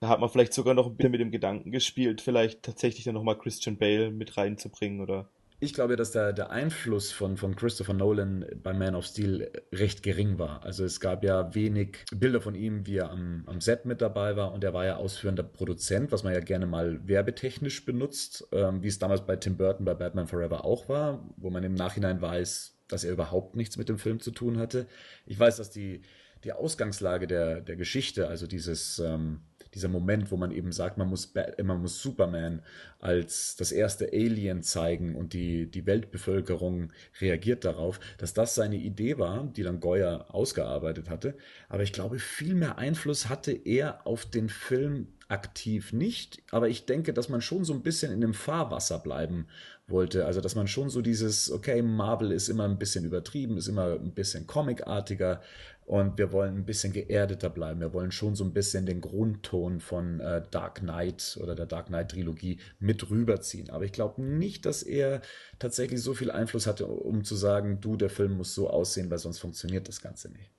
Da 0.00 0.08
hat 0.08 0.20
man 0.20 0.30
vielleicht 0.30 0.54
sogar 0.54 0.74
noch 0.74 0.86
ein 0.86 0.96
bisschen 0.96 1.12
mit 1.12 1.20
dem 1.20 1.30
Gedanken 1.30 1.70
gespielt, 1.70 2.20
vielleicht 2.20 2.62
tatsächlich 2.62 3.04
dann 3.04 3.14
nochmal 3.14 3.38
Christian 3.38 3.76
Bale 3.76 4.10
mit 4.10 4.36
reinzubringen 4.36 5.00
oder 5.00 5.28
ich 5.60 5.74
glaube, 5.74 5.96
dass 5.96 6.12
der, 6.12 6.32
der 6.32 6.50
Einfluss 6.50 7.10
von, 7.10 7.36
von 7.36 7.56
Christopher 7.56 7.92
Nolan 7.92 8.46
bei 8.62 8.72
Man 8.72 8.94
of 8.94 9.06
Steel 9.06 9.50
recht 9.72 10.04
gering 10.04 10.38
war. 10.38 10.64
Also 10.64 10.84
es 10.84 11.00
gab 11.00 11.24
ja 11.24 11.52
wenig 11.52 12.04
Bilder 12.14 12.40
von 12.40 12.54
ihm, 12.54 12.86
wie 12.86 12.98
er 12.98 13.10
am, 13.10 13.42
am 13.46 13.60
Set 13.60 13.84
mit 13.84 14.00
dabei 14.00 14.36
war 14.36 14.52
und 14.52 14.62
er 14.62 14.72
war 14.72 14.86
ja 14.86 14.96
ausführender 14.98 15.42
Produzent, 15.42 16.12
was 16.12 16.22
man 16.22 16.32
ja 16.32 16.38
gerne 16.38 16.66
mal 16.66 17.00
werbetechnisch 17.08 17.84
benutzt, 17.84 18.46
ähm, 18.52 18.84
wie 18.84 18.88
es 18.88 19.00
damals 19.00 19.26
bei 19.26 19.34
Tim 19.34 19.56
Burton 19.56 19.84
bei 19.84 19.94
Batman 19.94 20.28
Forever 20.28 20.64
auch 20.64 20.88
war, 20.88 21.28
wo 21.36 21.50
man 21.50 21.64
im 21.64 21.74
Nachhinein 21.74 22.22
weiß, 22.22 22.77
dass 22.88 23.04
er 23.04 23.12
überhaupt 23.12 23.56
nichts 23.56 23.76
mit 23.76 23.88
dem 23.88 23.98
Film 23.98 24.20
zu 24.20 24.30
tun 24.30 24.58
hatte. 24.58 24.86
Ich 25.26 25.38
weiß, 25.38 25.56
dass 25.56 25.70
die, 25.70 26.02
die 26.44 26.52
Ausgangslage 26.52 27.26
der, 27.26 27.60
der 27.60 27.76
Geschichte, 27.76 28.28
also 28.28 28.46
dieses... 28.46 28.98
Ähm, 28.98 29.40
dieser 29.74 29.88
Moment, 29.88 30.30
wo 30.30 30.36
man 30.36 30.50
eben 30.50 30.72
sagt, 30.72 30.98
man 30.98 31.08
muss, 31.08 31.32
man 31.62 31.80
muss 31.80 32.02
Superman 32.02 32.62
als 33.00 33.56
das 33.56 33.72
erste 33.72 34.12
Alien 34.12 34.62
zeigen 34.62 35.14
und 35.14 35.32
die, 35.32 35.70
die 35.70 35.86
Weltbevölkerung 35.86 36.92
reagiert 37.20 37.64
darauf, 37.64 38.00
dass 38.18 38.34
das 38.34 38.54
seine 38.54 38.76
Idee 38.76 39.18
war, 39.18 39.44
die 39.44 39.62
dann 39.62 39.80
Goya 39.80 40.26
ausgearbeitet 40.28 41.10
hatte. 41.10 41.36
Aber 41.68 41.82
ich 41.82 41.92
glaube, 41.92 42.18
viel 42.18 42.54
mehr 42.54 42.78
Einfluss 42.78 43.28
hatte 43.28 43.52
er 43.52 44.06
auf 44.06 44.26
den 44.26 44.48
Film 44.48 45.08
aktiv 45.28 45.92
nicht, 45.92 46.42
aber 46.50 46.68
ich 46.68 46.86
denke, 46.86 47.12
dass 47.12 47.28
man 47.28 47.42
schon 47.42 47.64
so 47.64 47.74
ein 47.74 47.82
bisschen 47.82 48.10
in 48.12 48.22
dem 48.22 48.34
Fahrwasser 48.34 48.98
bleiben 48.98 49.46
wollte. 49.88 50.26
Also, 50.26 50.40
dass 50.40 50.54
man 50.54 50.68
schon 50.68 50.90
so 50.90 51.02
dieses, 51.02 51.50
okay, 51.50 51.82
Marvel 51.82 52.32
ist 52.32 52.48
immer 52.48 52.64
ein 52.64 52.78
bisschen 52.78 53.04
übertrieben, 53.04 53.56
ist 53.56 53.68
immer 53.68 53.94
ein 53.94 54.12
bisschen 54.12 54.46
comicartiger, 54.46 55.40
und 55.88 56.18
wir 56.18 56.32
wollen 56.32 56.54
ein 56.54 56.66
bisschen 56.66 56.92
geerdeter 56.92 57.48
bleiben. 57.48 57.80
Wir 57.80 57.94
wollen 57.94 58.12
schon 58.12 58.34
so 58.34 58.44
ein 58.44 58.52
bisschen 58.52 58.84
den 58.84 59.00
Grundton 59.00 59.80
von 59.80 60.20
äh, 60.20 60.42
Dark 60.50 60.80
Knight 60.80 61.38
oder 61.42 61.54
der 61.54 61.64
Dark 61.64 61.86
Knight 61.86 62.10
Trilogie 62.10 62.58
mit 62.78 63.08
rüberziehen. 63.08 63.70
Aber 63.70 63.86
ich 63.86 63.92
glaube 63.92 64.20
nicht, 64.20 64.66
dass 64.66 64.82
er 64.82 65.22
tatsächlich 65.58 66.02
so 66.02 66.12
viel 66.12 66.30
Einfluss 66.30 66.66
hatte, 66.66 66.86
um 66.86 67.24
zu 67.24 67.36
sagen, 67.36 67.80
du, 67.80 67.96
der 67.96 68.10
Film 68.10 68.36
muss 68.36 68.54
so 68.54 68.68
aussehen, 68.68 69.10
weil 69.10 69.16
sonst 69.16 69.38
funktioniert 69.38 69.88
das 69.88 70.02
Ganze 70.02 70.30
nicht. 70.30 70.50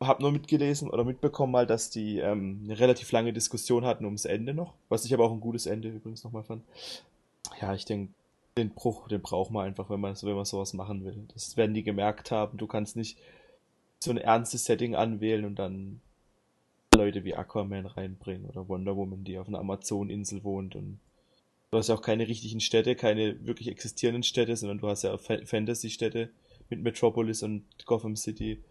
Ich 0.00 0.08
habe 0.08 0.20
nur 0.20 0.32
mitgelesen 0.32 0.90
oder 0.90 1.04
mitbekommen 1.04 1.52
mal, 1.52 1.64
dass 1.64 1.90
die 1.90 2.18
ähm, 2.18 2.62
eine 2.64 2.80
relativ 2.80 3.12
lange 3.12 3.32
Diskussion 3.32 3.84
hatten 3.84 4.04
ums 4.04 4.24
Ende 4.24 4.52
noch, 4.52 4.74
was 4.88 5.04
ich 5.04 5.14
aber 5.14 5.26
auch 5.26 5.32
ein 5.32 5.38
gutes 5.38 5.66
Ende 5.66 5.90
übrigens 5.90 6.24
nochmal 6.24 6.42
fand. 6.42 6.64
Ja, 7.60 7.72
ich 7.72 7.84
denke, 7.84 8.12
den 8.56 8.74
Bruch, 8.74 9.08
den 9.08 9.22
braucht 9.22 9.50
man 9.50 9.66
einfach, 9.66 9.88
wenn 9.88 10.00
man, 10.00 10.14
wenn 10.20 10.34
man 10.34 10.44
sowas 10.44 10.74
machen 10.74 11.04
will. 11.04 11.26
Das 11.32 11.56
werden 11.56 11.74
die 11.74 11.82
gemerkt 11.82 12.30
haben. 12.30 12.58
Du 12.58 12.66
kannst 12.66 12.96
nicht 12.96 13.18
so 14.00 14.10
ein 14.10 14.18
ernstes 14.18 14.64
Setting 14.64 14.94
anwählen 14.94 15.44
und 15.44 15.58
dann 15.58 16.00
Leute 16.94 17.24
wie 17.24 17.34
Aquaman 17.34 17.86
reinbringen 17.86 18.48
oder 18.50 18.68
Wonder 18.68 18.96
Woman, 18.96 19.24
die 19.24 19.38
auf 19.38 19.48
einer 19.48 19.60
Amazon-Insel 19.60 20.44
wohnt 20.44 20.76
und 20.76 21.00
du 21.70 21.78
hast 21.78 21.88
ja 21.88 21.94
auch 21.94 22.02
keine 22.02 22.28
richtigen 22.28 22.60
Städte, 22.60 22.94
keine 22.94 23.46
wirklich 23.46 23.68
existierenden 23.68 24.22
Städte, 24.22 24.56
sondern 24.56 24.78
du 24.78 24.88
hast 24.88 25.02
ja 25.04 25.16
Fantasy-Städte 25.16 26.30
mit 26.68 26.82
Metropolis 26.82 27.42
und 27.42 27.64
Gotham 27.86 28.16
City. 28.16 28.62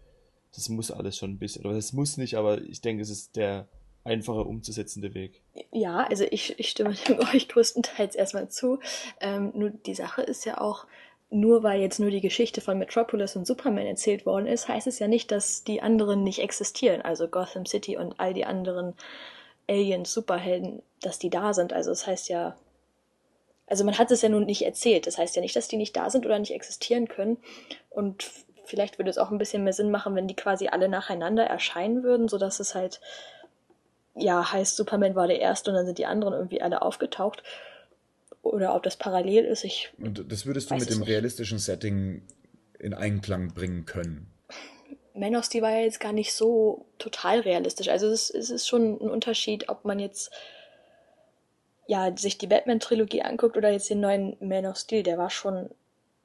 Das 0.54 0.68
muss 0.68 0.90
alles 0.90 1.16
schon 1.16 1.32
ein 1.32 1.38
bisschen, 1.38 1.64
oder 1.64 1.74
das 1.74 1.92
muss 1.92 2.16
nicht, 2.16 2.36
aber 2.36 2.62
ich 2.62 2.80
denke, 2.80 3.02
es 3.02 3.10
ist 3.10 3.36
der 3.36 3.66
einfacher 4.04 4.46
umzusetzende 4.46 5.14
Weg. 5.14 5.42
Ja, 5.70 6.06
also 6.08 6.24
ich, 6.30 6.58
ich 6.58 6.68
stimme 6.68 6.90
euch 7.34 7.48
größtenteils 7.48 8.14
erstmal 8.14 8.48
zu. 8.48 8.80
Ähm, 9.20 9.52
nur 9.54 9.70
die 9.70 9.94
Sache 9.94 10.22
ist 10.22 10.44
ja 10.44 10.60
auch, 10.60 10.86
nur 11.30 11.62
weil 11.62 11.80
jetzt 11.80 11.98
nur 11.98 12.10
die 12.10 12.20
Geschichte 12.20 12.60
von 12.60 12.78
Metropolis 12.78 13.36
und 13.36 13.46
Superman 13.46 13.86
erzählt 13.86 14.26
worden 14.26 14.46
ist, 14.46 14.68
heißt 14.68 14.86
es 14.86 14.98
ja 14.98 15.08
nicht, 15.08 15.30
dass 15.30 15.64
die 15.64 15.80
anderen 15.80 16.22
nicht 16.22 16.40
existieren. 16.40 17.00
Also 17.00 17.28
Gotham 17.28 17.64
City 17.64 17.96
und 17.96 18.18
all 18.20 18.34
die 18.34 18.44
anderen 18.44 18.94
Aliens, 19.68 20.12
Superhelden, 20.12 20.82
dass 21.00 21.18
die 21.18 21.30
da 21.30 21.54
sind. 21.54 21.72
Also 21.72 21.90
es 21.90 22.00
das 22.00 22.06
heißt 22.06 22.28
ja, 22.28 22.56
also 23.66 23.84
man 23.84 23.96
hat 23.96 24.10
es 24.10 24.20
ja 24.20 24.28
nun 24.28 24.44
nicht 24.44 24.62
erzählt. 24.62 25.06
Das 25.06 25.16
heißt 25.16 25.34
ja 25.36 25.40
nicht, 25.40 25.56
dass 25.56 25.68
die 25.68 25.78
nicht 25.78 25.96
da 25.96 26.10
sind 26.10 26.26
oder 26.26 26.38
nicht 26.38 26.52
existieren 26.52 27.08
können. 27.08 27.38
Und 27.88 28.30
vielleicht 28.64 28.98
würde 28.98 29.10
es 29.10 29.18
auch 29.18 29.30
ein 29.30 29.38
bisschen 29.38 29.64
mehr 29.64 29.72
Sinn 29.72 29.90
machen, 29.90 30.14
wenn 30.14 30.28
die 30.28 30.36
quasi 30.36 30.68
alle 30.68 30.88
nacheinander 30.88 31.44
erscheinen 31.44 32.02
würden, 32.02 32.28
sodass 32.28 32.60
es 32.60 32.74
halt, 32.74 33.00
ja, 34.14 34.52
heißt, 34.52 34.76
Superman 34.76 35.14
war 35.14 35.26
der 35.26 35.40
Erste 35.40 35.70
und 35.70 35.76
dann 35.76 35.86
sind 35.86 35.98
die 35.98 36.06
anderen 36.06 36.34
irgendwie 36.34 36.62
alle 36.62 36.82
aufgetaucht. 36.82 37.42
Oder 38.42 38.74
ob 38.74 38.82
das 38.82 38.96
parallel 38.96 39.44
ist, 39.44 39.64
ich. 39.64 39.92
Und 39.98 40.30
das 40.30 40.46
würdest 40.46 40.70
du 40.70 40.74
mit 40.74 40.90
dem 40.90 40.98
nicht. 41.00 41.08
realistischen 41.08 41.58
Setting 41.58 42.22
in 42.78 42.92
Einklang 42.92 43.54
bringen 43.54 43.86
können. 43.86 44.26
Man 45.14 45.36
of 45.36 45.44
Steel 45.44 45.62
war 45.62 45.70
ja 45.70 45.84
jetzt 45.84 46.00
gar 46.00 46.12
nicht 46.12 46.32
so 46.32 46.86
total 46.98 47.40
realistisch. 47.40 47.88
Also 47.88 48.08
es, 48.08 48.30
es 48.30 48.50
ist 48.50 48.66
schon 48.66 48.94
ein 48.94 49.10
Unterschied, 49.10 49.68
ob 49.68 49.84
man 49.84 49.98
jetzt 49.98 50.32
ja 51.86 52.16
sich 52.16 52.38
die 52.38 52.46
Batman-Trilogie 52.46 53.22
anguckt 53.22 53.56
oder 53.56 53.70
jetzt 53.70 53.90
den 53.90 54.00
neuen 54.00 54.36
Man 54.40 54.66
of 54.66 54.76
Steel. 54.76 55.02
Der 55.02 55.18
war 55.18 55.30
schon 55.30 55.70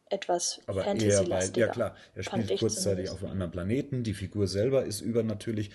etwas 0.09 0.61
Aber 0.65 0.85
eher, 0.85 1.29
weil, 1.29 1.51
ja 1.55 1.67
klar, 1.67 1.95
er 2.15 2.23
spielt 2.23 2.57
kurzzeitig 2.59 3.09
auf 3.09 3.21
einem 3.21 3.33
anderen 3.33 3.51
Planeten, 3.51 4.03
die 4.03 4.13
Figur 4.13 4.47
selber 4.47 4.85
ist 4.85 5.01
übernatürlich. 5.01 5.71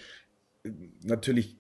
Natürlich 1.03 1.57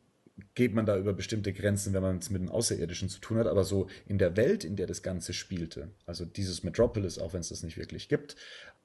geht 0.54 0.74
man 0.74 0.86
da 0.86 0.96
über 0.96 1.12
bestimmte 1.12 1.52
Grenzen, 1.52 1.92
wenn 1.92 2.02
man 2.02 2.18
es 2.18 2.30
mit 2.30 2.40
einem 2.40 2.50
Außerirdischen 2.50 3.08
zu 3.08 3.20
tun 3.20 3.38
hat, 3.38 3.46
aber 3.46 3.64
so 3.64 3.88
in 4.06 4.18
der 4.18 4.36
Welt, 4.36 4.64
in 4.64 4.76
der 4.76 4.86
das 4.86 5.02
Ganze 5.02 5.32
spielte, 5.32 5.90
also 6.06 6.24
dieses 6.24 6.62
Metropolis, 6.62 7.18
auch 7.18 7.32
wenn 7.32 7.40
es 7.40 7.50
das 7.50 7.62
nicht 7.62 7.76
wirklich 7.76 8.08
gibt, 8.08 8.36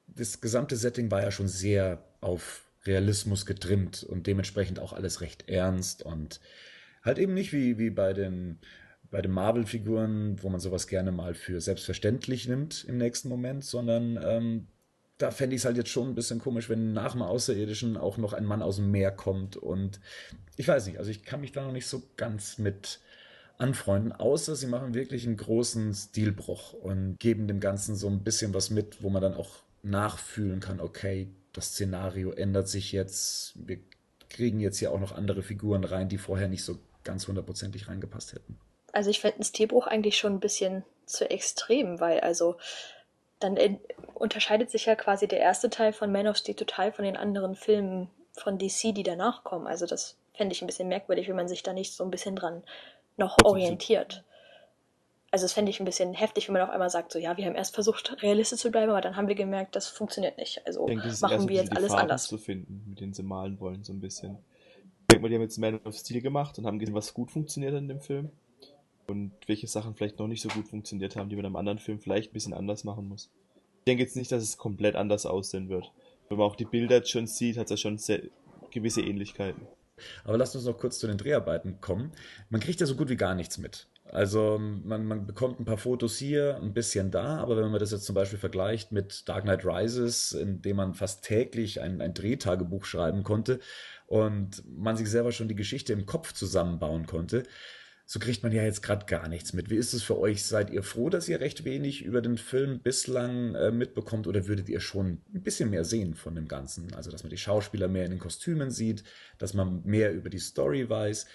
das 0.08 0.42
gesamte 0.42 0.76
Setting 0.76 1.12
war 1.12 1.22
ja 1.22 1.32
schon 1.32 1.48
sehr 1.48 2.04
auf 2.22 2.66
Realismus 2.86 3.46
getrimmt 3.46 4.04
und 4.04 4.28
dementsprechend 4.28 4.80
auch 4.80 4.94
alles 4.94 5.22
recht 5.22 5.50
ernst 5.50 6.04
und 6.04 6.40
halt 7.04 7.20
eben 7.20 7.34
nicht 7.34 7.54
wie, 7.54 7.78
wie 7.78 7.90
bei 7.90 8.14
den, 8.14 8.60
bei 9.10 9.22
den 9.22 9.32
Marvel-Figuren, 9.32 10.42
wo 10.42 10.50
man 10.50 10.60
sowas 10.60 10.88
gerne 10.88 11.12
mal 11.12 11.34
für 11.34 11.60
selbstverständlich 11.60 12.48
nimmt 12.48 12.86
im 12.88 12.98
nächsten 12.98 13.30
Moment, 13.30 13.66
sondern 13.66 14.20
ähm, 14.24 14.68
da 15.18 15.32
fände 15.32 15.56
ich 15.56 15.62
es 15.62 15.66
halt 15.66 15.78
jetzt 15.78 15.90
schon 15.90 16.10
ein 16.10 16.16
bisschen 16.16 16.40
komisch, 16.40 16.70
wenn 16.70 16.94
nach 16.94 17.14
dem 17.14 17.22
Außerirdischen 17.22 17.98
auch 17.98 18.18
noch 18.18 18.34
ein 18.34 18.46
Mann 18.46 18.62
aus 18.62 18.76
dem 18.76 18.92
Meer 18.92 19.12
kommt 19.12 19.58
und 19.58 20.00
ich 20.58 20.68
weiß 20.68 20.88
nicht, 20.88 21.00
also 21.00 21.10
ich 21.10 21.24
kann 21.24 21.42
mich 21.42 21.52
da 21.52 21.64
noch 21.64 21.72
nicht 21.72 21.88
so 21.88 22.04
ganz 22.18 22.58
mit 22.58 23.00
anfreunden, 23.58 24.12
außer 24.12 24.56
sie 24.56 24.68
machen 24.68 24.94
wirklich 24.94 25.26
einen 25.26 25.38
großen 25.38 25.94
Stilbruch 25.94 26.74
und 26.74 27.18
geben 27.20 27.48
dem 27.48 27.60
Ganzen 27.60 27.96
so 27.96 28.08
ein 28.08 28.24
bisschen 28.24 28.54
was 28.54 28.70
mit, 28.70 29.02
wo 29.02 29.10
man 29.10 29.22
dann 29.22 29.34
auch 29.34 29.50
nachfühlen 29.82 30.60
kann, 30.60 30.80
okay, 30.80 31.30
das 31.54 31.70
Szenario 31.70 32.32
ändert 32.32 32.68
sich 32.68 32.92
jetzt, 32.92 33.54
wir 33.68 33.80
kriegen 34.30 34.60
jetzt 34.60 34.78
hier 34.78 34.92
auch 34.92 35.00
noch 35.00 35.14
andere 35.14 35.42
Figuren 35.42 35.84
rein, 35.84 36.10
die 36.10 36.18
vorher 36.18 36.48
nicht 36.48 36.64
so 36.64 36.78
ganz 37.04 37.28
hundertprozentig 37.28 37.88
reingepasst 37.88 38.34
hätten. 38.34 38.60
Also 38.92 39.10
ich 39.10 39.22
fände 39.22 39.38
einen 39.38 39.44
Stilbruch 39.44 39.88
eigentlich 39.88 40.18
schon 40.18 40.34
ein 40.34 40.40
bisschen 40.40 40.84
zu 41.06 41.30
extrem, 41.30 42.00
weil 42.00 42.20
also 42.20 42.58
dann 43.40 43.58
unterscheidet 44.14 44.72
sich 44.72 44.86
ja 44.86 44.96
quasi 44.96 45.28
der 45.28 45.40
erste 45.40 45.70
Teil 45.70 45.94
von 45.94 46.12
Man 46.12 46.28
of 46.28 46.38
Steel 46.38 46.56
total 46.56 46.92
von 46.92 47.06
den 47.06 47.18
anderen 47.18 47.56
Filmen 47.56 48.10
von 48.34 48.58
DC, 48.58 48.94
die 48.94 49.04
danach 49.04 49.44
kommen. 49.44 49.68
Also 49.68 49.86
das 49.86 50.18
fände 50.34 50.54
ich 50.54 50.62
ein 50.62 50.68
bisschen 50.68 50.88
merkwürdig, 50.88 51.28
wenn 51.28 51.36
man 51.36 51.48
sich 51.48 51.64
da 51.64 51.74
nicht 51.74 51.94
so 51.94 52.04
ein 52.04 52.12
bisschen 52.12 52.36
dran 52.36 52.64
noch 53.18 53.38
orientiert. 53.44 54.24
Also 55.30 55.44
das 55.44 55.54
fände 55.54 55.70
ich 55.70 55.80
ein 55.80 55.86
bisschen 55.86 56.14
heftig, 56.14 56.48
wenn 56.48 56.54
man 56.54 56.62
auf 56.62 56.70
einmal 56.70 56.90
sagt, 56.90 57.12
so 57.12 57.20
ja, 57.20 57.36
wir 57.36 57.46
haben 57.46 57.56
erst 57.56 57.76
versucht, 57.76 58.22
realistisch 58.22 58.60
zu 58.60 58.72
bleiben, 58.72 58.92
aber 58.92 59.02
dann 59.02 59.18
haben 59.18 59.28
wir 59.28 59.36
gemerkt, 59.36 59.76
das 59.76 59.88
funktioniert 59.88 60.38
nicht. 60.38 60.66
Also 60.66 60.86
denke, 60.86 61.14
machen 61.22 61.50
wir 61.50 61.56
jetzt 61.58 61.76
alles 61.76 61.90
Farben 61.90 62.04
anders. 62.04 62.28
zu 62.28 62.38
finden, 62.38 62.86
mit 62.88 63.02
denen 63.02 63.14
sie 63.14 63.24
malen 63.24 63.60
wollen, 63.60 63.84
so 63.84 63.92
ein 63.92 64.00
bisschen. 64.00 64.38
Ich 65.02 65.08
denke 65.12 65.24
mal, 65.24 65.30
die 65.30 65.36
haben 65.36 65.42
jetzt 65.42 65.58
Man 65.58 65.80
of 65.86 65.96
Steel 65.96 66.22
gemacht 66.22 66.58
und 66.58 66.66
haben 66.66 66.80
gesehen, 66.80 66.96
was 66.96 67.14
gut 67.14 67.32
funktioniert 67.32 67.74
in 67.74 67.88
dem 67.88 68.02
Film. 68.02 68.32
Und 69.08 69.32
welche 69.48 69.68
Sachen 69.68 69.96
vielleicht 69.96 70.20
noch 70.20 70.28
nicht 70.28 70.42
so 70.42 70.50
gut 70.50 70.68
funktioniert 70.68 71.16
haben, 71.16 71.30
die 71.30 71.36
man 71.36 71.46
einem 71.46 71.56
anderen 71.56 71.80
Film 71.80 72.00
vielleicht 72.00 72.32
ein 72.32 72.34
bisschen 72.34 72.54
anders 72.54 72.84
machen 72.84 73.08
muss. 73.08 73.32
Ich 73.80 73.86
denke 73.86 74.04
jetzt 74.04 74.18
nicht, 74.18 74.32
dass 74.32 74.44
es 74.44 74.58
komplett 74.58 74.96
anders 74.96 75.26
aussehen 75.26 75.70
wird. 75.70 75.92
Wenn 76.28 76.38
man 76.38 76.48
auch 76.48 76.58
die 76.58 76.66
Bilder 76.66 77.04
schon 77.06 77.26
sieht, 77.26 77.58
hat 77.58 77.66
es 77.66 77.72
ja 77.72 77.78
schon 77.78 77.98
sehr, 77.98 78.22
gewisse 78.72 79.02
Ähnlichkeiten. 79.02 79.66
Aber 80.26 80.38
lasst 80.38 80.56
uns 80.56 80.66
noch 80.66 80.78
kurz 80.78 81.00
zu 81.00 81.08
den 81.08 81.18
Dreharbeiten 81.18 81.80
kommen. 81.82 82.12
Man 82.50 82.62
kriegt 82.62 82.80
ja 82.80 82.86
so 82.86 82.96
gut 82.96 83.10
wie 83.10 83.16
gar 83.16 83.34
nichts 83.34 83.58
mit. 83.58 83.88
Also 84.12 84.58
man, 84.60 85.06
man 85.06 85.26
bekommt 85.26 85.60
ein 85.60 85.66
paar 85.66 85.78
Fotos 85.78 86.18
hier, 86.18 86.58
ein 86.62 86.74
bisschen 86.74 87.12
da, 87.12 87.38
aber 87.38 87.58
wenn 87.58 87.72
man 87.72 87.80
das 87.80 87.92
jetzt 87.92 88.06
zum 88.06 88.16
Beispiel 88.16 88.40
vergleicht 88.40 88.92
mit 88.92 89.28
Dark 89.28 89.44
Knight 89.44 89.66
Rises, 89.66 90.32
in 90.32 90.62
dem 90.62 90.78
man 90.78 90.94
fast 90.94 91.26
täglich 91.26 91.82
ein, 91.82 92.00
ein 92.00 92.14
Drehtagebuch 92.14 92.86
schreiben 92.86 93.24
konnte 93.24 93.60
und 94.06 94.64
man 94.66 94.96
sich 94.96 95.10
selber 95.10 95.34
schon 95.34 95.50
die 95.50 95.56
Geschichte 95.56 95.92
im 95.92 96.06
Kopf 96.06 96.32
zusammenbauen 96.32 97.06
konnte, 97.06 97.44
so 98.10 98.20
kriegt 98.20 98.42
man 98.42 98.54
ja 98.54 98.64
jetzt 98.64 98.82
gerade 98.82 99.06
gar 99.06 99.28
nichts 99.28 99.52
mit. 99.52 99.70
Wie 99.70 99.76
ist 99.76 99.94
es 99.94 100.02
für 100.02 100.18
euch? 100.18 100.46
Seid 100.46 100.70
ihr 100.70 100.82
froh, 100.82 101.10
dass 101.10 101.28
ihr 101.28 101.42
recht 101.42 101.66
wenig 101.66 102.04
über 102.06 102.22
den 102.22 102.38
Film 102.38 102.80
bislang 102.80 103.54
äh, 103.54 103.70
mitbekommt 103.70 104.28
oder 104.28 104.48
würdet 104.48 104.70
ihr 104.70 104.80
schon 104.80 105.22
ein 105.34 105.44
bisschen 105.44 105.70
mehr 105.70 105.84
sehen 105.84 106.16
von 106.16 106.34
dem 106.34 106.48
Ganzen? 106.48 106.94
Also, 106.96 107.12
dass 107.12 107.24
man 107.24 107.32
die 107.32 107.38
Schauspieler 107.38 107.90
mehr 107.90 108.06
in 108.06 108.12
den 108.12 108.20
Kostümen 108.20 108.72
sieht, 108.72 109.04
dass 109.40 109.54
man 109.54 109.84
mehr 109.84 110.14
über 110.14 110.30
die 110.30 110.40
Story 110.40 110.90
weiß. 110.90 111.28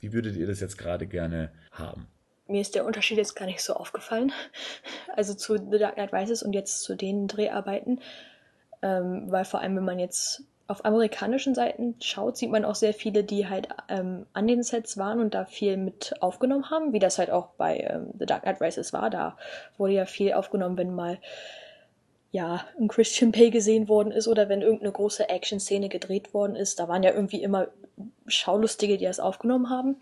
Wie 0.00 0.12
würdet 0.12 0.36
ihr 0.36 0.46
das 0.46 0.60
jetzt 0.60 0.76
gerade 0.76 1.06
gerne 1.06 1.50
haben? 1.70 2.06
Mir 2.46 2.60
ist 2.60 2.74
der 2.74 2.84
Unterschied 2.84 3.16
jetzt 3.16 3.34
gar 3.34 3.46
nicht 3.46 3.62
so 3.62 3.72
aufgefallen. 3.72 4.32
Also 5.14 5.32
zu 5.32 5.56
The 5.56 5.78
Dark 5.78 5.94
Knight 5.94 6.12
Rises 6.12 6.42
und 6.42 6.52
jetzt 6.52 6.82
zu 6.82 6.94
den 6.94 7.26
Dreharbeiten. 7.26 8.00
Ähm, 8.82 9.30
weil 9.30 9.46
vor 9.46 9.60
allem, 9.60 9.76
wenn 9.76 9.84
man 9.84 9.98
jetzt 9.98 10.44
auf 10.68 10.84
amerikanischen 10.84 11.54
Seiten 11.54 11.96
schaut, 12.00 12.36
sieht 12.36 12.50
man 12.50 12.64
auch 12.64 12.74
sehr 12.74 12.94
viele, 12.94 13.24
die 13.24 13.48
halt 13.48 13.68
ähm, 13.88 14.26
an 14.32 14.46
den 14.46 14.62
Sets 14.62 14.96
waren 14.96 15.20
und 15.20 15.34
da 15.34 15.44
viel 15.44 15.76
mit 15.76 16.14
aufgenommen 16.20 16.70
haben, 16.70 16.92
wie 16.92 16.98
das 16.98 17.18
halt 17.18 17.30
auch 17.30 17.48
bei 17.58 17.78
ähm, 17.78 18.10
The 18.18 18.26
Dark 18.26 18.42
Knight 18.42 18.60
Rises 18.60 18.92
war. 18.92 19.10
Da 19.10 19.36
wurde 19.76 19.94
ja 19.94 20.06
viel 20.06 20.32
aufgenommen, 20.32 20.78
wenn 20.78 20.94
mal 20.94 21.18
ja, 22.30 22.64
ein 22.80 22.88
Christian 22.88 23.30
Bale 23.30 23.50
gesehen 23.50 23.88
worden 23.88 24.10
ist 24.10 24.26
oder 24.26 24.48
wenn 24.48 24.62
irgendeine 24.62 24.92
große 24.92 25.28
Action-Szene 25.28 25.90
gedreht 25.90 26.32
worden 26.32 26.56
ist. 26.56 26.80
Da 26.80 26.88
waren 26.88 27.02
ja 27.02 27.12
irgendwie 27.12 27.42
immer 27.42 27.68
Schaulustige, 28.26 28.96
die 28.96 29.04
das 29.04 29.20
aufgenommen 29.20 29.68
haben. 29.68 29.90
Und 29.90 30.00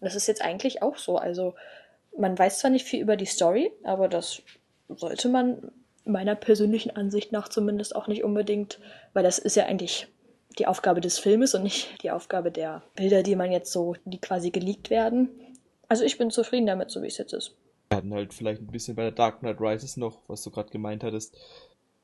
das 0.00 0.14
ist 0.14 0.28
jetzt 0.28 0.42
eigentlich 0.42 0.82
auch 0.82 0.96
so. 0.96 1.18
Also 1.18 1.54
man 2.16 2.38
weiß 2.38 2.60
zwar 2.60 2.70
nicht 2.70 2.86
viel 2.86 3.00
über 3.00 3.16
die 3.16 3.26
Story, 3.26 3.72
aber 3.82 4.08
das 4.08 4.42
sollte 4.88 5.28
man 5.28 5.72
meiner 6.04 6.34
persönlichen 6.34 6.90
Ansicht 6.90 7.32
nach 7.32 7.48
zumindest 7.48 7.96
auch 7.96 8.08
nicht 8.08 8.24
unbedingt, 8.24 8.78
weil 9.12 9.22
das 9.22 9.38
ist 9.38 9.56
ja 9.56 9.66
eigentlich 9.66 10.08
die 10.58 10.66
Aufgabe 10.66 11.00
des 11.00 11.18
Filmes 11.18 11.54
und 11.54 11.62
nicht 11.62 12.02
die 12.02 12.10
Aufgabe 12.10 12.50
der 12.50 12.82
Bilder, 12.94 13.22
die 13.22 13.36
man 13.36 13.50
jetzt 13.50 13.72
so, 13.72 13.96
die 14.04 14.20
quasi 14.20 14.50
geleakt 14.50 14.90
werden. 14.90 15.30
Also 15.88 16.04
ich 16.04 16.18
bin 16.18 16.30
zufrieden 16.30 16.66
damit, 16.66 16.90
so 16.90 17.02
wie 17.02 17.08
es 17.08 17.18
jetzt 17.18 17.32
ist. 17.32 17.56
Wir 17.90 17.98
hatten 17.98 18.14
halt 18.14 18.34
vielleicht 18.34 18.62
ein 18.62 18.68
bisschen 18.68 18.96
bei 18.96 19.02
der 19.02 19.12
Dark 19.12 19.40
Knight 19.40 19.60
Rises 19.60 19.96
noch, 19.96 20.22
was 20.28 20.42
du 20.42 20.50
gerade 20.50 20.70
gemeint 20.70 21.04
hattest, 21.04 21.36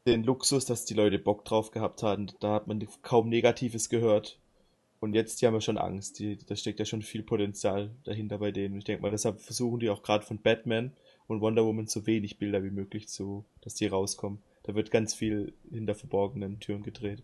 den 0.06 0.24
Luxus, 0.24 0.64
dass 0.64 0.84
die 0.84 0.94
Leute 0.94 1.18
Bock 1.18 1.44
drauf 1.44 1.70
gehabt 1.70 2.02
hatten. 2.02 2.32
Da 2.40 2.54
hat 2.54 2.66
man 2.66 2.86
kaum 3.02 3.28
Negatives 3.28 3.88
gehört. 3.88 4.38
Und 5.00 5.14
jetzt, 5.14 5.40
die 5.40 5.46
haben 5.46 5.54
ja 5.54 5.60
schon 5.60 5.78
Angst. 5.78 6.18
Die, 6.18 6.36
da 6.36 6.56
steckt 6.56 6.78
ja 6.78 6.84
schon 6.84 7.02
viel 7.02 7.22
Potenzial 7.22 7.90
dahinter 8.04 8.38
bei 8.38 8.50
denen. 8.50 8.76
Ich 8.76 8.84
denke 8.84 9.02
mal, 9.02 9.10
deshalb 9.10 9.40
versuchen 9.40 9.80
die 9.80 9.88
auch 9.88 10.02
gerade 10.02 10.24
von 10.24 10.40
Batman 10.40 10.92
und 11.30 11.40
Wonder 11.40 11.64
Woman 11.64 11.86
so 11.86 12.06
wenig 12.06 12.38
Bilder 12.38 12.64
wie 12.64 12.70
möglich 12.70 13.08
zu, 13.08 13.44
dass 13.60 13.74
die 13.74 13.86
rauskommen. 13.86 14.40
Da 14.64 14.74
wird 14.74 14.90
ganz 14.90 15.14
viel 15.14 15.52
hinter 15.70 15.94
verborgenen 15.94 16.58
Türen 16.58 16.82
gedreht. 16.82 17.22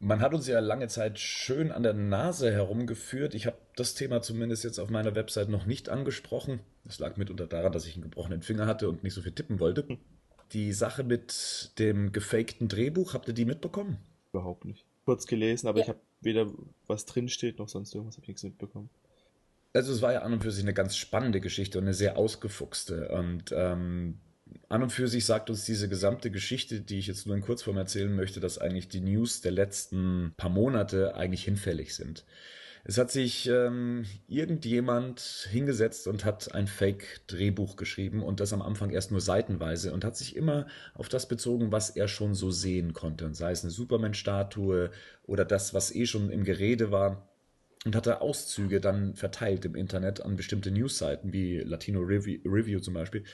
Man 0.00 0.20
hat 0.20 0.32
uns 0.32 0.46
ja 0.46 0.60
lange 0.60 0.88
Zeit 0.88 1.18
schön 1.18 1.70
an 1.70 1.82
der 1.82 1.92
Nase 1.92 2.50
herumgeführt. 2.50 3.34
Ich 3.34 3.46
habe 3.46 3.58
das 3.76 3.94
Thema 3.94 4.22
zumindest 4.22 4.64
jetzt 4.64 4.78
auf 4.78 4.88
meiner 4.88 5.14
Website 5.14 5.50
noch 5.50 5.66
nicht 5.66 5.90
angesprochen. 5.90 6.60
Das 6.84 7.00
lag 7.00 7.16
mitunter 7.18 7.46
daran, 7.46 7.72
dass 7.72 7.84
ich 7.84 7.94
einen 7.94 8.04
gebrochenen 8.04 8.40
Finger 8.42 8.66
hatte 8.66 8.88
und 8.88 9.02
nicht 9.02 9.12
so 9.14 9.20
viel 9.20 9.32
tippen 9.32 9.60
wollte. 9.60 9.98
Die 10.52 10.72
Sache 10.72 11.04
mit 11.04 11.72
dem 11.78 12.12
gefakten 12.12 12.68
Drehbuch, 12.68 13.12
habt 13.12 13.28
ihr 13.28 13.34
die 13.34 13.44
mitbekommen? 13.44 13.98
Überhaupt 14.32 14.64
nicht. 14.64 14.86
Kurz 15.04 15.26
gelesen, 15.26 15.68
aber 15.68 15.78
Ja. 15.80 15.84
ich 15.84 15.88
habe 15.90 16.00
weder 16.22 16.50
was 16.86 17.04
drin 17.04 17.28
steht 17.28 17.58
noch 17.58 17.68
sonst 17.68 17.94
irgendwas, 17.94 18.16
habe 18.16 18.24
ich 18.24 18.28
nichts 18.28 18.42
mitbekommen. 18.44 18.88
Also 19.72 19.92
es 19.92 20.02
war 20.02 20.12
ja 20.12 20.22
an 20.22 20.32
und 20.32 20.42
für 20.42 20.50
sich 20.50 20.64
eine 20.64 20.74
ganz 20.74 20.96
spannende 20.96 21.40
Geschichte 21.40 21.78
und 21.78 21.84
eine 21.84 21.94
sehr 21.94 22.16
ausgefuchste. 22.16 23.08
Und 23.10 23.52
ähm, 23.52 24.18
an 24.68 24.82
und 24.82 24.90
für 24.90 25.08
sich 25.08 25.24
sagt 25.24 25.50
uns 25.50 25.64
diese 25.64 25.88
gesamte 25.88 26.30
Geschichte, 26.30 26.80
die 26.80 26.98
ich 26.98 27.06
jetzt 27.06 27.26
nur 27.26 27.36
in 27.36 27.42
Kurzform 27.42 27.76
erzählen 27.76 28.14
möchte, 28.14 28.40
dass 28.40 28.58
eigentlich 28.58 28.88
die 28.88 29.00
News 29.00 29.40
der 29.40 29.52
letzten 29.52 30.32
paar 30.36 30.50
Monate 30.50 31.14
eigentlich 31.16 31.44
hinfällig 31.44 31.94
sind. 31.94 32.24
Es 32.84 32.96
hat 32.96 33.10
sich 33.10 33.46
ähm, 33.48 34.06
irgendjemand 34.28 35.20
hingesetzt 35.50 36.06
und 36.06 36.24
hat 36.24 36.54
ein 36.54 36.66
Fake-Drehbuch 36.66 37.76
geschrieben 37.76 38.22
und 38.22 38.40
das 38.40 38.54
am 38.54 38.62
Anfang 38.62 38.90
erst 38.90 39.10
nur 39.10 39.20
seitenweise 39.20 39.92
und 39.92 40.04
hat 40.04 40.16
sich 40.16 40.36
immer 40.36 40.66
auf 40.94 41.10
das 41.10 41.28
bezogen, 41.28 41.70
was 41.70 41.90
er 41.90 42.08
schon 42.08 42.34
so 42.34 42.50
sehen 42.50 42.94
konnte. 42.94 43.26
Und 43.26 43.34
sei 43.34 43.50
es 43.50 43.62
eine 43.62 43.72
Superman-Statue 43.72 44.90
oder 45.26 45.44
das, 45.44 45.74
was 45.74 45.94
eh 45.94 46.06
schon 46.06 46.30
im 46.30 46.44
Gerede 46.44 46.90
war 46.90 47.27
und 47.88 47.96
hatte 47.96 48.20
Auszüge 48.20 48.82
dann 48.82 49.14
verteilt 49.14 49.64
im 49.64 49.74
Internet 49.74 50.20
an 50.20 50.36
bestimmte 50.36 50.70
Newsseiten 50.70 51.32
wie 51.32 51.60
Latino 51.60 52.00
Review, 52.00 52.38
Review 52.44 52.80
zum 52.80 52.92
Beispiel. 52.92 53.24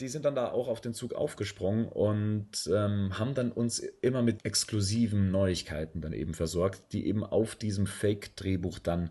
Die 0.00 0.08
sind 0.08 0.24
dann 0.24 0.34
da 0.34 0.50
auch 0.50 0.66
auf 0.66 0.80
den 0.80 0.94
Zug 0.94 1.14
aufgesprungen 1.14 1.86
und 1.86 2.68
ähm, 2.74 3.16
haben 3.16 3.34
dann 3.34 3.52
uns 3.52 3.78
immer 3.78 4.22
mit 4.22 4.44
exklusiven 4.44 5.30
Neuigkeiten 5.30 6.00
dann 6.00 6.12
eben 6.12 6.34
versorgt, 6.34 6.92
die 6.92 7.06
eben 7.06 7.22
auf 7.22 7.54
diesem 7.54 7.86
Fake-Drehbuch 7.86 8.80
dann 8.80 9.10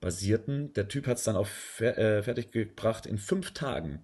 basierten. 0.00 0.72
Der 0.72 0.88
Typ 0.88 1.06
hat 1.06 1.18
es 1.18 1.24
dann 1.24 1.36
auch 1.36 1.46
fer 1.46 1.96
äh, 1.96 2.20
fertig 2.24 2.50
gebracht 2.50 3.06
in 3.06 3.18
fünf 3.18 3.52
Tagen 3.52 4.02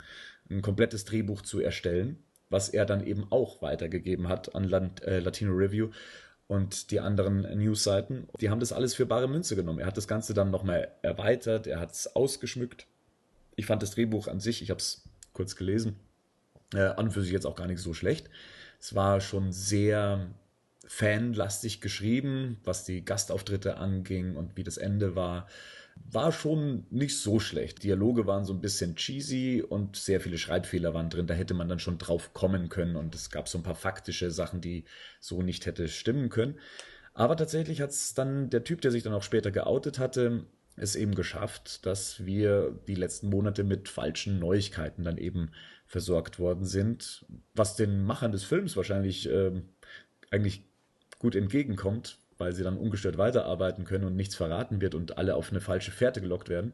ein 0.49 0.62
komplettes 0.62 1.05
Drehbuch 1.07 1.43
zu 1.43 1.59
erstellen, 1.59 2.22
was 2.51 2.68
er 2.68 2.87
dann 2.87 3.05
eben 3.05 3.26
auch 3.33 3.62
weitergegeben 3.62 4.28
hat 4.28 4.55
an 4.55 4.62
Land, 4.62 5.03
äh, 5.03 5.18
Latino 5.18 5.51
Review 5.55 5.91
und 6.51 6.90
die 6.90 6.98
anderen 6.98 7.42
Newsseiten. 7.42 8.28
Die 8.40 8.51
haben 8.51 8.59
das 8.59 8.72
alles 8.72 8.92
für 8.96 9.07
bare 9.07 9.28
Münze 9.28 9.55
genommen. 9.55 9.78
Er 9.78 9.86
hat 9.86 9.96
das 9.96 10.09
Ganze 10.09 10.34
dann 10.34 10.51
nochmal 10.51 10.90
erweitert, 11.01 11.68
er 11.68 11.78
hat 11.78 11.92
es 11.92 12.16
ausgeschmückt. 12.16 12.88
Ich 13.55 13.66
fand 13.66 13.84
das 13.84 13.92
Drehbuch 13.92 14.26
an 14.26 14.40
sich, 14.40 14.61
ich 14.61 14.70
habe 14.70 14.80
es 14.80 15.05
kurz 15.32 15.55
gelesen, 15.55 15.94
äh, 16.74 16.80
an 16.80 17.07
und 17.07 17.11
für 17.12 17.22
sich 17.22 17.30
jetzt 17.30 17.46
auch 17.46 17.55
gar 17.55 17.68
nicht 17.68 17.80
so 17.80 17.94
schlecht. 17.94 18.28
Es 18.80 18.96
war 18.96 19.20
schon 19.20 19.53
sehr 19.53 20.26
fanlastig 20.84 21.80
geschrieben, 21.80 22.59
was 22.64 22.84
die 22.84 23.05
Gastauftritte 23.05 23.76
anging 23.76 24.34
und 24.34 24.57
wie 24.57 24.64
das 24.64 24.76
Ende 24.76 25.14
war 25.14 25.46
war 26.09 26.32
schon 26.32 26.86
nicht 26.90 27.18
so 27.18 27.38
schlecht. 27.38 27.82
Dialoge 27.82 28.26
waren 28.26 28.44
so 28.44 28.53
ein 28.53 28.61
bisschen 28.61 28.96
cheesy 28.96 29.62
und 29.62 29.96
sehr 29.96 30.20
viele 30.20 30.38
Schreibfehler 30.38 30.94
waren 30.94 31.11
drin. 31.11 31.26
Da 31.26 31.34
hätte 31.34 31.55
man 31.55 31.68
dann 31.68 31.78
schon 31.78 31.98
drauf 31.98 32.32
kommen 32.32 32.68
können 32.68 32.96
und 32.96 33.14
es 33.14 33.30
gab 33.30 33.48
so 33.48 33.59
ein 33.59 33.62
paar 33.62 33.74
faktische 33.74 34.30
Sachen, 34.30 34.61
die 34.61 34.84
so 35.20 35.42
nicht 35.42 35.66
hätte 35.66 35.88
stimmen 35.88 36.28
können. 36.28 36.59
Aber 37.14 37.36
tatsächlich 37.36 37.80
hat 37.80 37.90
es 37.90 38.14
dann 38.14 38.51
der 38.51 38.64
Typ, 38.64 38.80
der 38.80 38.90
sich 38.90 39.03
dann 39.03 39.12
auch 39.12 39.22
später 39.22 39.51
geoutet 39.51 39.98
hatte, 39.98 40.46
es 40.76 40.96
eben 40.96 41.14
geschafft, 41.14 41.84
dass 41.84 42.24
wir 42.24 42.78
die 42.86 42.94
letzten 42.94 43.28
Monate 43.28 43.64
mit 43.64 43.88
falschen 43.88 44.38
Neuigkeiten 44.38 45.05
dann 45.05 45.18
eben 45.18 45.51
versorgt 45.86 46.38
worden 46.38 46.64
sind, 46.64 47.26
was 47.55 47.76
den 47.76 48.05
Machern 48.05 48.32
des 48.32 48.44
Films 48.44 48.76
wahrscheinlich 48.76 49.28
äh, 49.28 49.53
eigentlich 50.30 50.62
gut 51.18 51.34
entgegenkommt, 51.34 52.20
weil 52.41 52.55
sie 52.55 52.64
dann 52.64 52.78
ungestört 52.78 53.18
weiterarbeiten 53.18 53.84
können 53.84 54.05
und 54.05 54.16
nichts 54.16 54.34
verraten 54.34 54.80
wird 54.80 54.95
und 54.95 55.18
alle 55.18 55.34
auf 55.36 55.51
eine 55.51 55.61
falsche 55.61 55.91
Fährte 55.91 56.20
gelockt 56.20 56.49
werden. 56.49 56.72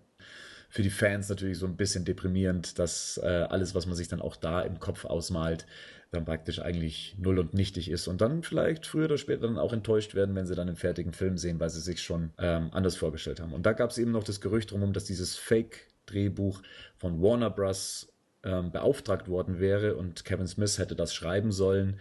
Für 0.69 0.83
die 0.83 0.91
Fans 0.91 1.29
natürlich 1.29 1.59
so 1.59 1.67
ein 1.67 1.77
bisschen 1.77 2.05
deprimierend, 2.05 2.79
dass 2.79 3.21
äh, 3.23 3.47
alles, 3.49 3.75
was 3.75 3.87
man 3.87 3.95
sich 3.95 4.09
dann 4.09 4.21
auch 4.21 4.37
da 4.37 4.62
im 4.62 4.79
Kopf 4.81 5.05
ausmalt, 5.05 5.67
dann 6.11 6.25
praktisch 6.25 6.61
eigentlich 6.61 7.17
null 7.19 7.39
und 7.39 7.55
nichtig 7.55 7.91
ist 7.91 8.09
und 8.09 8.21
dann 8.21 8.43
vielleicht 8.43 8.87
früher 8.87 9.07
oder 9.07 9.19
später 9.19 9.47
dann 9.47 9.59
auch 9.59 9.73
enttäuscht 9.73 10.14
werden, 10.14 10.35
wenn 10.35 10.47
sie 10.47 10.55
dann 10.55 10.69
einen 10.69 10.77
fertigen 10.77 11.12
Film 11.12 11.37
sehen, 11.37 11.61
weil 11.61 11.71
sie 11.71 11.81
sich 11.81 12.03
schon 12.03 12.31
ähm, 12.39 12.71
anders 12.73 12.97
vorgestellt 12.97 13.41
haben. 13.41 13.53
Und 13.53 13.67
da 13.67 13.73
gab 13.73 13.91
es 13.91 13.99
eben 13.99 14.12
noch 14.12 14.25
das 14.25 14.41
Gerücht 14.41 14.71
drum, 14.71 14.93
dass 14.93 15.05
dieses 15.05 15.37
Fake-Drehbuch 15.37 16.62
von 16.97 17.21
Warner 17.21 17.51
Bros. 17.51 18.12
Ähm, 18.47 18.71
beauftragt 18.71 19.27
worden 19.27 19.59
wäre 19.59 19.97
und 19.97 20.25
Kevin 20.25 20.47
Smith 20.47 20.79
hätte 20.79 20.95
das 20.95 21.12
schreiben 21.12 21.51
sollen. 21.51 21.99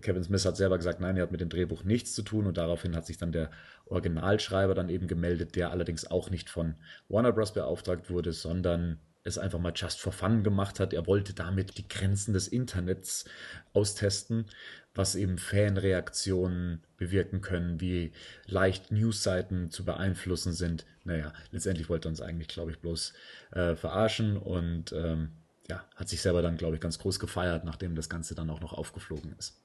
Kevin 0.00 0.22
Smith 0.22 0.44
hat 0.44 0.56
selber 0.56 0.76
gesagt, 0.76 1.00
nein, 1.00 1.16
er 1.16 1.22
hat 1.24 1.32
mit 1.32 1.40
dem 1.40 1.48
Drehbuch 1.48 1.84
nichts 1.84 2.14
zu 2.14 2.22
tun 2.22 2.46
und 2.46 2.56
daraufhin 2.56 2.94
hat 2.94 3.06
sich 3.06 3.16
dann 3.16 3.32
der 3.32 3.50
Originalschreiber 3.86 4.74
dann 4.74 4.88
eben 4.88 5.06
gemeldet, 5.06 5.56
der 5.56 5.70
allerdings 5.70 6.10
auch 6.10 6.30
nicht 6.30 6.50
von 6.50 6.74
Warner 7.08 7.32
Bros. 7.32 7.52
beauftragt 7.52 8.10
wurde, 8.10 8.32
sondern 8.32 8.98
es 9.24 9.38
einfach 9.38 9.58
mal 9.58 9.72
just 9.74 10.00
for 10.00 10.12
fun 10.12 10.42
gemacht 10.42 10.80
hat. 10.80 10.92
Er 10.92 11.06
wollte 11.06 11.34
damit 11.34 11.78
die 11.78 11.88
Grenzen 11.88 12.32
des 12.32 12.48
Internets 12.48 13.24
austesten, 13.72 14.46
was 14.94 15.14
eben 15.14 15.38
Fanreaktionen 15.38 16.82
bewirken 16.96 17.40
können, 17.40 17.80
wie 17.80 18.12
leicht 18.46 18.90
Newsseiten 18.90 19.70
zu 19.70 19.84
beeinflussen 19.84 20.52
sind. 20.52 20.86
Naja, 21.04 21.32
letztendlich 21.50 21.88
wollte 21.88 22.08
er 22.08 22.10
uns 22.10 22.20
eigentlich, 22.20 22.48
glaube 22.48 22.70
ich, 22.70 22.78
bloß 22.78 23.12
äh, 23.52 23.76
verarschen 23.76 24.36
und 24.36 24.92
ähm, 24.92 25.30
ja, 25.68 25.84
hat 25.96 26.08
sich 26.08 26.22
selber 26.22 26.42
dann, 26.42 26.56
glaube 26.56 26.76
ich, 26.76 26.80
ganz 26.80 26.98
groß 26.98 27.20
gefeiert, 27.20 27.64
nachdem 27.64 27.94
das 27.94 28.08
Ganze 28.08 28.34
dann 28.34 28.50
auch 28.50 28.60
noch 28.60 28.72
aufgeflogen 28.72 29.34
ist. 29.38 29.60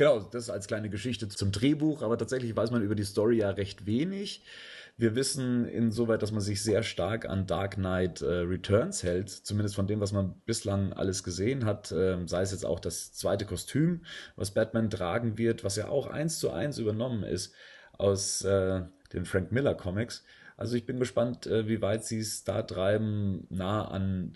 Genau, 0.00 0.18
das 0.18 0.48
als 0.48 0.66
kleine 0.66 0.88
Geschichte 0.88 1.28
zum 1.28 1.52
Drehbuch, 1.52 2.00
aber 2.00 2.16
tatsächlich 2.16 2.56
weiß 2.56 2.70
man 2.70 2.80
über 2.80 2.94
die 2.94 3.04
Story 3.04 3.36
ja 3.36 3.50
recht 3.50 3.84
wenig. 3.84 4.42
Wir 4.96 5.14
wissen 5.14 5.66
insoweit, 5.66 6.22
dass 6.22 6.32
man 6.32 6.40
sich 6.40 6.62
sehr 6.62 6.82
stark 6.82 7.28
an 7.28 7.46
Dark 7.46 7.74
Knight 7.74 8.22
äh, 8.22 8.24
Returns 8.24 9.02
hält, 9.02 9.28
zumindest 9.28 9.74
von 9.74 9.86
dem, 9.86 10.00
was 10.00 10.12
man 10.12 10.40
bislang 10.46 10.94
alles 10.94 11.22
gesehen 11.22 11.66
hat, 11.66 11.92
äh, 11.92 12.16
sei 12.26 12.40
es 12.40 12.52
jetzt 12.52 12.64
auch 12.64 12.80
das 12.80 13.12
zweite 13.12 13.44
Kostüm, 13.44 14.06
was 14.36 14.52
Batman 14.52 14.88
tragen 14.88 15.36
wird, 15.36 15.64
was 15.64 15.76
ja 15.76 15.88
auch 15.88 16.06
eins 16.06 16.38
zu 16.38 16.50
eins 16.50 16.78
übernommen 16.78 17.22
ist 17.22 17.52
aus 17.98 18.40
äh, 18.40 18.80
den 19.12 19.26
Frank 19.26 19.52
Miller 19.52 19.74
Comics. 19.74 20.24
Also 20.56 20.76
ich 20.76 20.86
bin 20.86 20.98
gespannt, 20.98 21.46
äh, 21.46 21.68
wie 21.68 21.82
weit 21.82 22.06
sie 22.06 22.20
es 22.20 22.42
da 22.44 22.62
treiben, 22.62 23.46
nah 23.50 23.86
an 23.86 24.32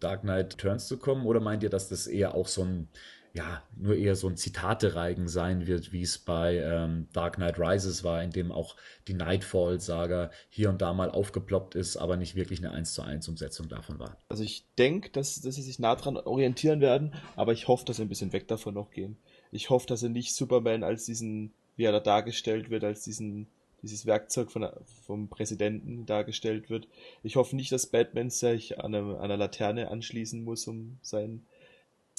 Dark 0.00 0.20
Knight 0.20 0.52
Returns 0.52 0.86
zu 0.86 0.98
kommen, 0.98 1.24
oder 1.24 1.40
meint 1.40 1.62
ihr, 1.62 1.70
dass 1.70 1.88
das 1.88 2.06
eher 2.06 2.34
auch 2.34 2.46
so 2.46 2.62
ein 2.62 2.88
ja, 3.34 3.62
nur 3.76 3.96
eher 3.96 4.16
so 4.16 4.28
ein 4.28 4.36
Zitate-Reigen 4.36 5.28
sein 5.28 5.66
wird, 5.66 5.92
wie 5.92 6.02
es 6.02 6.18
bei 6.18 6.56
ähm, 6.56 7.08
Dark 7.12 7.36
Knight 7.36 7.58
Rises 7.58 8.04
war, 8.04 8.22
in 8.22 8.30
dem 8.30 8.50
auch 8.50 8.76
die 9.06 9.14
Nightfall-Saga 9.14 10.30
hier 10.48 10.70
und 10.70 10.82
da 10.82 10.92
mal 10.92 11.10
aufgeploppt 11.10 11.74
ist, 11.74 11.96
aber 11.96 12.16
nicht 12.16 12.34
wirklich 12.34 12.60
eine 12.60 12.72
1 12.72 12.94
zu 12.94 13.02
1 13.02 13.28
Umsetzung 13.28 13.68
davon 13.68 13.98
war. 13.98 14.16
Also 14.28 14.42
ich 14.42 14.64
denke, 14.78 15.10
dass, 15.10 15.40
dass 15.40 15.54
sie 15.54 15.62
sich 15.62 15.78
nah 15.78 15.94
dran 15.94 16.16
orientieren 16.16 16.80
werden, 16.80 17.14
aber 17.36 17.52
ich 17.52 17.68
hoffe, 17.68 17.84
dass 17.84 17.96
sie 17.96 18.02
ein 18.02 18.08
bisschen 18.08 18.32
weg 18.32 18.48
davon 18.48 18.74
noch 18.74 18.90
gehen. 18.90 19.16
Ich 19.52 19.70
hoffe, 19.70 19.86
dass 19.86 20.00
sie 20.00 20.08
nicht 20.08 20.34
Superman 20.34 20.82
als 20.82 21.04
diesen, 21.04 21.52
wie 21.76 21.84
er 21.84 21.92
da 21.92 22.00
dargestellt 22.00 22.70
wird, 22.70 22.84
als 22.84 23.02
diesen 23.02 23.48
dieses 23.82 24.06
Werkzeug 24.06 24.50
von, 24.50 24.68
vom 25.06 25.28
Präsidenten 25.28 26.04
dargestellt 26.04 26.68
wird. 26.68 26.88
Ich 27.22 27.36
hoffe 27.36 27.54
nicht, 27.54 27.70
dass 27.70 27.86
Batman 27.86 28.30
sich 28.30 28.80
an, 28.80 28.94
eine, 28.94 29.16
an 29.16 29.20
einer 29.20 29.36
Laterne 29.36 29.88
anschließen 29.88 30.42
muss, 30.42 30.66
um 30.66 30.98
sein 31.00 31.46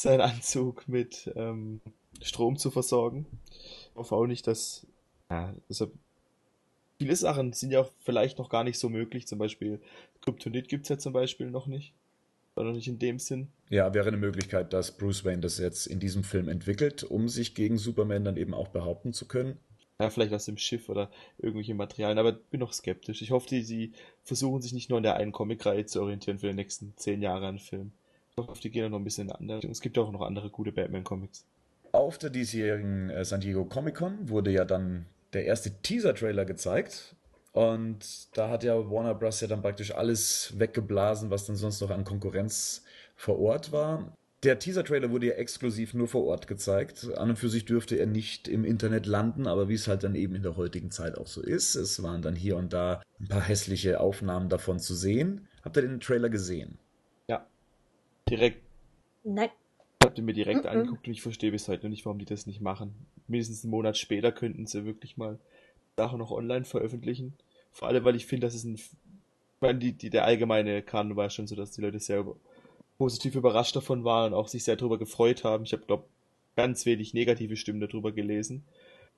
seinen 0.02 0.22
Anzug 0.22 0.88
mit 0.88 1.32
ähm, 1.36 1.82
Strom 2.22 2.58
zu 2.58 2.72
versorgen. 2.72 3.26
Ich 3.92 3.96
hoffe 3.96 4.16
auch 4.16 4.28
nicht, 4.28 4.48
dass. 4.48 4.88
Ja, 5.30 5.54
also 5.68 5.92
viele 6.98 7.16
Sachen 7.16 7.54
sind 7.54 7.72
ja 7.72 7.88
vielleicht 8.00 8.38
noch 8.38 8.50
gar 8.50 8.64
nicht 8.64 8.80
so 8.80 8.90
möglich. 8.90 9.28
Zum 9.28 9.40
Beispiel 9.40 9.80
Kryptonit 10.22 10.68
gibt 10.68 10.84
es 10.84 10.90
ja 10.90 10.98
zum 10.98 11.14
Beispiel 11.14 11.52
noch 11.52 11.68
nicht. 11.68 11.94
Oder 12.56 12.74
nicht 12.74 12.88
in 12.88 13.00
dem 13.00 13.20
Sinn. 13.20 13.48
Ja, 13.70 13.94
wäre 13.94 14.08
eine 14.08 14.18
Möglichkeit, 14.18 14.74
dass 14.74 14.98
Bruce 14.98 15.24
Wayne 15.24 15.42
das 15.42 15.60
jetzt 15.60 15.86
in 15.86 16.00
diesem 16.00 16.24
Film 16.24 16.50
entwickelt, 16.50 17.04
um 17.04 17.30
sich 17.30 17.56
gegen 17.56 17.78
Superman 17.78 18.26
dann 18.26 18.38
eben 18.38 18.54
auch 18.54 18.68
behaupten 18.70 19.14
zu 19.14 19.28
können. 19.28 19.58
Ja, 20.02 20.10
vielleicht 20.10 20.34
aus 20.34 20.46
dem 20.46 20.58
Schiff 20.58 20.90
oder 20.90 21.12
irgendwelche 21.38 21.74
Materialien, 21.74 22.18
aber 22.18 22.32
bin 22.32 22.60
noch 22.60 22.74
skeptisch. 22.74 23.22
Ich 23.22 23.32
hoffe, 23.32 23.48
die, 23.50 23.64
sie 23.64 23.94
versuchen 24.24 24.62
sich 24.62 24.74
nicht 24.74 24.90
nur 24.90 24.98
in 24.98 25.04
der 25.04 25.16
einen 25.16 25.32
Comicreihe 25.32 25.86
zu 25.86 26.02
orientieren 26.02 26.40
für 26.40 26.48
die 26.48 26.54
nächsten 26.54 26.94
zehn 26.98 27.22
Jahre 27.22 27.48
an 27.48 27.60
Film 27.60 27.92
auf 28.48 28.60
die 28.60 28.70
gehen 28.70 28.90
noch 28.92 29.00
ein 29.00 29.04
bisschen 29.04 29.28
in 29.28 29.36
andere 29.36 29.58
Richtung. 29.58 29.72
Es 29.72 29.82
gibt 29.82 29.98
auch 29.98 30.12
noch 30.12 30.22
andere 30.22 30.50
gute 30.50 30.72
Batman-Comics. 30.72 31.46
Auf 31.92 32.18
der 32.18 32.30
diesjährigen 32.30 33.10
äh, 33.10 33.26
San 33.26 33.42
Diego 33.42 33.66
Comic 33.66 33.96
Con 33.96 34.30
wurde 34.30 34.52
ja 34.52 34.64
dann 34.64 35.06
der 35.34 35.46
erste 35.46 35.72
Teaser-Trailer 35.82 36.46
gezeigt. 36.46 37.16
Und 37.52 38.38
da 38.38 38.50
hat 38.50 38.64
ja 38.64 38.90
Warner 38.90 39.16
Bros. 39.16 39.42
ja 39.42 39.48
dann 39.48 39.62
praktisch 39.62 39.94
alles 39.94 40.54
weggeblasen, 40.58 41.32
was 41.32 41.46
dann 41.46 41.56
sonst 41.56 41.82
noch 41.82 41.90
an 41.90 42.04
Konkurrenz 42.04 42.84
vor 43.16 43.40
Ort 43.40 43.72
war. 43.72 44.14
Der 44.44 44.58
Teaser-Trailer 44.58 45.12
wurde 45.12 45.28
ja 45.28 45.34
exklusiv 45.34 45.94
nur 45.94 46.08
vor 46.08 46.26
Ort 46.26 46.48
gezeigt. 46.48 47.12
An 47.18 47.32
und 47.32 47.36
für 47.36 47.50
sich 47.50 47.66
dürfte 47.66 47.98
er 47.98 48.06
nicht 48.06 48.48
im 48.48 48.64
Internet 48.64 49.06
landen, 49.06 49.48
aber 49.48 49.68
wie 49.68 49.74
es 49.74 49.88
halt 49.88 50.04
dann 50.04 50.16
eben 50.16 50.36
in 50.36 50.44
der 50.44 50.56
heutigen 50.56 50.92
Zeit 50.92 51.18
auch 51.18 51.28
so 51.28 51.42
ist, 51.42 51.76
es 51.76 52.02
waren 52.02 52.22
dann 52.22 52.36
hier 52.36 52.56
und 52.56 52.72
da 52.72 53.02
ein 53.20 53.28
paar 53.28 53.42
hässliche 53.42 54.00
Aufnahmen 54.00 54.48
davon 54.48 54.80
zu 54.80 54.96
sehen. 54.96 55.48
Habt 55.62 55.76
ihr 55.76 55.82
den 55.82 56.00
Trailer 56.00 56.30
gesehen? 56.30 56.78
Direkt. 58.30 58.62
Nein. 59.24 59.50
Ich 60.02 60.06
habe 60.06 60.16
den 60.16 60.26
mir 60.26 60.34
direkt 60.34 60.64
mm 60.64 60.68
-mm. 60.68 60.72
angeguckt 60.72 61.08
und 61.08 61.14
ich 61.14 61.22
verstehe 61.22 61.52
bis 61.52 61.68
heute 61.68 61.84
noch 61.84 61.90
nicht, 61.90 62.06
warum 62.06 62.20
die 62.20 62.26
das 62.26 62.48
nicht 62.48 62.62
machen. 62.62 62.94
Mindestens 63.28 63.64
einen 63.64 63.72
Monat 63.72 63.98
später 63.98 64.32
könnten 64.32 64.66
sie 64.66 64.86
wirklich 64.86 65.18
mal 65.18 65.40
Sachen 65.98 66.20
noch 66.20 66.32
online 66.32 66.66
veröffentlichen. 66.66 67.34
Vor 67.72 67.88
allem, 67.88 68.04
weil 68.06 68.16
ich 68.16 68.26
finde, 68.26 68.48
dass 68.48 68.56
es 68.56 68.64
ein. 68.64 68.76
Ich 68.76 69.62
meine, 69.62 69.80
die, 69.80 69.92
die, 69.92 70.10
der 70.10 70.24
allgemeine 70.24 70.82
Kanon 70.82 71.18
war 71.18 71.30
schon 71.30 71.48
so, 71.48 71.56
dass 71.56 71.72
die 71.72 71.82
Leute 71.82 72.00
sehr 72.00 72.26
positiv 72.98 73.36
überrascht 73.36 73.76
davon 73.76 74.06
waren 74.06 74.34
und 74.34 74.40
auch 74.40 74.48
sich 74.48 74.64
sehr 74.64 74.78
darüber 74.78 74.98
gefreut 74.98 75.44
haben. 75.44 75.66
Ich 75.66 75.74
habe, 75.74 75.84
glaube 75.86 76.06
ganz 76.56 76.86
wenig 76.86 77.14
negative 77.14 77.56
Stimmen 77.56 77.80
darüber 77.80 78.12
gelesen. 78.12 78.66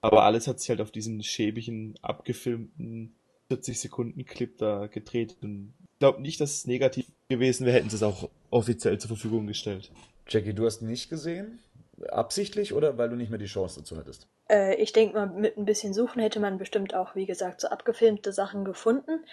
Aber 0.01 0.23
alles 0.23 0.47
hat 0.47 0.59
sich 0.59 0.69
halt 0.69 0.81
auf 0.81 0.91
diesen 0.91 1.23
schäbigen, 1.23 1.95
abgefilmten 2.01 3.15
40 3.47 3.79
Sekunden 3.79 4.25
Clip 4.25 4.55
da 4.57 4.87
gedreht. 4.87 5.37
Und 5.41 5.73
ich 5.83 5.99
glaube 5.99 6.21
nicht, 6.21 6.39
dass 6.39 6.51
es 6.51 6.67
negativ 6.67 7.07
gewesen 7.29 7.65
wäre, 7.65 7.77
hätten 7.77 7.89
sie 7.89 7.95
es 7.95 8.03
auch 8.03 8.29
offiziell 8.51 8.99
zur 8.99 9.09
Verfügung 9.09 9.47
gestellt. 9.47 9.91
Jackie, 10.27 10.53
du 10.53 10.65
hast 10.65 10.81
nicht 10.81 11.09
gesehen? 11.09 11.59
Absichtlich 12.09 12.73
oder 12.73 12.97
weil 12.97 13.09
du 13.09 13.15
nicht 13.15 13.29
mehr 13.29 13.39
die 13.39 13.45
Chance 13.45 13.79
dazu 13.79 13.97
hattest? 13.97 14.27
Äh, 14.49 14.75
ich 14.75 14.93
denke 14.93 15.15
mal, 15.15 15.27
mit 15.27 15.57
ein 15.57 15.65
bisschen 15.65 15.93
Suchen 15.93 16.21
hätte 16.21 16.39
man 16.39 16.57
bestimmt 16.57 16.93
auch, 16.93 17.15
wie 17.15 17.25
gesagt, 17.25 17.61
so 17.61 17.67
abgefilmte 17.67 18.33
Sachen 18.33 18.65
gefunden. 18.65 19.23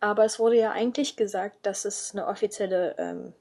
Aber 0.00 0.24
es 0.24 0.38
wurde 0.38 0.56
ja 0.56 0.70
eigentlich 0.72 1.16
gesagt, 1.16 1.66
dass 1.66 1.84
es 1.84 2.12
eine 2.12 2.26
offizielle, 2.26 2.94
ähm, 2.98 3.32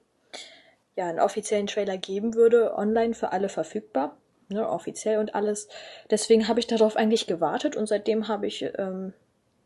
ja, 0.96 1.08
einen 1.08 1.20
offiziellen 1.20 1.68
Trailer 1.68 1.98
geben 1.98 2.34
würde, 2.34 2.76
online 2.76 3.14
für 3.14 3.32
alle 3.32 3.50
verfügbar. 3.50 4.18
Ne, 4.50 4.68
offiziell 4.68 5.20
und 5.20 5.36
alles. 5.36 5.68
Deswegen 6.10 6.48
habe 6.48 6.62
ich 6.62 6.68
darauf 6.68 6.96
eigentlich 6.96 7.28
gewartet 7.28 7.76
und 7.76 7.86
seitdem 7.86 8.30
habe 8.30 8.48
ich 8.48 8.66
ähm, 8.78 9.12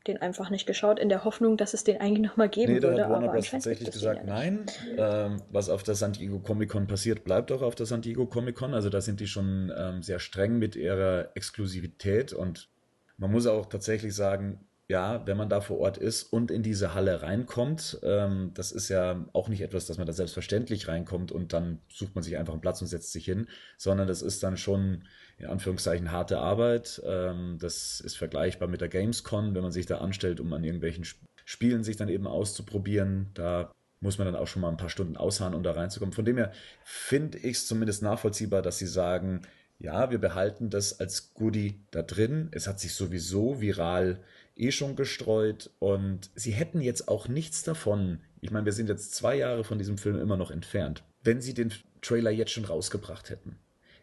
den 0.07 0.21
einfach 0.21 0.49
nicht 0.49 0.65
geschaut, 0.65 0.99
in 0.99 1.09
der 1.09 1.23
Hoffnung, 1.23 1.57
dass 1.57 1.73
es 1.73 1.83
den 1.83 2.01
eigentlich 2.01 2.27
nochmal 2.27 2.49
geben 2.49 2.73
nee, 2.73 2.79
da 2.79 2.89
würde. 2.89 3.03
Hat 3.03 3.11
Warner 3.11 3.31
Bros. 3.31 3.51
tatsächlich 3.51 3.91
gesagt, 3.91 4.25
nein. 4.25 4.65
Ähm, 4.97 5.41
was 5.51 5.69
auf 5.69 5.83
der 5.83 5.95
San 5.95 6.13
Diego 6.13 6.39
Comic 6.39 6.69
Con 6.69 6.87
passiert, 6.87 7.23
bleibt 7.23 7.51
auch 7.51 7.61
auf 7.61 7.75
der 7.75 7.85
San 7.85 8.01
Diego 8.01 8.25
Comic 8.25 8.55
Con. 8.55 8.73
Also 8.73 8.89
da 8.89 9.01
sind 9.01 9.19
die 9.19 9.27
schon 9.27 9.71
ähm, 9.77 10.01
sehr 10.01 10.19
streng 10.19 10.57
mit 10.57 10.75
ihrer 10.75 11.29
Exklusivität 11.35 12.33
und 12.33 12.69
man 13.17 13.31
muss 13.31 13.45
auch 13.45 13.67
tatsächlich 13.67 14.15
sagen, 14.15 14.59
ja, 14.91 15.25
wenn 15.25 15.37
man 15.37 15.47
da 15.47 15.61
vor 15.61 15.79
Ort 15.79 15.97
ist 15.97 16.23
und 16.23 16.51
in 16.51 16.63
diese 16.63 16.93
Halle 16.93 17.21
reinkommt, 17.21 17.99
ähm, 18.03 18.51
das 18.53 18.73
ist 18.73 18.89
ja 18.89 19.25
auch 19.31 19.47
nicht 19.47 19.61
etwas, 19.61 19.85
dass 19.85 19.97
man 19.97 20.05
da 20.05 20.11
selbstverständlich 20.11 20.89
reinkommt 20.89 21.31
und 21.31 21.53
dann 21.53 21.79
sucht 21.87 22.13
man 22.13 22.25
sich 22.25 22.37
einfach 22.37 22.51
einen 22.51 22.61
Platz 22.61 22.81
und 22.81 22.87
setzt 22.87 23.13
sich 23.13 23.23
hin, 23.23 23.47
sondern 23.77 24.07
das 24.07 24.21
ist 24.21 24.43
dann 24.43 24.57
schon 24.57 25.07
in 25.41 25.47
Anführungszeichen 25.47 26.11
harte 26.11 26.39
Arbeit. 26.39 27.01
Ähm, 27.05 27.57
das 27.59 27.99
ist 27.99 28.17
vergleichbar 28.17 28.67
mit 28.67 28.81
der 28.81 28.89
Gamescom, 28.89 29.55
wenn 29.55 29.63
man 29.63 29.71
sich 29.71 29.85
da 29.85 29.97
anstellt, 29.97 30.39
um 30.39 30.53
an 30.53 30.63
irgendwelchen 30.63 31.05
Spielen 31.45 31.83
sich 31.83 31.97
dann 31.97 32.09
eben 32.09 32.27
auszuprobieren. 32.27 33.31
Da 33.33 33.71
muss 33.99 34.17
man 34.17 34.25
dann 34.25 34.35
auch 34.35 34.47
schon 34.47 34.61
mal 34.61 34.69
ein 34.69 34.77
paar 34.77 34.89
Stunden 34.89 35.17
ausharren, 35.17 35.55
um 35.55 35.63
da 35.63 35.71
reinzukommen. 35.71 36.13
Von 36.13 36.25
dem 36.25 36.37
her 36.37 36.51
finde 36.83 37.39
ich 37.39 37.57
es 37.57 37.67
zumindest 37.67 38.03
nachvollziehbar, 38.03 38.61
dass 38.61 38.77
sie 38.77 38.87
sagen, 38.87 39.41
ja, 39.79 40.11
wir 40.11 40.19
behalten 40.19 40.69
das 40.69 40.99
als 40.99 41.33
Goodie 41.33 41.79
da 41.89 42.03
drin. 42.03 42.49
Es 42.51 42.67
hat 42.67 42.79
sich 42.79 42.93
sowieso 42.93 43.61
viral 43.61 44.19
eh 44.55 44.71
schon 44.71 44.95
gestreut 44.95 45.71
und 45.79 46.29
sie 46.35 46.51
hätten 46.51 46.81
jetzt 46.81 47.07
auch 47.07 47.27
nichts 47.27 47.63
davon. 47.63 48.19
Ich 48.41 48.51
meine, 48.51 48.65
wir 48.65 48.73
sind 48.73 48.89
jetzt 48.89 49.15
zwei 49.15 49.35
Jahre 49.35 49.63
von 49.63 49.79
diesem 49.79 49.97
Film 49.97 50.19
immer 50.19 50.37
noch 50.37 50.51
entfernt. 50.51 51.03
Wenn 51.23 51.41
sie 51.41 51.55
den 51.55 51.73
Trailer 52.01 52.31
jetzt 52.31 52.51
schon 52.51 52.65
rausgebracht 52.65 53.29
hätten. 53.29 53.55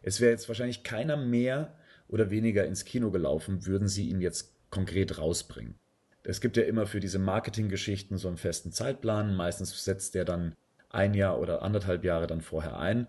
Es 0.02 0.20
wäre 0.20 0.30
jetzt 0.30 0.48
wahrscheinlich 0.48 0.82
keiner 0.82 1.16
mehr 1.16 1.76
oder 2.08 2.30
weniger 2.30 2.64
ins 2.64 2.84
Kino 2.84 3.10
gelaufen, 3.10 3.66
würden 3.66 3.88
sie 3.88 4.08
ihn 4.08 4.20
jetzt 4.20 4.54
konkret 4.70 5.18
rausbringen. 5.18 5.74
Es 6.24 6.40
gibt 6.40 6.56
ja 6.56 6.64
immer 6.64 6.86
für 6.86 7.00
diese 7.00 7.18
Marketinggeschichten 7.18 8.18
so 8.18 8.28
einen 8.28 8.36
festen 8.36 8.72
Zeitplan. 8.72 9.34
Meistens 9.34 9.84
setzt 9.84 10.14
der 10.14 10.24
dann 10.24 10.54
ein 10.90 11.14
Jahr 11.14 11.40
oder 11.40 11.62
anderthalb 11.62 12.04
Jahre 12.04 12.26
dann 12.26 12.40
vorher 12.40 12.78
ein. 12.78 13.06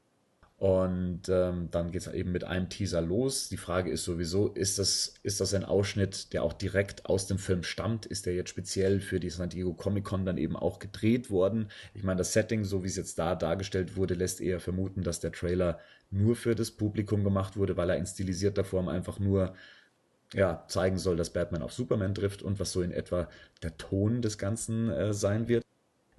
Und 0.59 1.29
ähm, 1.29 1.69
dann 1.71 1.89
geht 1.89 2.01
es 2.01 2.13
eben 2.13 2.33
mit 2.33 2.43
einem 2.43 2.67
Teaser 2.67 2.99
los. 2.99 3.47
Die 3.47 3.55
Frage 3.55 3.89
ist 3.89 4.03
sowieso, 4.03 4.49
ist 4.49 4.77
das, 4.77 5.13
ist 5.23 5.39
das 5.39 5.53
ein 5.53 5.63
Ausschnitt, 5.63 6.33
der 6.33 6.43
auch 6.43 6.51
direkt 6.51 7.05
aus 7.05 7.27
dem 7.27 7.37
Film 7.37 7.63
stammt? 7.63 8.05
Ist 8.05 8.25
der 8.25 8.35
jetzt 8.35 8.49
speziell 8.49 8.99
für 8.99 9.21
die 9.21 9.29
San 9.29 9.47
Diego 9.47 9.73
Comic 9.73 10.03
Con 10.03 10.25
dann 10.25 10.37
eben 10.37 10.57
auch 10.57 10.79
gedreht 10.79 11.31
worden? 11.31 11.69
Ich 11.93 12.03
meine, 12.03 12.17
das 12.17 12.33
Setting, 12.33 12.65
so 12.65 12.83
wie 12.83 12.87
es 12.87 12.97
jetzt 12.97 13.17
da 13.17 13.35
dargestellt 13.35 13.95
wurde, 13.95 14.15
lässt 14.15 14.41
eher 14.41 14.59
vermuten, 14.59 15.01
dass 15.01 15.21
der 15.21 15.31
Trailer 15.31 15.79
nur 16.11 16.35
für 16.35 16.55
das 16.55 16.71
Publikum 16.71 17.23
gemacht 17.23 17.55
wurde, 17.55 17.77
weil 17.77 17.91
er 17.91 17.97
in 17.97 18.05
stilisierter 18.05 18.65
Form 18.65 18.89
einfach 18.89 19.17
nur 19.17 19.53
ja, 20.33 20.65
zeigen 20.67 20.97
soll, 20.97 21.15
dass 21.15 21.31
Batman 21.31 21.61
auf 21.61 21.71
Superman 21.71 22.13
trifft 22.13 22.43
und 22.43 22.59
was 22.59 22.73
so 22.73 22.81
in 22.81 22.91
etwa 22.91 23.29
der 23.63 23.77
Ton 23.77 24.21
des 24.21 24.37
Ganzen 24.37 24.89
äh, 24.89 25.13
sein 25.13 25.47
wird. 25.47 25.63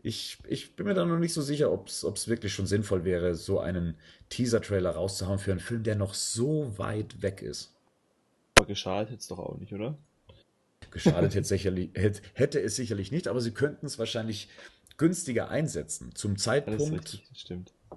Ich, 0.02 0.38
ich 0.48 0.76
bin 0.76 0.86
mir 0.86 0.94
da 0.94 1.04
noch 1.04 1.18
nicht 1.18 1.34
so 1.34 1.42
sicher, 1.42 1.70
ob 1.70 1.88
es 1.88 2.28
wirklich 2.28 2.54
schon 2.54 2.66
sinnvoll 2.66 3.04
wäre, 3.04 3.34
so 3.34 3.60
einen 3.60 3.96
Teaser-Trailer 4.30 4.90
rauszuhauen 4.90 5.38
für 5.38 5.50
einen 5.50 5.60
Film, 5.60 5.82
der 5.82 5.96
noch 5.96 6.14
so 6.14 6.78
weit 6.78 7.22
weg 7.22 7.42
ist. 7.42 7.74
Aber 8.56 8.66
geschadet 8.66 9.10
hätte 9.10 9.20
es 9.20 9.28
doch 9.28 9.38
auch 9.38 9.58
nicht, 9.58 9.72
oder? 9.72 9.98
Geschadet 10.90 11.34
hätte, 11.34 11.46
sicherlich, 11.46 11.90
hätte, 11.94 12.22
hätte 12.34 12.60
es 12.60 12.76
sicherlich 12.76 13.12
nicht, 13.12 13.28
aber 13.28 13.40
sie 13.40 13.52
könnten 13.52 13.86
es 13.86 13.98
wahrscheinlich 13.98 14.48
günstiger 14.96 15.48
einsetzen. 15.48 16.14
Zum 16.14 16.36
Zeitpunkt, 16.36 17.22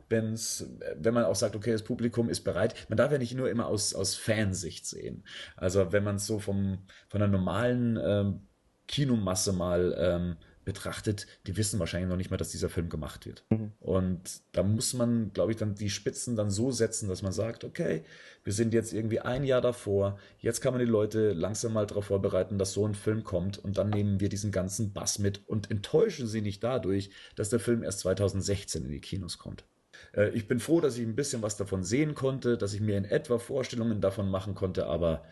wenn's, 0.09 0.65
wenn 0.95 1.13
man 1.13 1.25
auch 1.25 1.35
sagt, 1.35 1.55
okay, 1.55 1.71
das 1.71 1.83
Publikum 1.83 2.29
ist 2.29 2.41
bereit. 2.41 2.75
Man 2.89 2.97
darf 2.97 3.11
ja 3.11 3.17
nicht 3.17 3.35
nur 3.35 3.49
immer 3.49 3.67
aus, 3.67 3.93
aus 3.93 4.15
Fansicht 4.15 4.85
sehen. 4.85 5.23
Also 5.57 5.91
wenn 5.91 6.03
man 6.03 6.15
es 6.15 6.25
so 6.25 6.39
vom, 6.39 6.79
von 7.09 7.21
einer 7.21 7.31
normalen 7.31 7.99
ähm, 8.01 8.47
Kinomasse 8.87 9.53
mal 9.53 9.95
ähm, 9.97 10.37
betrachtet, 10.65 11.27
die 11.47 11.57
wissen 11.57 11.79
wahrscheinlich 11.79 12.09
noch 12.09 12.17
nicht 12.17 12.31
mal, 12.31 12.37
dass 12.37 12.49
dieser 12.49 12.69
Film 12.69 12.89
gemacht 12.89 13.25
wird. 13.25 13.43
Mhm. 13.49 13.71
Und 13.79 14.41
da 14.51 14.63
muss 14.63 14.93
man, 14.93 15.31
glaube 15.33 15.51
ich, 15.51 15.57
dann 15.57 15.75
die 15.75 15.89
Spitzen 15.89 16.35
dann 16.35 16.49
so 16.49 16.71
setzen, 16.71 17.09
dass 17.09 17.21
man 17.21 17.31
sagt, 17.31 17.63
okay, 17.63 18.03
wir 18.43 18.53
sind 18.53 18.73
jetzt 18.73 18.93
irgendwie 18.93 19.19
ein 19.19 19.43
Jahr 19.43 19.61
davor, 19.61 20.19
jetzt 20.39 20.61
kann 20.61 20.73
man 20.73 20.79
die 20.79 20.91
Leute 20.91 21.33
langsam 21.33 21.73
mal 21.73 21.85
darauf 21.85 22.05
vorbereiten, 22.05 22.57
dass 22.57 22.73
so 22.73 22.87
ein 22.87 22.95
Film 22.95 23.23
kommt 23.23 23.57
und 23.57 23.77
dann 23.77 23.89
nehmen 23.89 24.19
wir 24.19 24.29
diesen 24.29 24.51
ganzen 24.51 24.93
Bass 24.93 25.19
mit 25.19 25.47
und 25.47 25.71
enttäuschen 25.71 26.27
sie 26.27 26.41
nicht 26.41 26.63
dadurch, 26.63 27.09
dass 27.35 27.49
der 27.49 27.59
Film 27.59 27.83
erst 27.83 27.99
2016 27.99 28.85
in 28.85 28.91
die 28.91 29.01
Kinos 29.01 29.37
kommt. 29.37 29.65
Äh, 30.13 30.29
ich 30.29 30.47
bin 30.47 30.59
froh, 30.59 30.81
dass 30.81 30.97
ich 30.97 31.05
ein 31.05 31.15
bisschen 31.15 31.41
was 31.41 31.57
davon 31.57 31.83
sehen 31.83 32.15
konnte, 32.15 32.57
dass 32.57 32.73
ich 32.73 32.81
mir 32.81 32.97
in 32.97 33.05
etwa 33.05 33.39
Vorstellungen 33.39 34.01
davon 34.01 34.29
machen 34.29 34.55
konnte, 34.55 34.87
aber 34.87 35.23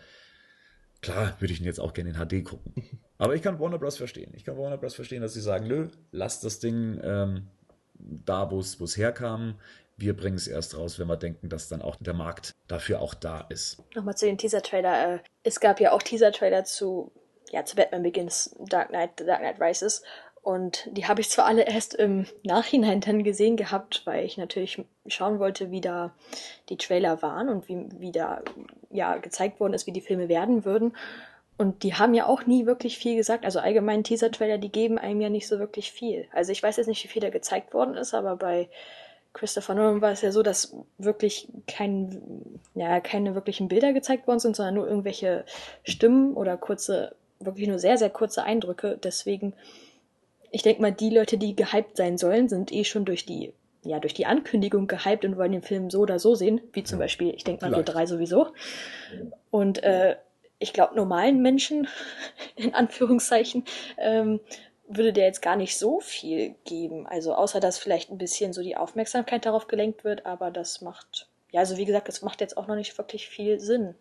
Klar, 1.01 1.35
würde 1.39 1.51
ich 1.51 1.59
ihn 1.59 1.65
jetzt 1.65 1.79
auch 1.79 1.93
gerne 1.93 2.11
in 2.11 2.15
HD 2.15 2.45
gucken. 2.45 2.73
Aber 3.21 3.35
ich 3.35 3.43
kann 3.43 3.59
Warner 3.59 3.77
Bros. 3.77 3.97
verstehen. 3.97 4.33
Ich 4.35 4.43
kann 4.43 4.57
Warner 4.57 4.77
Bros. 4.77 4.95
verstehen, 4.95 5.21
dass 5.21 5.35
sie 5.35 5.41
sagen, 5.41 5.67
nö, 5.67 5.89
lass 6.11 6.39
das 6.39 6.57
Ding 6.57 6.99
ähm, 7.03 7.45
da, 7.93 8.49
wo 8.49 8.57
es 8.59 8.97
herkam. 8.97 9.59
Wir 9.95 10.17
bringen 10.17 10.37
es 10.37 10.47
erst 10.47 10.75
raus, 10.75 10.97
wenn 10.97 11.05
wir 11.05 11.17
denken, 11.17 11.47
dass 11.47 11.69
dann 11.69 11.83
auch 11.83 11.97
der 11.99 12.15
Markt 12.15 12.55
dafür 12.67 12.99
auch 12.99 13.13
da 13.13 13.41
ist. 13.49 13.77
Nochmal 13.93 14.17
zu 14.17 14.25
den 14.25 14.39
Teaser-Trailer. 14.39 15.13
Äh, 15.13 15.19
es 15.43 15.59
gab 15.59 15.79
ja 15.79 15.91
auch 15.91 16.01
Teaser-Trailer 16.01 16.63
zu, 16.63 17.11
ja, 17.51 17.63
zu 17.63 17.75
Batman 17.75 18.01
Begins, 18.01 18.55
Dark 18.59 18.89
Knight, 18.89 19.11
The 19.19 19.25
Dark 19.25 19.41
Knight 19.41 19.61
Rises. 19.61 20.01
Und 20.41 20.89
die 20.91 21.05
habe 21.05 21.21
ich 21.21 21.29
zwar 21.29 21.45
alle 21.45 21.67
erst 21.67 21.93
im 21.93 22.25
Nachhinein 22.41 23.01
dann 23.01 23.23
gesehen 23.23 23.55
gehabt, 23.55 24.01
weil 24.05 24.25
ich 24.25 24.39
natürlich 24.39 24.83
schauen 25.05 25.37
wollte, 25.37 25.69
wie 25.69 25.81
da 25.81 26.15
die 26.69 26.77
Trailer 26.77 27.21
waren 27.21 27.49
und 27.49 27.69
wie, 27.69 27.87
wie 27.99 28.11
da 28.11 28.41
ja 28.89 29.17
gezeigt 29.17 29.59
worden 29.59 29.75
ist, 29.75 29.85
wie 29.85 29.91
die 29.91 30.01
Filme 30.01 30.27
werden 30.27 30.65
würden. 30.65 30.93
Und 31.61 31.83
die 31.83 31.93
haben 31.93 32.13
ja 32.13 32.25
auch 32.25 32.47
nie 32.47 32.65
wirklich 32.65 32.97
viel 32.97 33.15
gesagt. 33.15 33.45
Also 33.45 33.59
allgemein 33.59 34.03
Teaser-Trailer, 34.03 34.57
die 34.57 34.71
geben 34.71 34.97
einem 34.97 35.21
ja 35.21 35.29
nicht 35.29 35.47
so 35.47 35.59
wirklich 35.59 35.91
viel. 35.91 36.27
Also 36.33 36.51
ich 36.51 36.63
weiß 36.63 36.77
jetzt 36.77 36.87
nicht, 36.87 37.03
wie 37.03 37.07
viel 37.07 37.21
da 37.21 37.29
gezeigt 37.29 37.73
worden 37.73 37.95
ist, 37.95 38.15
aber 38.15 38.35
bei 38.35 38.67
Christopher 39.33 39.75
Nolan 39.75 40.01
war 40.01 40.11
es 40.11 40.21
ja 40.21 40.31
so, 40.31 40.41
dass 40.41 40.75
wirklich 40.97 41.47
kein, 41.67 42.59
ja, 42.73 42.99
keine 42.99 43.35
wirklichen 43.35 43.67
Bilder 43.67 43.93
gezeigt 43.93 44.27
worden 44.27 44.39
sind, 44.39 44.55
sondern 44.55 44.73
nur 44.73 44.87
irgendwelche 44.87 45.45
Stimmen 45.83 46.33
oder 46.33 46.57
kurze, 46.57 47.15
wirklich 47.39 47.67
nur 47.67 47.79
sehr, 47.79 47.97
sehr 47.97 48.09
kurze 48.09 48.43
Eindrücke. 48.43 48.97
Deswegen 49.01 49.53
ich 50.51 50.61
denke 50.61 50.81
mal, 50.81 50.91
die 50.91 51.09
Leute, 51.09 51.37
die 51.37 51.55
gehypt 51.55 51.97
sein 51.97 52.17
sollen, 52.17 52.49
sind 52.49 52.71
eh 52.71 52.83
schon 52.83 53.05
durch 53.05 53.25
die, 53.25 53.53
ja, 53.83 53.99
durch 53.99 54.13
die 54.13 54.25
Ankündigung 54.25 54.87
gehypt 54.87 55.25
und 55.25 55.37
wollen 55.37 55.53
den 55.53 55.61
Film 55.61 55.89
so 55.89 56.01
oder 56.01 56.19
so 56.19 56.35
sehen, 56.35 56.61
wie 56.73 56.83
zum. 56.83 56.99
Beispiel, 56.99 57.33
ich 57.33 57.43
denke 57.43 57.65
mal, 57.65 57.75
wir 57.75 57.83
drei 57.83 58.05
sowieso. 58.05 58.47
Und 59.49 59.81
äh, 59.83 60.17
ich 60.61 60.73
glaube, 60.73 60.95
normalen 60.95 61.41
Menschen, 61.41 61.87
in 62.55 62.73
Anführungszeichen, 62.73 63.65
ähm, 63.97 64.39
würde 64.87 65.13
der 65.13 65.25
jetzt 65.25 65.41
gar 65.41 65.55
nicht 65.55 65.77
so 65.77 65.99
viel 65.99 66.55
geben. 66.65 67.07
Also 67.07 67.33
außer 67.33 67.59
dass 67.59 67.77
vielleicht 67.77 68.11
ein 68.11 68.17
bisschen 68.17 68.53
so 68.53 68.61
die 68.61 68.75
Aufmerksamkeit 68.75 69.45
darauf 69.45 69.67
gelenkt 69.67 70.03
wird, 70.03 70.25
aber 70.25 70.51
das 70.51 70.81
macht, 70.81 71.29
ja, 71.51 71.61
also 71.61 71.77
wie 71.77 71.85
gesagt, 71.85 72.07
das 72.07 72.21
macht 72.21 72.41
jetzt 72.41 72.57
auch 72.57 72.67
noch 72.67 72.75
nicht 72.75 72.97
wirklich 72.97 73.27
viel 73.27 73.59
Sinn. 73.59 73.95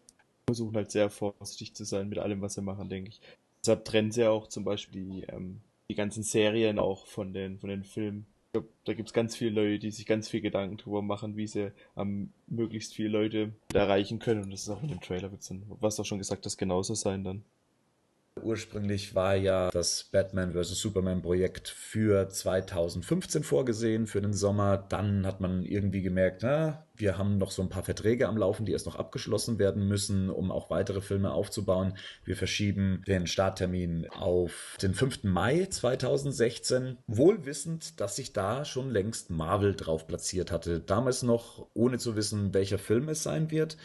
Versuchen 0.49 0.75
halt 0.75 0.91
sehr 0.91 1.11
vorsichtig 1.11 1.75
zu 1.75 1.85
sein 1.85 2.09
mit 2.09 2.19
allem, 2.19 2.43
was 2.43 2.55
sie 2.55 2.63
machen, 2.63 2.89
denke 2.89 3.11
ich. 3.11 3.21
Deshalb 3.63 3.85
trennen 3.85 4.11
sie 4.11 4.23
ja 4.23 4.31
auch 4.31 4.49
zum 4.49 4.65
Beispiel 4.65 5.03
die 5.03 5.23
ähm, 5.25 5.61
die 5.91 5.97
ganzen 5.97 6.23
Serien 6.23 6.79
auch 6.79 7.07
von 7.07 7.33
den, 7.33 7.59
von 7.59 7.69
den 7.69 7.83
Filmen. 7.83 8.25
Glaube, 8.53 8.69
da 8.85 8.95
gibt 8.95 9.09
es 9.09 9.13
ganz 9.13 9.37
viele 9.37 9.63
Leute, 9.63 9.79
die 9.79 9.91
sich 9.93 10.07
ganz 10.07 10.29
viel 10.29 10.41
Gedanken 10.41 10.77
drüber 10.77 11.03
machen, 11.03 11.37
wie 11.37 11.47
sie 11.47 11.73
am 11.95 12.33
möglichst 12.49 12.95
viele 12.95 13.11
Leute 13.11 13.53
erreichen 13.73 14.19
können. 14.19 14.43
Und 14.43 14.51
das 14.51 14.63
ist 14.63 14.71
auch 14.71 14.83
in 14.83 14.89
dem 14.89 15.01
Trailer, 15.01 15.31
was 15.81 16.01
auch 16.01 16.05
schon 16.05 16.19
gesagt, 16.19 16.47
das 16.47 16.57
genauso 16.57 16.95
sein 16.95 17.23
dann. 17.23 17.45
Ursprünglich 18.43 19.15
war 19.15 19.35
ja 19.35 19.71
das 19.71 20.05
Batman 20.05 20.53
vs. 20.53 20.81
Superman 20.81 21.23
Projekt 21.23 21.69
für 21.69 22.29
2015 22.29 23.43
vorgesehen, 23.43 24.07
für 24.07 24.21
den 24.21 24.33
Sommer. 24.33 24.77
Dann 24.77 25.27
hat 25.27 25.41
man 25.41 25.65
irgendwie 25.65 26.03
gemerkt, 26.03 26.43
na, 26.43 26.87
wir 26.97 27.17
haben 27.17 27.39
noch 27.39 27.51
so 27.51 27.63
ein 27.63 27.69
paar 27.69 27.83
Verträge 27.83 28.29
am 28.29 28.37
Laufen, 28.37 28.67
die 28.67 28.73
erst 28.73 28.87
noch 28.87 28.97
abgeschlossen 28.97 29.59
werden 29.59 29.89
müssen, 29.89 30.31
um 30.31 30.51
auch 30.51 30.71
weitere 30.71 31.01
Filme 31.01 31.33
aufzubauen. 31.33 31.95
Wir 32.25 32.37
verschieben 32.37 33.03
den 33.07 33.27
Starttermin 33.27 34.09
auf 34.11 34.77
den 34.83 34.95
5. 34.95 35.25
Mai 35.25 35.67
2016, 35.67 36.99
wohl 37.07 37.47
wissend, 37.47 38.01
dass 38.01 38.17
sich 38.17 38.33
da 38.33 38.65
schon 38.65 38.91
längst 38.91 39.31
Marvel 39.31 39.75
drauf 39.75 40.07
platziert 40.07 40.53
hatte. 40.53 40.81
Damals 40.81 41.23
noch 41.23 41.67
ohne 41.75 41.99
zu 41.99 42.17
wissen, 42.17 42.53
welcher 42.55 42.79
Film 42.79 43.09
es 43.09 43.23
sein 43.23 43.51
wird 43.51 43.77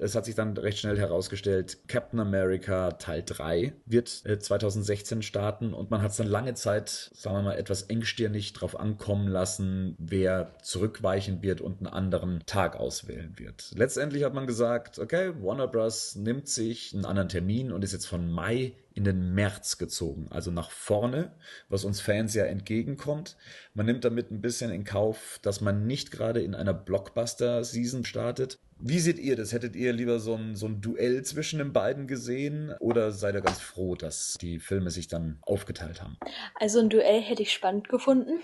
es 0.00 0.14
hat 0.14 0.24
sich 0.24 0.34
dann 0.34 0.56
recht 0.56 0.78
schnell 0.78 0.98
herausgestellt, 0.98 1.88
Captain 1.88 2.20
America 2.20 2.92
Teil 2.92 3.22
3 3.24 3.72
wird 3.86 4.08
2016 4.08 5.18
äh, 5.18 5.22
starten 5.22 5.74
und 5.74 5.90
man 5.90 6.02
hat 6.02 6.10
es 6.10 6.16
dann 6.16 6.26
lange 6.26 6.54
Zeit, 6.54 7.10
sagen 7.14 7.36
wir 7.36 7.42
mal, 7.42 7.58
etwas 7.58 7.82
engstirnig 7.82 8.52
drauf 8.52 8.78
ankommen 8.78 9.28
lassen, 9.28 9.96
wer 9.98 10.54
zurückweichen 10.62 11.42
wird 11.42 11.60
und 11.60 11.78
einen 11.78 11.86
anderen 11.86 12.42
Tag 12.46 12.76
auswählen 12.76 13.34
wird. 13.36 13.72
Letztendlich 13.74 14.24
hat 14.24 14.34
man 14.34 14.46
gesagt, 14.46 14.98
okay, 14.98 15.32
Warner 15.40 15.68
Bros. 15.68 16.16
nimmt 16.16 16.48
sich 16.48 16.94
einen 16.94 17.04
anderen 17.04 17.28
Termin 17.28 17.72
und 17.72 17.84
ist 17.84 17.92
jetzt 17.92 18.06
von 18.06 18.30
Mai 18.30 18.74
in 18.94 19.04
den 19.04 19.34
März 19.34 19.78
gezogen, 19.78 20.26
also 20.30 20.50
nach 20.50 20.70
vorne, 20.70 21.32
was 21.68 21.84
uns 21.84 22.00
Fans 22.00 22.34
ja 22.34 22.44
entgegenkommt. 22.44 23.36
Man 23.74 23.86
nimmt 23.86 24.04
damit 24.04 24.30
ein 24.30 24.40
bisschen 24.40 24.70
in 24.70 24.84
Kauf, 24.84 25.38
dass 25.42 25.60
man 25.60 25.86
nicht 25.86 26.10
gerade 26.10 26.42
in 26.42 26.54
einer 26.54 26.74
Blockbuster-Season 26.74 28.04
startet, 28.04 28.58
wie 28.84 28.98
seht 28.98 29.18
ihr 29.18 29.36
das? 29.36 29.52
Hättet 29.52 29.76
ihr 29.76 29.92
lieber 29.92 30.18
so 30.18 30.34
ein, 30.34 30.56
so 30.56 30.66
ein 30.66 30.80
Duell 30.80 31.22
zwischen 31.22 31.60
den 31.60 31.72
beiden 31.72 32.08
gesehen 32.08 32.74
oder 32.80 33.12
seid 33.12 33.34
ihr 33.34 33.40
ganz 33.40 33.60
froh, 33.60 33.94
dass 33.94 34.36
die 34.40 34.58
Filme 34.58 34.90
sich 34.90 35.06
dann 35.06 35.38
aufgeteilt 35.42 36.02
haben? 36.02 36.18
Also 36.58 36.80
ein 36.80 36.90
Duell 36.90 37.20
hätte 37.20 37.42
ich 37.42 37.52
spannend 37.52 37.88
gefunden. 37.88 38.40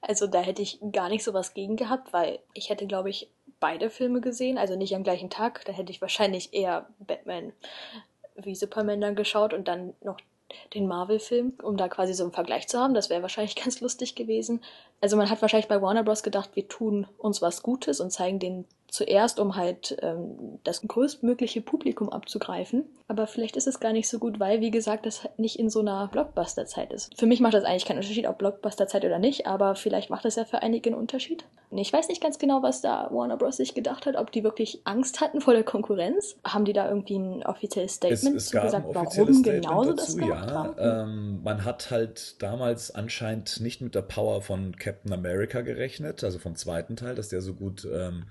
Also 0.00 0.28
da 0.28 0.40
hätte 0.40 0.62
ich 0.62 0.78
gar 0.92 1.08
nicht 1.08 1.24
so 1.24 1.34
was 1.34 1.52
gegen 1.52 1.76
gehabt, 1.76 2.12
weil 2.12 2.38
ich 2.54 2.70
hätte, 2.70 2.86
glaube 2.86 3.10
ich, 3.10 3.28
beide 3.58 3.90
Filme 3.90 4.20
gesehen, 4.20 4.56
also 4.56 4.76
nicht 4.76 4.94
am 4.94 5.02
gleichen 5.02 5.30
Tag. 5.30 5.64
Da 5.64 5.72
hätte 5.72 5.90
ich 5.90 6.00
wahrscheinlich 6.00 6.54
eher 6.54 6.88
Batman 7.00 7.52
wie 8.36 8.54
Superman 8.54 9.00
dann 9.00 9.16
geschaut 9.16 9.52
und 9.52 9.66
dann 9.66 9.94
noch 10.02 10.18
den 10.74 10.86
Marvel-Film, 10.86 11.54
um 11.62 11.76
da 11.76 11.88
quasi 11.88 12.14
so 12.14 12.22
einen 12.22 12.32
Vergleich 12.32 12.68
zu 12.68 12.78
haben. 12.78 12.94
Das 12.94 13.10
wäre 13.10 13.22
wahrscheinlich 13.22 13.56
ganz 13.62 13.80
lustig 13.80 14.14
gewesen. 14.14 14.62
Also 15.00 15.16
man 15.16 15.28
hat 15.28 15.42
wahrscheinlich 15.42 15.68
bei 15.68 15.82
Warner 15.82 16.04
Bros. 16.04 16.22
gedacht, 16.22 16.50
wir 16.54 16.68
tun 16.68 17.06
uns 17.18 17.42
was 17.42 17.62
Gutes 17.62 18.00
und 18.00 18.10
zeigen 18.10 18.38
den 18.38 18.64
zuerst, 18.96 19.38
um 19.38 19.56
halt 19.56 19.96
ähm, 20.00 20.58
das 20.64 20.80
größtmögliche 20.80 21.60
Publikum 21.60 22.08
abzugreifen. 22.08 22.84
Aber 23.08 23.26
vielleicht 23.26 23.56
ist 23.56 23.66
es 23.66 23.78
gar 23.78 23.92
nicht 23.92 24.08
so 24.08 24.18
gut, 24.18 24.40
weil, 24.40 24.60
wie 24.60 24.70
gesagt, 24.70 25.04
das 25.04 25.28
nicht 25.36 25.58
in 25.58 25.68
so 25.68 25.80
einer 25.80 26.08
Blockbuster-Zeit 26.08 26.92
ist. 26.92 27.16
Für 27.18 27.26
mich 27.26 27.40
macht 27.40 27.54
das 27.54 27.64
eigentlich 27.64 27.84
keinen 27.84 27.98
Unterschied, 27.98 28.26
ob 28.26 28.38
Blockbuster-Zeit 28.38 29.04
oder 29.04 29.18
nicht, 29.18 29.46
aber 29.46 29.74
vielleicht 29.74 30.08
macht 30.08 30.24
das 30.24 30.36
ja 30.36 30.44
für 30.44 30.62
einige 30.62 30.90
einen 30.90 30.98
Unterschied. 30.98 31.44
Ich 31.70 31.92
weiß 31.92 32.08
nicht 32.08 32.22
ganz 32.22 32.38
genau, 32.38 32.62
was 32.62 32.80
da 32.80 33.08
Warner 33.10 33.36
Bros. 33.36 33.56
sich 33.56 33.74
gedacht 33.74 34.06
hat, 34.06 34.16
ob 34.16 34.32
die 34.32 34.44
wirklich 34.44 34.80
Angst 34.84 35.20
hatten 35.20 35.40
vor 35.40 35.52
der 35.52 35.64
Konkurrenz. 35.64 36.36
Haben 36.44 36.64
die 36.64 36.72
da 36.72 36.88
irgendwie 36.88 37.18
ein 37.18 37.44
offizielles 37.44 37.94
Statement 37.94 38.36
es, 38.36 38.46
es 38.46 38.50
gesagt, 38.52 38.86
ein 38.86 38.94
warum 38.94 39.42
genau 39.42 39.82
Statement 39.82 39.98
das 39.98 40.16
gemacht 40.16 40.50
ja. 40.50 41.02
Ähm, 41.02 41.42
man 41.42 41.64
hat 41.64 41.90
halt 41.90 42.40
damals 42.40 42.94
anscheinend 42.94 43.60
nicht 43.60 43.80
mit 43.80 43.94
der 43.94 44.02
Power 44.02 44.42
von 44.42 44.76
Captain 44.76 45.12
America 45.12 45.60
gerechnet, 45.60 46.24
also 46.24 46.38
vom 46.38 46.54
zweiten 46.54 46.96
Teil, 46.96 47.14
dass 47.14 47.28
der 47.28 47.42
so 47.42 47.54
gut 47.54 47.86
ähm, 47.92 48.26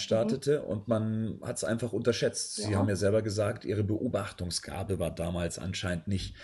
einstartete 0.00 0.62
und 0.62 0.88
man 0.88 1.38
hat 1.42 1.56
es 1.58 1.64
einfach 1.64 1.92
unterschätzt. 1.92 2.56
Sie 2.56 2.72
Ja. 2.72 2.78
haben 2.78 2.88
ja 2.88 2.96
selber 2.96 3.22
gesagt, 3.22 3.64
ihre 3.64 3.84
Beobachtungsgabe 3.84 4.98
war 4.98 5.14
damals 5.14 5.58
anscheinend 5.58 6.08
nicht 6.08 6.34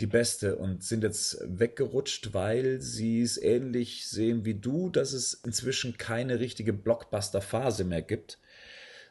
die 0.00 0.06
beste 0.06 0.56
und 0.56 0.84
sind 0.84 1.02
jetzt 1.02 1.38
weggerutscht, 1.44 2.32
weil 2.32 2.80
sie 2.80 3.20
es 3.20 3.36
ähnlich 3.36 4.06
sehen 4.08 4.44
wie 4.44 4.54
du, 4.54 4.90
dass 4.90 5.12
es 5.12 5.34
inzwischen 5.34 5.96
keine 5.98 6.38
richtige 6.38 6.72
Blockbuster-Phase 6.72 7.84
mehr 7.84 8.02
gibt 8.02 8.38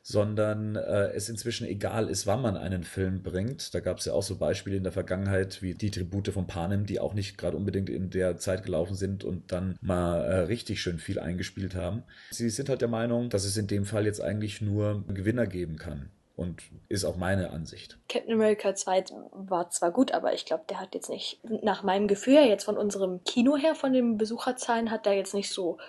sondern 0.09 0.77
äh, 0.77 1.09
es 1.09 1.27
inzwischen 1.27 1.67
egal 1.67 2.09
ist, 2.09 2.25
wann 2.25 2.41
man 2.41 2.55
einen 2.55 2.85
Film 2.85 3.23
bringt. 3.23 3.75
Da 3.75 3.81
gab 3.81 3.97
es 3.97 4.05
ja 4.05 4.13
auch 4.13 4.23
so 4.23 4.37
Beispiele 4.37 4.77
in 4.77 4.83
der 4.83 4.93
Vergangenheit 4.93 5.61
wie 5.61 5.73
die 5.73 5.91
Tribute 5.91 6.29
von 6.29 6.47
Panem, 6.47 6.85
die 6.85 7.01
auch 7.01 7.13
nicht 7.13 7.37
gerade 7.37 7.57
unbedingt 7.57 7.89
in 7.89 8.09
der 8.09 8.37
Zeit 8.37 8.63
gelaufen 8.63 8.95
sind 8.95 9.25
und 9.25 9.51
dann 9.51 9.77
mal 9.81 10.23
äh, 10.23 10.35
richtig 10.43 10.81
schön 10.81 10.97
viel 10.97 11.19
eingespielt 11.19 11.75
haben. 11.75 12.03
Sie 12.31 12.49
sind 12.49 12.69
halt 12.69 12.79
der 12.79 12.87
Meinung, 12.87 13.29
dass 13.29 13.43
es 13.43 13.57
in 13.57 13.67
dem 13.67 13.83
Fall 13.83 14.05
jetzt 14.05 14.21
eigentlich 14.21 14.61
nur 14.61 15.03
Gewinner 15.09 15.45
geben 15.45 15.75
kann. 15.75 16.09
Und 16.37 16.61
ist 16.87 17.03
auch 17.03 17.17
meine 17.17 17.49
Ansicht. 17.49 17.97
Captain 18.07 18.31
America 18.31 18.73
2 18.75 19.05
war 19.33 19.71
zwar 19.71 19.91
gut, 19.91 20.13
aber 20.13 20.33
ich 20.33 20.45
glaube, 20.45 20.63
der 20.69 20.79
hat 20.79 20.93
jetzt 20.95 21.09
nicht, 21.09 21.41
nach 21.63 21.83
meinem 21.83 22.07
Gefühl 22.07 22.45
jetzt 22.47 22.63
von 22.63 22.77
unserem 22.77 23.25
Kino 23.25 23.57
her, 23.57 23.75
von 23.75 23.91
den 23.91 24.17
Besucherzahlen, 24.17 24.89
hat 24.89 25.05
der 25.05 25.15
jetzt 25.15 25.33
nicht 25.33 25.49
so 25.49 25.79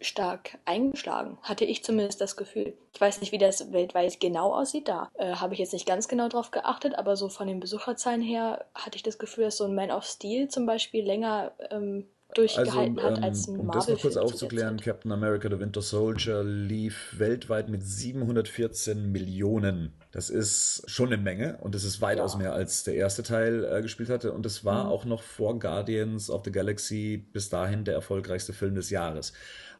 stark 0.00 0.58
eingeschlagen. 0.64 1.38
Hatte 1.42 1.64
ich 1.64 1.82
zumindest 1.84 2.20
das 2.20 2.36
Gefühl. 2.36 2.74
Ich 2.94 3.00
weiß 3.00 3.20
nicht, 3.20 3.32
wie 3.32 3.38
das 3.38 3.72
weltweit 3.72 4.20
genau 4.20 4.54
aussieht. 4.54 4.88
Da 4.88 5.08
äh, 5.14 5.34
habe 5.34 5.54
ich 5.54 5.60
jetzt 5.60 5.72
nicht 5.72 5.86
ganz 5.86 6.08
genau 6.08 6.28
drauf 6.28 6.50
geachtet, 6.50 6.94
aber 6.96 7.16
so 7.16 7.28
von 7.28 7.48
den 7.48 7.60
Besucherzahlen 7.60 8.22
her 8.22 8.64
hatte 8.74 8.96
ich 8.96 9.02
das 9.02 9.18
Gefühl, 9.18 9.44
dass 9.44 9.56
so 9.56 9.64
ein 9.64 9.74
Man 9.74 9.90
of 9.90 10.04
Steel 10.04 10.48
zum 10.48 10.66
Beispiel 10.66 11.04
länger 11.04 11.52
ähm, 11.70 12.06
durchgehalten 12.34 13.02
hat 13.02 13.22
als 13.22 13.48
ein 13.48 13.54
Also, 13.58 13.62
um 13.62 13.70
das 13.72 13.88
noch 13.88 14.00
kurz 14.02 14.16
aufzuklären. 14.18 14.78
Captain 14.78 15.10
America 15.12 15.48
The 15.48 15.58
Winter 15.58 15.80
Soldier 15.80 16.44
lief 16.44 17.14
weltweit 17.18 17.68
mit 17.70 17.82
714 17.82 19.10
Millionen. 19.10 19.94
Das 20.12 20.28
ist 20.30 20.82
schon 20.86 21.08
eine 21.08 21.16
Menge 21.16 21.58
und 21.62 21.74
das 21.74 21.84
ist 21.84 22.00
weitaus 22.02 22.34
Ja. 22.34 22.38
mehr 22.38 22.52
als 22.52 22.84
der 22.84 22.94
erste 22.94 23.22
Teil 23.22 23.64
äh, 23.64 23.80
gespielt 23.82 24.10
hatte. 24.10 24.32
Und 24.32 24.44
es 24.46 24.64
war 24.64 24.84
Mhm. 24.84 24.90
auch 24.90 25.04
noch 25.06 25.22
vor 25.22 25.58
Guardians 25.58 26.30
of 26.30 26.42
the 26.44 26.52
Galaxy 26.52 27.16
bis 27.32 27.48
dahin 27.48 27.84
der 27.84 27.94
erfolgreichste 27.94 28.52
Film 28.52 28.74
des 28.74 28.90
Jahres. 28.90 29.32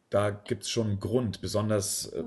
Da 0.09 0.31
gibt 0.31 0.63
es 0.63 0.69
schon 0.71 0.87
einen 0.87 0.99
Grund, 0.99 1.39
besonders, 1.39 2.07
äh, 2.07 2.23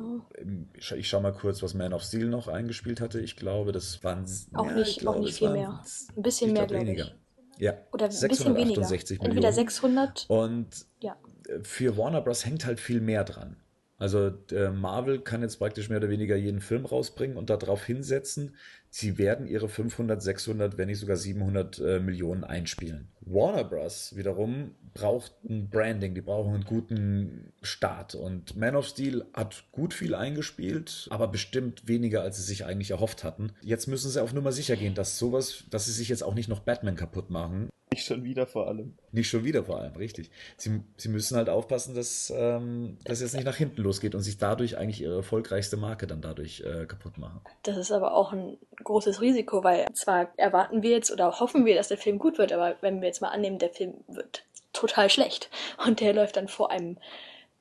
ich, 0.97 1.09
schau 1.09 1.20
mal 1.20 1.33
kurz, 1.33 1.62
was 1.64 1.74
Man 1.74 1.93
of 1.93 2.03
Steel 2.05 2.26
noch 2.28 2.47
eingespielt 2.47 3.01
hatte. 3.01 3.18
Ich 3.20 3.35
glaube, 3.37 3.72
das 3.72 4.05
waren 4.05 4.24
Auch 4.55 4.66
ja, 4.66 4.74
nicht- 4.74 4.89
ich 4.91 4.99
glaube, 4.99 5.18
auch 5.18 5.22
nicht 5.22 5.35
viel 5.39 5.49
waren- 5.49 5.57
mehr. 5.57 5.83
Ein 6.16 6.22
bisschen 6.22 6.49
ich 6.51 6.55
mehr, 6.55 6.66
glaube, 6.66 6.87
weniger. 6.87 7.05
ich. 7.07 7.14
Ja, 7.61 7.74
Oder 7.93 8.07
ein 8.07 8.11
bisschen 8.11 8.55
weniger. 8.57 8.85
668 8.85 9.18
Entweder 9.20 9.35
Millionen. 9.35 9.55
600, 9.55 10.24
Und 10.28 10.87
ja. 11.01 11.16
für 11.62 11.97
Warner 11.97 12.20
Bros. 12.20 12.47
hängt 12.47 12.64
halt 12.66 12.78
viel 12.80 13.01
mehr 13.01 13.24
dran. 13.24 13.57
Also 14.03 14.32
äh, 14.50 14.70
Marvel 14.70 15.20
kann 15.20 15.42
jetzt 15.42 15.61
praktisch 15.61 15.88
mehr 15.88 15.98
oder 15.98 16.09
weniger 16.09 16.34
jeden 16.34 16.61
Film 16.61 16.86
rausbringen 16.86 17.36
und 17.36 17.50
darauf 17.50 17.84
hinsetzen, 17.84 18.57
sie 18.90 19.16
werden 19.16 19.46
ihre 19.46 19.68
500, 19.68 20.20
600, 20.20 20.76
wenn 20.76 20.88
nicht 20.88 20.98
sogar 20.98 21.16
700 21.16 21.78
äh, 21.78 22.00
Millionen 22.00 22.42
einspielen. 22.42 23.07
Warner 23.20 23.62
Bros. 23.62 24.16
wiederum 24.16 24.72
braucht 24.92 25.32
ein 25.48 25.70
Branding, 25.70 26.16
die 26.16 26.20
brauchen 26.20 26.53
einen 26.53 26.64
guten 26.64 27.53
Start. 27.62 28.16
Und 28.16 28.57
Man 28.57 28.74
of 28.74 28.88
Steel 28.88 29.24
hat 29.34 29.66
gut 29.70 29.94
viel 29.94 30.16
eingespielt, 30.16 31.07
aber 31.11 31.28
bestimmt 31.28 31.86
weniger, 31.86 32.22
als 32.22 32.38
sie 32.38 32.42
sich 32.42 32.64
eigentlich 32.64 32.90
erhofft 32.90 33.22
hatten. 33.22 33.53
Jetzt 33.62 33.86
müssen 33.86 34.11
sie 34.11 34.20
auf 34.20 34.32
Nummer 34.32 34.50
sicher 34.50 34.74
gehen, 34.74 34.94
dass 34.96 35.16
sowas, 35.16 35.62
dass 35.70 35.86
sie 35.86 35.92
sich 35.92 36.09
jetzt 36.09 36.24
auch 36.24 36.34
nicht 36.34 36.48
noch 36.48 36.59
Batman 36.59 36.96
kaputt 36.96 37.30
machen. 37.30 37.68
Nicht 37.93 38.07
schon 38.07 38.24
wieder 38.24 38.47
vor 38.47 38.66
allem. 38.68 38.95
Nicht 39.12 39.28
schon 39.28 39.45
wieder 39.45 39.64
vor 39.64 39.78
allem, 39.78 39.95
richtig. 39.97 40.30
Sie, 40.57 40.80
sie 40.97 41.09
müssen 41.09 41.36
halt 41.36 41.49
aufpassen, 41.49 41.95
dass 41.95 42.32
ähm, 42.34 42.99
das 43.05 43.20
jetzt 43.20 43.34
nicht 43.34 43.45
nach 43.45 43.57
hinten 43.57 43.82
losgeht 43.82 44.14
und 44.14 44.22
sich 44.22 44.38
dadurch 44.38 44.78
eigentlich 44.78 45.03
ihre 45.03 45.16
erfolgreichste 45.16 45.76
Marke 45.76 46.07
dann 46.07 46.22
dadurch 46.22 46.61
äh, 46.61 46.86
kaputt 46.86 47.18
machen. 47.18 47.40
Das 47.62 47.76
ist 47.76 47.93
aber 47.93 48.14
auch 48.14 48.32
ein 48.32 48.57
großes 48.82 49.20
Risiko, 49.20 49.62
weil 49.62 49.86
zwar 49.93 50.32
erwarten 50.36 50.82
wir 50.82 50.90
jetzt 50.90 51.12
oder 51.12 51.40
hoffen 51.40 51.64
wir, 51.66 51.74
dass 51.74 51.88
der 51.88 51.99
Film 51.99 52.18
gut 52.18 52.38
wird, 52.38 52.53
aber 52.53 52.76
wenn 52.80 53.01
wir 53.01 53.09
jetzt 53.09 53.20
mal 53.20 53.28
annehmen, 53.28 53.59
der 53.59 53.70
Film 53.70 53.95
wird 54.09 54.45
total 54.72 55.11
schlecht 55.11 55.51
und 55.86 56.01
der 56.01 56.14
läuft 56.14 56.36
dann 56.36 56.49
vor 56.49 56.70
einem, 56.70 56.99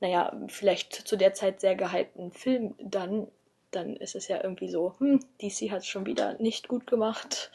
naja, 0.00 0.32
vielleicht 0.48 0.94
zu 0.94 1.16
der 1.16 1.34
Zeit 1.34 1.60
sehr 1.60 1.74
gehypten 1.74 2.32
Film 2.32 2.74
dann, 2.78 3.28
dann 3.70 3.96
ist 3.96 4.14
es 4.14 4.28
ja 4.28 4.42
irgendwie 4.42 4.68
so, 4.68 4.94
hm, 4.98 5.20
DC 5.40 5.70
hat 5.70 5.80
es 5.80 5.86
schon 5.86 6.06
wieder 6.06 6.34
nicht 6.40 6.68
gut 6.68 6.86
gemacht. 6.86 7.50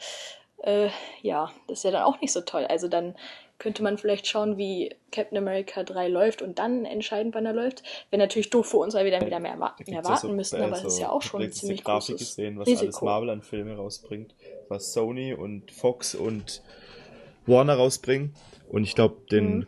Äh, 0.62 0.88
ja, 1.22 1.50
das 1.66 1.78
ist 1.78 1.84
ja 1.84 1.90
dann 1.90 2.02
auch 2.02 2.20
nicht 2.20 2.32
so 2.32 2.40
toll. 2.40 2.64
Also 2.66 2.88
dann 2.88 3.14
könnte 3.58 3.82
man 3.82 3.98
vielleicht 3.98 4.26
schauen, 4.26 4.56
wie 4.56 4.94
Captain 5.10 5.36
America 5.38 5.82
3 5.82 6.08
läuft 6.08 6.42
und 6.42 6.58
dann 6.58 6.84
entscheiden, 6.84 7.34
wann 7.34 7.44
er 7.46 7.52
läuft. 7.52 7.82
Wäre 8.10 8.20
natürlich 8.22 8.50
doof 8.50 8.66
für 8.68 8.76
uns, 8.76 8.94
weil 8.94 9.04
wir 9.04 9.10
dann 9.12 9.26
wieder 9.26 9.40
mehr, 9.40 9.56
mehr 9.56 10.04
warten 10.04 10.28
so- 10.28 10.32
müssen, 10.32 10.62
aber 10.62 10.76
es 10.76 10.82
so 10.82 10.88
ist 10.88 10.98
ja 11.00 11.10
auch 11.10 11.22
schon 11.22 11.42
ein 11.42 11.50
ziemlich 11.52 11.82
Grafik 11.82 12.16
großes 12.16 12.36
gesehen, 12.36 12.58
was 12.58 12.68
alles 12.68 12.80
Risiko. 12.82 13.04
Marvel 13.04 13.30
an 13.30 13.42
Filme 13.42 13.74
rausbringt, 13.76 14.34
was 14.68 14.92
Sony 14.92 15.34
und 15.34 15.70
Fox 15.72 16.14
und 16.14 16.62
Warner 17.46 17.74
rausbringen. 17.74 18.34
Und 18.68 18.84
ich 18.84 18.94
glaube, 18.94 19.22
den 19.30 19.58
Mhm. 19.58 19.66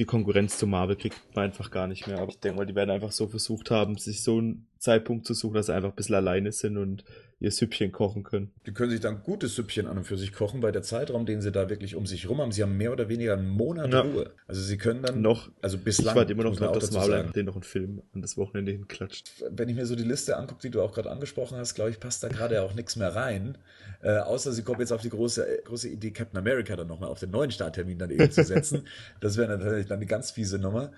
die 0.00 0.04
Konkurrenz 0.04 0.58
zu 0.58 0.66
Marvel 0.68 0.94
kriegt 0.96 1.20
man 1.34 1.46
einfach 1.46 1.70
gar 1.72 1.86
nicht 1.88 2.06
mehr. 2.06 2.18
Aber 2.18 2.28
ich 2.30 2.38
denke 2.38 2.58
mal, 2.58 2.66
die 2.66 2.74
werden 2.76 2.90
einfach 2.90 3.10
so 3.12 3.26
versucht 3.26 3.70
haben, 3.72 3.96
sich 3.98 4.22
so 4.22 4.38
einen 4.38 4.68
Zeitpunkt 4.78 5.26
zu 5.26 5.34
suchen, 5.34 5.54
dass 5.54 5.66
sie 5.66 5.74
einfach 5.74 5.90
ein 5.90 5.96
bisschen 5.96 6.14
alleine 6.14 6.52
sind 6.52 6.76
und 6.78 7.04
ihr 7.40 7.50
Süppchen 7.52 7.92
kochen 7.92 8.24
können. 8.24 8.52
Die 8.66 8.72
können 8.72 8.90
sich 8.90 9.00
dann 9.00 9.22
gutes 9.22 9.54
Süppchen 9.54 9.86
an 9.86 9.96
und 9.98 10.04
für 10.04 10.18
sich 10.18 10.32
kochen, 10.32 10.60
weil 10.60 10.72
der 10.72 10.82
Zeitraum, 10.82 11.24
den 11.24 11.40
sie 11.40 11.52
da 11.52 11.70
wirklich 11.70 11.94
um 11.94 12.04
sich 12.04 12.28
rum 12.28 12.40
haben, 12.40 12.50
sie 12.50 12.62
haben 12.62 12.76
mehr 12.76 12.90
oder 12.92 13.08
weniger 13.08 13.34
einen 13.34 13.48
Monat 13.48 13.92
Ja. 13.92 14.00
Ruhe. 14.00 14.32
Also 14.48 14.60
sie 14.60 14.76
können 14.76 15.02
dann 15.02 15.22
Noch, 15.22 15.50
also 15.62 15.76
ich 15.76 15.84
bislang, 15.84 16.16
warte 16.16 16.32
immer 16.32 16.42
noch 16.44 16.56
drauf, 16.56 16.78
dass 16.78 16.90
sagen. 16.90 17.32
den 17.32 17.46
noch 17.46 17.54
einen 17.54 17.62
Film 17.62 18.02
an 18.12 18.22
das 18.22 18.36
Wochenende 18.36 18.72
hinklatscht. 18.72 19.30
wenn 19.50 19.68
ich 19.68 19.76
mir 19.76 19.86
so 19.86 19.94
die 19.94 20.02
Liste 20.02 20.36
angucke, 20.36 20.62
die 20.62 20.70
du 20.70 20.82
auch 20.82 20.92
gerade 20.92 21.10
angesprochen 21.10 21.58
hast, 21.58 21.74
glaube 21.74 21.90
ich, 21.90 22.00
passt 22.00 22.24
da 22.24 22.28
gerade 22.28 22.60
auch 22.62 22.74
nichts 22.74 22.96
mehr 22.96 23.14
rein. 23.14 23.56
Äh, 24.02 24.18
außer 24.18 24.52
sie 24.52 24.62
kommen 24.62 24.80
jetzt 24.80 24.92
auf 24.92 25.02
die 25.02 25.10
große, 25.10 25.46
äh, 25.46 25.62
große 25.62 25.88
Idee, 25.88 26.10
Captain 26.10 26.38
America 26.38 26.74
dann 26.76 26.88
nochmal 26.88 27.08
auf 27.08 27.20
den 27.20 27.30
neuen 27.30 27.50
Starttermin 27.50 27.98
dann 27.98 28.10
eben 28.10 28.30
zu 28.30 28.42
setzen. 28.44 28.82
Das 29.20 29.36
wäre 29.36 29.48
natürlich 29.56 29.86
dann 29.86 29.98
eine 29.98 30.06
ganz 30.06 30.30
fiese 30.30 30.58
Nummer. 30.58 30.92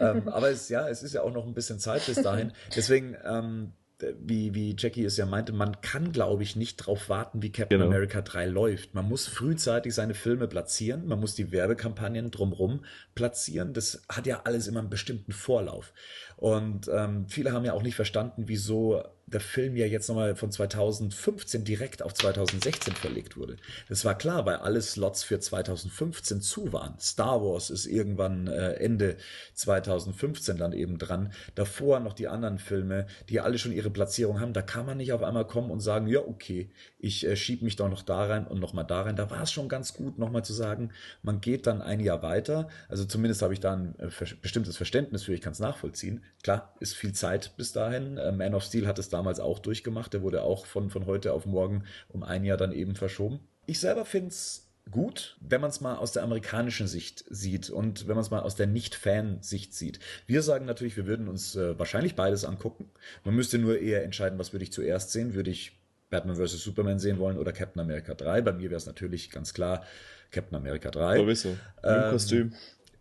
ähm, 0.00 0.28
aber 0.28 0.50
es, 0.50 0.68
ja, 0.68 0.88
es 0.88 1.02
ist 1.02 1.14
ja 1.14 1.22
auch 1.22 1.32
noch 1.32 1.46
ein 1.46 1.54
bisschen 1.54 1.78
Zeit 1.78 2.06
bis 2.06 2.22
dahin. 2.22 2.52
Deswegen, 2.76 3.16
ähm, 3.24 3.72
wie, 4.18 4.54
wie 4.54 4.76
Jackie 4.78 5.04
es 5.04 5.16
ja 5.16 5.26
meinte, 5.26 5.52
man 5.52 5.80
kann, 5.80 6.12
glaube 6.12 6.42
ich, 6.42 6.56
nicht 6.56 6.76
drauf 6.76 7.08
warten, 7.08 7.42
wie 7.42 7.50
Captain 7.50 7.78
Genau. 7.78 7.90
America 7.90 8.20
3 8.20 8.46
läuft. 8.46 8.94
Man 8.94 9.08
muss 9.08 9.26
frühzeitig 9.26 9.94
seine 9.94 10.14
Filme 10.14 10.48
platzieren, 10.48 11.06
man 11.06 11.20
muss 11.20 11.34
die 11.34 11.50
Werbekampagnen 11.52 12.30
drumherum 12.30 12.84
platzieren. 13.14 13.72
Das 13.72 14.02
hat 14.08 14.26
ja 14.26 14.42
alles 14.44 14.66
immer 14.68 14.80
einen 14.80 14.90
bestimmten 14.90 15.32
Vorlauf. 15.32 15.92
Und 16.36 16.88
ähm, 16.92 17.26
viele 17.28 17.52
haben 17.52 17.64
ja 17.64 17.72
auch 17.72 17.82
nicht 17.82 17.96
verstanden, 17.96 18.44
wieso 18.46 19.02
der 19.28 19.40
Film 19.40 19.74
ja 19.76 19.86
jetzt 19.86 20.08
nochmal 20.08 20.36
von 20.36 20.52
2015 20.52 21.64
direkt 21.64 22.00
auf 22.00 22.14
2016 22.14 22.94
verlegt 22.94 23.36
wurde. 23.36 23.56
Das 23.88 24.04
war 24.04 24.16
klar, 24.16 24.46
weil 24.46 24.56
alle 24.56 24.80
Slots 24.80 25.24
für 25.24 25.40
2015 25.40 26.40
zu 26.40 26.72
waren. 26.72 26.94
Star 27.00 27.42
Wars 27.42 27.70
ist 27.70 27.86
irgendwann 27.86 28.46
äh, 28.46 28.74
Ende 28.74 29.16
2015 29.54 30.58
dann 30.58 30.72
eben 30.72 30.98
dran. 30.98 31.32
Davor 31.56 31.98
noch 31.98 32.12
die 32.12 32.28
anderen 32.28 32.60
Filme, 32.60 33.08
die 33.28 33.40
alle 33.40 33.58
schon 33.58 33.72
ihre 33.72 33.90
Platzierung 33.90 34.40
haben. 34.40 34.52
Da 34.52 34.62
kann 34.62 34.86
man 34.86 34.98
nicht 34.98 35.12
auf 35.12 35.24
einmal 35.24 35.46
kommen 35.46 35.72
und 35.72 35.80
sagen, 35.80 36.06
ja, 36.06 36.20
okay, 36.20 36.70
ich 37.00 37.26
äh, 37.26 37.34
schiebe 37.34 37.64
mich 37.64 37.74
doch 37.74 37.90
noch 37.90 38.02
da 38.02 38.26
rein 38.26 38.46
und 38.46 38.60
nochmal 38.60 38.86
da 38.86 39.02
rein. 39.02 39.16
Da 39.16 39.28
war 39.28 39.42
es 39.42 39.50
schon 39.50 39.68
ganz 39.68 39.94
gut, 39.94 40.20
nochmal 40.20 40.44
zu 40.44 40.52
sagen, 40.52 40.92
man 41.22 41.40
geht 41.40 41.66
dann 41.66 41.82
ein 41.82 41.98
Jahr 41.98 42.22
weiter. 42.22 42.68
Also 42.88 43.04
zumindest 43.04 43.42
habe 43.42 43.54
ich 43.54 43.60
da 43.60 43.72
ein 43.72 43.98
äh, 43.98 44.08
bestimmtes 44.40 44.76
Verständnis 44.76 45.24
für, 45.24 45.34
ich 45.34 45.40
kann 45.40 45.52
es 45.52 45.58
nachvollziehen. 45.58 46.22
Klar, 46.44 46.76
ist 46.78 46.94
viel 46.94 47.12
Zeit 47.12 47.56
bis 47.56 47.72
dahin. 47.72 48.14
Man 48.36 48.54
of 48.54 48.62
Steel 48.62 48.86
hat 48.86 49.00
es 49.00 49.08
damals 49.16 49.40
auch 49.40 49.58
durchgemacht. 49.58 50.12
Der 50.12 50.22
wurde 50.22 50.42
auch 50.42 50.66
von, 50.66 50.90
von 50.90 51.06
heute 51.06 51.32
auf 51.32 51.46
morgen 51.46 51.84
um 52.08 52.22
ein 52.22 52.44
Jahr 52.44 52.58
dann 52.58 52.72
eben 52.72 52.94
verschoben. 52.94 53.40
Ich 53.66 53.80
selber 53.80 54.04
finde 54.04 54.28
es 54.28 54.66
gut, 54.90 55.36
wenn 55.40 55.60
man 55.60 55.70
es 55.70 55.80
mal 55.80 55.96
aus 55.96 56.12
der 56.12 56.22
amerikanischen 56.22 56.86
Sicht 56.86 57.24
sieht 57.28 57.70
und 57.70 58.06
wenn 58.06 58.14
man 58.14 58.22
es 58.22 58.30
mal 58.30 58.40
aus 58.40 58.54
der 58.54 58.66
Nicht-Fan-Sicht 58.66 59.74
sieht. 59.74 59.98
Wir 60.26 60.42
sagen 60.42 60.64
natürlich, 60.64 60.96
wir 60.96 61.06
würden 61.06 61.28
uns 61.28 61.56
äh, 61.56 61.78
wahrscheinlich 61.78 62.14
beides 62.14 62.44
angucken. 62.44 62.90
Man 63.24 63.34
müsste 63.34 63.58
nur 63.58 63.78
eher 63.80 64.04
entscheiden, 64.04 64.38
was 64.38 64.52
würde 64.52 64.64
ich 64.64 64.72
zuerst 64.72 65.10
sehen. 65.10 65.34
Würde 65.34 65.50
ich 65.50 65.80
Batman 66.10 66.36
vs. 66.36 66.62
Superman 66.62 67.00
sehen 67.00 67.18
wollen 67.18 67.38
oder 67.38 67.52
Captain 67.52 67.80
America 67.80 68.14
3. 68.14 68.42
Bei 68.42 68.52
mir 68.52 68.70
wäre 68.70 68.78
es 68.78 68.86
natürlich 68.86 69.30
ganz 69.30 69.54
klar 69.54 69.84
Captain 70.30 70.56
America 70.56 70.90
3. 70.90 71.16
Sowieso. 71.16 71.48
Im 71.48 71.56
ähm, 71.82 72.10
Kostüm. 72.10 72.52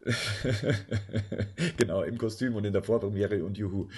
genau, 1.77 2.03
im 2.03 2.17
Kostüm 2.17 2.55
und 2.55 2.65
in 2.65 2.73
der 2.73 2.83
Vorpremiere 2.83 3.43
und 3.43 3.57
juhu. 3.57 3.89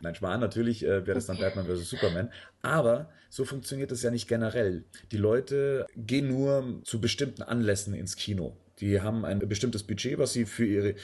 Nein, 0.00 0.14
Schwan, 0.14 0.40
natürlich 0.40 0.84
äh, 0.84 1.06
wäre 1.06 1.14
das 1.14 1.26
dann 1.26 1.38
Batman 1.38 1.66
vs. 1.66 1.90
Superman. 1.90 2.30
Aber 2.62 3.10
so 3.28 3.44
funktioniert 3.44 3.92
es 3.92 4.02
ja 4.02 4.10
nicht 4.10 4.28
generell. 4.28 4.84
Die 5.12 5.18
Leute 5.18 5.86
gehen 5.96 6.28
nur 6.28 6.80
zu 6.84 7.00
bestimmten 7.00 7.42
Anlässen 7.42 7.94
ins 7.94 8.16
Kino. 8.16 8.56
Die 8.80 9.02
haben 9.02 9.26
ein 9.26 9.40
bestimmtes 9.40 9.82
Budget, 9.82 10.18
was 10.18 10.32
sie 10.32 10.46
für 10.46 10.64
ihre, 10.64 10.94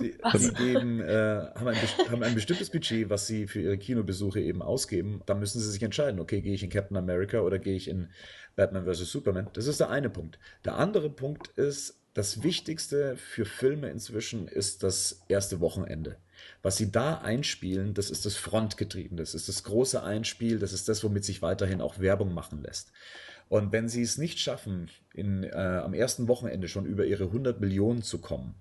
die, 0.00 0.16
die 0.34 0.54
geben, 0.54 1.00
äh, 1.00 1.46
haben, 1.54 1.68
ein, 1.68 1.76
haben 2.10 2.22
ein 2.24 2.34
bestimmtes 2.34 2.70
Budget, 2.70 3.08
was 3.08 3.28
sie 3.28 3.46
für 3.46 3.60
ihre 3.60 3.78
Kinobesuche 3.78 4.40
eben 4.40 4.62
ausgeben. 4.62 5.22
Da 5.26 5.34
müssen 5.34 5.60
sie 5.60 5.70
sich 5.70 5.82
entscheiden, 5.82 6.18
okay, 6.18 6.40
gehe 6.40 6.54
ich 6.54 6.64
in 6.64 6.70
Captain 6.70 6.96
America 6.96 7.40
oder 7.40 7.60
gehe 7.60 7.76
ich 7.76 7.86
in 7.86 8.08
Batman 8.56 8.84
vs. 8.84 9.12
Superman? 9.12 9.48
Das 9.52 9.68
ist 9.68 9.78
der 9.78 9.90
eine 9.90 10.10
Punkt. 10.10 10.40
Der 10.64 10.76
andere 10.76 11.08
Punkt 11.08 11.48
ist, 11.56 11.99
das 12.14 12.42
Wichtigste 12.42 13.16
für 13.16 13.44
Filme 13.44 13.88
inzwischen 13.88 14.48
ist 14.48 14.82
das 14.82 15.22
erste 15.28 15.60
Wochenende. 15.60 16.16
Was 16.62 16.76
sie 16.76 16.90
da 16.90 17.18
einspielen, 17.18 17.94
das 17.94 18.10
ist 18.10 18.26
das 18.26 18.36
Frontgetrieben, 18.36 19.16
das 19.16 19.34
ist 19.34 19.48
das 19.48 19.62
große 19.62 20.02
Einspiel, 20.02 20.58
das 20.58 20.72
ist 20.72 20.88
das, 20.88 21.04
womit 21.04 21.24
sich 21.24 21.42
weiterhin 21.42 21.80
auch 21.80 21.98
Werbung 21.98 22.34
machen 22.34 22.62
lässt. 22.62 22.92
Und 23.48 23.72
wenn 23.72 23.88
sie 23.88 24.02
es 24.02 24.18
nicht 24.18 24.38
schaffen, 24.38 24.90
in, 25.12 25.44
äh, 25.44 25.50
am 25.50 25.94
ersten 25.94 26.28
Wochenende 26.28 26.68
schon 26.68 26.86
über 26.86 27.04
ihre 27.04 27.24
100 27.24 27.60
Millionen 27.60 28.02
zu 28.02 28.18
kommen, 28.18 28.54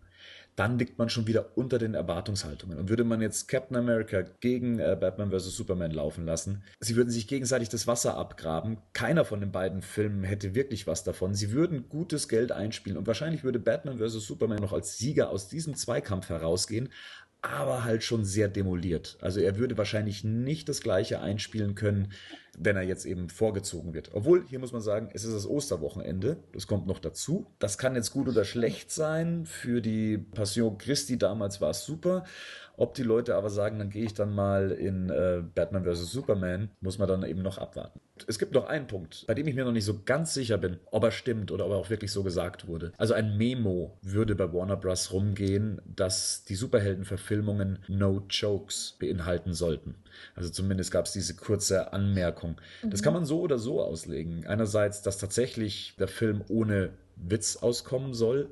dann 0.59 0.77
liegt 0.77 0.97
man 0.97 1.09
schon 1.09 1.25
wieder 1.25 1.57
unter 1.57 1.77
den 1.79 1.93
Erwartungshaltungen. 1.93 2.77
Und 2.77 2.89
würde 2.89 3.05
man 3.05 3.21
jetzt 3.21 3.47
Captain 3.47 3.77
America 3.77 4.23
gegen 4.41 4.79
äh, 4.79 4.97
Batman 4.99 5.31
vs. 5.31 5.55
Superman 5.55 5.91
laufen 5.91 6.25
lassen, 6.25 6.63
sie 6.81 6.97
würden 6.97 7.09
sich 7.09 7.29
gegenseitig 7.29 7.69
das 7.69 7.87
Wasser 7.87 8.17
abgraben. 8.17 8.77
Keiner 8.91 9.23
von 9.23 9.39
den 9.39 9.53
beiden 9.53 9.81
Filmen 9.81 10.25
hätte 10.25 10.55
wirklich 10.55 10.85
was 10.85 11.05
davon. 11.05 11.33
Sie 11.33 11.53
würden 11.53 11.87
gutes 11.87 12.27
Geld 12.27 12.51
einspielen 12.51 12.97
und 12.97 13.07
wahrscheinlich 13.07 13.45
würde 13.45 13.57
Batman 13.57 13.99
vs. 13.99 14.27
Superman 14.27 14.59
noch 14.59 14.73
als 14.73 14.97
Sieger 14.97 15.29
aus 15.29 15.47
diesem 15.47 15.75
Zweikampf 15.75 16.27
herausgehen, 16.27 16.89
aber 17.41 17.85
halt 17.85 18.03
schon 18.03 18.25
sehr 18.25 18.49
demoliert. 18.49 19.17
Also 19.21 19.39
er 19.39 19.57
würde 19.57 19.77
wahrscheinlich 19.77 20.25
nicht 20.25 20.67
das 20.67 20.81
gleiche 20.81 21.21
einspielen 21.21 21.75
können, 21.75 22.11
wenn 22.59 22.75
er 22.75 22.83
jetzt 22.83 23.05
eben 23.05 23.29
vorgezogen 23.29 23.93
wird. 23.93 24.11
Obwohl, 24.13 24.45
hier 24.47 24.59
muss 24.59 24.73
man 24.73 24.81
sagen, 24.81 25.09
es 25.13 25.23
ist 25.23 25.33
das 25.33 25.47
Osterwochenende, 25.47 26.37
das 26.51 26.67
kommt 26.67 26.85
noch 26.87 26.99
dazu. 26.99 27.47
Das 27.57 27.77
kann 27.77 27.95
jetzt 27.95 28.11
gut 28.11 28.27
oder 28.27 28.43
schlecht 28.43 28.91
sein. 28.91 29.45
Für 29.45 29.81
die 29.81 30.17
Passion 30.17 30.77
Christi 30.77 31.17
damals 31.17 31.61
war 31.61 31.71
es 31.71 31.85
super. 31.85 32.25
Ob 32.79 32.93
die 32.93 33.03
Leute 33.03 33.35
aber 33.35 33.49
sagen, 33.49 33.77
dann 33.77 33.89
gehe 33.89 34.05
ich 34.05 34.13
dann 34.13 34.33
mal 34.33 34.71
in 34.71 35.09
äh, 35.09 35.41
Batman 35.53 35.83
vs. 35.83 36.13
Superman, 36.13 36.69
muss 36.79 36.97
man 36.97 37.09
dann 37.09 37.23
eben 37.23 37.41
noch 37.41 37.57
abwarten. 37.57 37.99
Es 38.25 38.39
gibt 38.39 38.53
noch 38.53 38.67
einen 38.67 38.87
Punkt, 38.87 39.25
bei 39.27 39.33
dem 39.33 39.47
ich 39.47 39.55
mir 39.55 39.65
noch 39.65 39.73
nicht 39.73 39.83
so 39.83 40.01
ganz 40.05 40.33
sicher 40.33 40.57
bin, 40.57 40.77
ob 40.89 41.03
er 41.03 41.11
stimmt 41.11 41.51
oder 41.51 41.65
ob 41.65 41.71
er 41.71 41.77
auch 41.77 41.89
wirklich 41.89 42.13
so 42.13 42.23
gesagt 42.23 42.67
wurde. 42.67 42.93
Also 42.97 43.13
ein 43.13 43.37
Memo 43.37 43.97
würde 44.01 44.33
bei 44.33 44.53
Warner 44.53 44.77
Bros. 44.77 45.11
rumgehen, 45.11 45.81
dass 45.85 46.45
die 46.45 46.55
Superheldenverfilmungen 46.55 47.79
No 47.89 48.23
Jokes 48.29 48.95
beinhalten 48.97 49.53
sollten. 49.53 49.95
Also 50.35 50.49
zumindest 50.49 50.91
gab 50.91 51.05
es 51.05 51.11
diese 51.11 51.35
kurze 51.35 51.91
Anmerkung. 51.91 52.48
Das 52.83 53.03
kann 53.03 53.13
mhm. 53.13 53.19
man 53.19 53.25
so 53.25 53.41
oder 53.41 53.59
so 53.59 53.81
auslegen. 53.81 54.45
Einerseits, 54.47 55.01
dass 55.01 55.17
tatsächlich 55.17 55.95
der 55.99 56.07
Film 56.07 56.43
ohne 56.47 56.91
Witz 57.15 57.57
auskommen 57.57 58.13
soll 58.13 58.49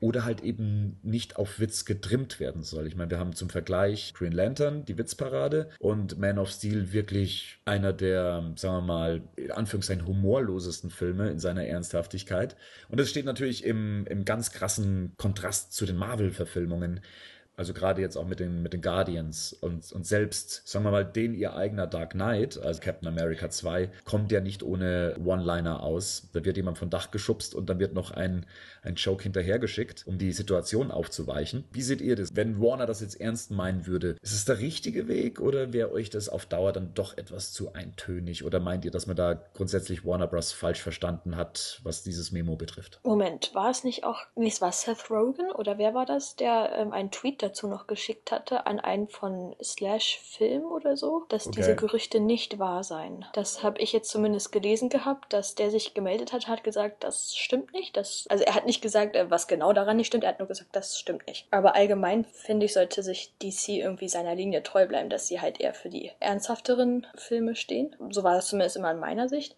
oder 0.00 0.24
halt 0.24 0.40
eben 0.40 0.98
nicht 1.02 1.36
auf 1.36 1.60
Witz 1.60 1.84
getrimmt 1.84 2.40
werden 2.40 2.62
soll. 2.62 2.86
Ich 2.86 2.96
meine, 2.96 3.10
wir 3.10 3.18
haben 3.18 3.34
zum 3.34 3.50
Vergleich 3.50 4.14
Green 4.14 4.32
Lantern, 4.32 4.84
die 4.86 4.96
Witzparade, 4.96 5.68
und 5.78 6.18
Man 6.18 6.38
of 6.38 6.50
Steel 6.50 6.92
wirklich 6.92 7.58
einer 7.66 7.92
der, 7.92 8.52
sagen 8.56 8.76
wir 8.76 8.80
mal, 8.80 9.22
in 9.36 9.50
Anführungszeichen 9.50 10.06
humorlosesten 10.06 10.88
Filme 10.88 11.28
in 11.28 11.38
seiner 11.38 11.66
Ernsthaftigkeit. 11.66 12.56
Und 12.88 12.98
das 12.98 13.10
steht 13.10 13.26
natürlich 13.26 13.64
im, 13.64 14.06
im 14.06 14.24
ganz 14.24 14.52
krassen 14.52 15.12
Kontrast 15.18 15.74
zu 15.74 15.84
den 15.84 15.96
Marvel-Verfilmungen, 15.96 17.00
also 17.60 17.74
gerade 17.74 18.00
jetzt 18.00 18.16
auch 18.16 18.26
mit 18.26 18.40
den, 18.40 18.62
mit 18.62 18.72
den 18.72 18.80
Guardians 18.80 19.52
und, 19.52 19.92
und 19.92 20.06
selbst, 20.06 20.66
sagen 20.66 20.82
wir 20.86 20.90
mal, 20.90 21.04
den 21.04 21.34
ihr 21.34 21.54
eigener 21.54 21.86
Dark 21.86 22.12
Knight, 22.12 22.56
also 22.56 22.80
Captain 22.80 23.06
America 23.06 23.50
2, 23.50 23.90
kommt 24.06 24.32
ja 24.32 24.40
nicht 24.40 24.62
ohne 24.62 25.14
One-Liner 25.22 25.82
aus. 25.82 26.30
Da 26.32 26.42
wird 26.42 26.56
jemand 26.56 26.78
von 26.78 26.88
Dach 26.88 27.10
geschubst 27.10 27.54
und 27.54 27.68
dann 27.68 27.78
wird 27.78 27.92
noch 27.92 28.12
ein, 28.12 28.46
ein 28.82 28.94
Joke 28.94 29.22
hinterhergeschickt, 29.22 30.06
um 30.06 30.16
die 30.16 30.32
Situation 30.32 30.90
aufzuweichen. 30.90 31.64
Wie 31.70 31.82
seht 31.82 32.00
ihr 32.00 32.16
das? 32.16 32.34
Wenn 32.34 32.62
Warner 32.62 32.86
das 32.86 33.02
jetzt 33.02 33.20
ernst 33.20 33.50
meinen 33.50 33.86
würde, 33.86 34.16
ist 34.22 34.32
es 34.32 34.46
der 34.46 34.58
richtige 34.60 35.06
Weg 35.06 35.38
oder 35.38 35.74
wäre 35.74 35.92
euch 35.92 36.08
das 36.08 36.30
auf 36.30 36.46
Dauer 36.46 36.72
dann 36.72 36.94
doch 36.94 37.18
etwas 37.18 37.52
zu 37.52 37.74
eintönig? 37.74 38.42
Oder 38.42 38.58
meint 38.58 38.86
ihr, 38.86 38.90
dass 38.90 39.06
man 39.06 39.16
da 39.16 39.34
grundsätzlich 39.52 40.06
Warner 40.06 40.28
Bros. 40.28 40.52
falsch 40.52 40.80
verstanden 40.80 41.36
hat, 41.36 41.78
was 41.82 42.02
dieses 42.02 42.32
Memo 42.32 42.56
betrifft? 42.56 43.00
Moment, 43.02 43.54
war 43.54 43.68
es 43.70 43.84
nicht 43.84 44.04
auch, 44.04 44.22
nee, 44.34 44.48
es 44.48 44.62
war 44.62 44.72
Seth 44.72 45.10
Rogen 45.10 45.50
oder 45.52 45.76
wer 45.76 45.92
war 45.92 46.06
das, 46.06 46.36
der 46.36 46.72
ähm, 46.78 46.92
einen 46.92 47.10
Tweet 47.10 47.49
dazu 47.50 47.66
noch 47.66 47.86
geschickt 47.86 48.32
hatte 48.32 48.66
an 48.66 48.80
einen 48.80 49.08
von 49.08 49.54
Slash 49.62 50.20
Film 50.22 50.64
oder 50.64 50.96
so, 50.96 51.24
dass 51.28 51.46
okay. 51.46 51.56
diese 51.56 51.76
Gerüchte 51.76 52.20
nicht 52.20 52.58
wahr 52.58 52.84
seien. 52.84 53.24
Das 53.32 53.62
habe 53.62 53.80
ich 53.80 53.92
jetzt 53.92 54.10
zumindest 54.10 54.52
gelesen 54.52 54.88
gehabt, 54.88 55.32
dass 55.32 55.54
der 55.54 55.70
sich 55.70 55.94
gemeldet 55.94 56.32
hat, 56.32 56.48
hat 56.48 56.64
gesagt, 56.64 57.04
das 57.04 57.36
stimmt 57.36 57.72
nicht. 57.72 57.96
Das, 57.96 58.26
also 58.28 58.44
er 58.44 58.54
hat 58.54 58.66
nicht 58.66 58.80
gesagt, 58.80 59.16
äh, 59.16 59.30
was 59.30 59.48
genau 59.48 59.72
daran 59.72 59.96
nicht 59.96 60.06
stimmt, 60.06 60.24
er 60.24 60.30
hat 60.30 60.38
nur 60.38 60.48
gesagt, 60.48 60.70
das 60.72 60.98
stimmt 60.98 61.26
nicht. 61.26 61.46
Aber 61.50 61.74
allgemein 61.74 62.24
finde 62.24 62.66
ich, 62.66 62.72
sollte 62.72 63.02
sich 63.02 63.34
DC 63.42 63.68
irgendwie 63.68 64.08
seiner 64.08 64.34
Linie 64.34 64.62
treu 64.62 64.86
bleiben, 64.86 65.10
dass 65.10 65.26
sie 65.26 65.40
halt 65.40 65.60
eher 65.60 65.74
für 65.74 65.90
die 65.90 66.12
ernsthafteren 66.20 67.06
Filme 67.16 67.56
stehen. 67.56 67.96
So 68.10 68.22
war 68.22 68.34
das 68.34 68.48
zumindest 68.48 68.76
immer 68.76 68.92
in 68.92 69.00
meiner 69.00 69.28
Sicht 69.28 69.56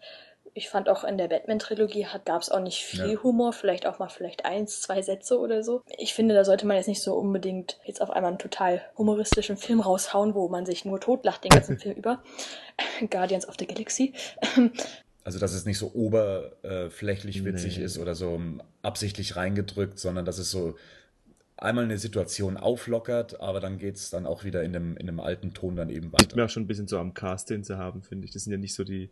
ich 0.53 0.69
fand 0.69 0.89
auch 0.89 1.03
in 1.03 1.17
der 1.17 1.27
Batman-Trilogie 1.27 2.05
gab 2.25 2.41
es 2.41 2.49
auch 2.49 2.59
nicht 2.59 2.83
viel 2.83 3.13
ja. 3.13 3.23
Humor, 3.23 3.53
vielleicht 3.53 3.85
auch 3.85 3.99
mal 3.99 4.09
vielleicht 4.09 4.45
eins, 4.45 4.81
zwei 4.81 5.01
Sätze 5.01 5.39
oder 5.39 5.63
so. 5.63 5.81
Ich 5.97 6.13
finde, 6.13 6.35
da 6.35 6.45
sollte 6.45 6.67
man 6.67 6.77
jetzt 6.77 6.87
nicht 6.87 7.01
so 7.01 7.15
unbedingt 7.15 7.79
jetzt 7.85 8.01
auf 8.01 8.11
einmal 8.11 8.31
einen 8.31 8.39
total 8.39 8.81
humoristischen 8.97 9.57
Film 9.57 9.79
raushauen, 9.79 10.35
wo 10.35 10.47
man 10.49 10.65
sich 10.65 10.85
nur 10.85 10.99
totlacht 10.99 11.43
den 11.43 11.49
ganzen 11.49 11.77
Film 11.79 11.95
über. 11.95 12.21
Guardians 13.09 13.47
of 13.47 13.55
the 13.57 13.67
Galaxy. 13.67 14.13
Also, 15.23 15.39
dass 15.39 15.53
es 15.53 15.65
nicht 15.65 15.77
so 15.77 15.91
oberflächlich 15.93 17.45
witzig 17.45 17.77
nee. 17.77 17.83
ist 17.83 17.97
oder 17.97 18.13
so 18.13 18.41
absichtlich 18.81 19.35
reingedrückt, 19.35 19.97
sondern 19.97 20.25
dass 20.25 20.37
es 20.37 20.51
so 20.51 20.75
einmal 21.57 21.85
eine 21.85 21.97
Situation 21.97 22.57
auflockert, 22.57 23.39
aber 23.39 23.59
dann 23.59 23.77
geht 23.77 23.95
es 23.95 24.09
dann 24.09 24.25
auch 24.25 24.43
wieder 24.43 24.63
in 24.63 24.73
dem, 24.73 24.97
in 24.97 25.07
dem 25.07 25.19
alten 25.19 25.53
Ton 25.53 25.75
dann 25.75 25.89
eben 25.89 26.11
weiter. 26.11 26.23
Sieht 26.23 26.35
mir 26.35 26.45
auch 26.45 26.49
schon 26.49 26.63
ein 26.63 26.67
bisschen 26.67 26.87
so 26.87 26.97
am 26.97 27.13
Cast, 27.13 27.49
den 27.49 27.63
sie 27.63 27.77
haben, 27.77 28.01
finde 28.01 28.25
ich. 28.25 28.31
Das 28.31 28.43
sind 28.43 28.51
ja 28.51 28.57
nicht 28.57 28.73
so 28.73 28.83
die 28.83 29.09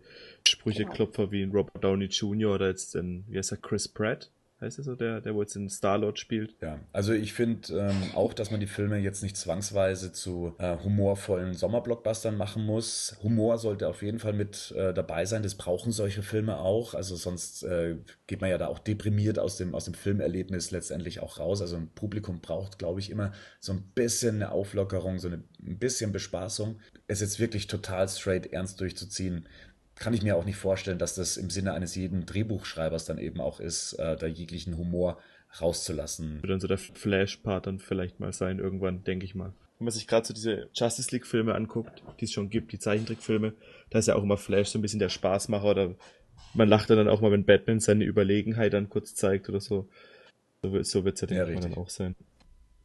Sprücheklopfer 0.48 1.32
wie 1.32 1.44
ein 1.44 1.52
Robert 1.52 1.84
Downey 1.84 2.06
Jr. 2.06 2.56
oder 2.56 2.68
jetzt 2.68 2.96
ein, 2.96 3.26
wie 3.28 3.38
heißt 3.38 3.52
er, 3.52 3.58
Chris 3.58 3.88
Pratt 3.88 4.32
heißt 4.62 4.78
er 4.78 4.84
so, 4.84 4.96
der, 4.96 5.22
der 5.22 5.34
wo 5.36 5.42
jetzt 5.42 5.56
in 5.56 5.70
Star-Lord 5.70 6.20
spielt. 6.20 6.56
Ja, 6.62 6.80
also 6.94 7.14
ich 7.14 7.34
finde 7.34 7.74
ähm, 7.74 8.16
auch, 8.16 8.34
dass 8.34 8.52
man 8.52 8.60
die 8.60 8.68
Filme 8.68 8.98
jetzt 9.00 9.24
nicht 9.24 9.36
zwangsweise 9.36 10.12
zu 10.12 10.54
äh, 10.60 10.78
humorvollen 10.78 11.54
Sommerblockbustern 11.54 12.38
machen 12.38 12.66
muss. 12.66 13.18
Humor 13.24 13.58
sollte 13.58 13.88
auf 13.88 14.02
jeden 14.04 14.20
Fall 14.20 14.34
mit 14.34 14.72
äh, 14.78 14.94
dabei 14.94 15.26
sein, 15.26 15.44
das 15.44 15.56
brauchen 15.56 15.92
solche 15.92 16.22
Filme 16.22 16.58
auch. 16.58 16.94
Also 16.94 17.16
sonst 17.16 17.64
äh, 17.64 17.98
geht 18.28 18.42
man 18.42 18.50
ja 18.50 18.58
da 18.58 18.68
auch 18.68 18.80
deprimiert 18.80 19.40
aus 19.40 19.58
dem, 19.58 19.74
aus 19.74 19.86
dem 19.86 19.94
Filmerlebnis 19.96 20.72
letztendlich 20.72 21.22
auch 21.22 21.40
raus. 21.40 21.62
Also 21.62 21.78
ein 21.78 21.90
Publikum 21.90 22.40
braucht, 22.42 22.78
glaube 22.78 23.00
ich, 23.00 23.10
immer 23.10 23.32
so 23.60 23.74
ein 23.74 23.82
bisschen 23.96 24.36
eine 24.36 24.52
Auflockerung, 24.52 25.20
so 25.20 25.28
eine, 25.28 25.44
ein 25.66 25.80
bisschen 25.80 26.12
Bespaßung. 26.12 26.80
Es 27.08 27.22
jetzt 27.22 27.40
wirklich 27.40 27.68
total 27.68 28.08
straight 28.08 28.54
ernst 28.54 28.80
durchzuziehen, 28.80 29.48
kann 29.96 30.14
ich 30.14 30.24
mir 30.24 30.36
auch 30.36 30.46
nicht 30.46 30.58
vorstellen, 30.58 30.98
dass 30.98 31.16
das 31.16 31.38
im 31.38 31.50
Sinne 31.50 31.74
eines 31.74 31.96
jeden 31.96 32.26
Drehbuchschreibers 32.26 33.06
dann 33.06 33.18
eben 33.18 33.40
auch 33.40 33.60
ist, 33.60 33.94
äh, 33.94 34.16
da 34.16 34.28
jeglichen 34.28 34.78
Humor 34.78 35.20
rauszulassen. 35.60 36.42
Wird 36.42 36.52
dann 36.52 36.60
so 36.60 36.68
der 36.68 36.78
Flash-Part 36.78 37.68
dann 37.68 37.80
vielleicht 37.80 38.20
mal 38.20 38.34
sein, 38.34 38.60
irgendwann, 38.60 39.04
denke 39.04 39.26
ich 39.26 39.36
mal. 39.36 39.54
Wenn 39.78 39.86
man 39.86 39.92
sich 39.94 40.08
gerade 40.08 40.26
so 40.26 40.34
diese 40.34 40.70
Justice 40.74 41.12
League-Filme 41.12 41.56
anguckt, 41.56 42.04
die 42.20 42.26
es 42.26 42.32
schon 42.32 42.50
gibt, 42.50 42.72
die 42.72 42.80
Zeichentrickfilme, 42.80 43.54
da 43.90 44.00
ist 44.00 44.08
ja 44.08 44.16
auch 44.16 44.24
immer 44.24 44.38
Flash 44.38 44.70
so 44.70 44.80
ein 44.80 44.82
bisschen 44.82 45.00
der 45.00 45.10
Spaßmacher 45.10 45.66
oder 45.66 45.96
man 46.54 46.70
lacht 46.70 46.90
dann 46.90 47.08
auch 47.08 47.22
mal, 47.22 47.32
wenn 47.32 47.46
Batman 47.46 47.80
seine 47.80 48.06
Überlegenheit 48.06 48.74
dann 48.74 48.90
kurz 48.90 49.16
zeigt 49.16 49.50
oder 49.50 49.60
so. 49.60 49.90
So, 50.62 50.82
so 50.84 51.06
wird 51.06 51.16
es 51.16 51.22
ja, 51.22 51.46
denke 51.46 51.54
ich, 51.54 51.60
dann 51.60 51.76
auch 51.76 51.90
sein. 51.90 52.16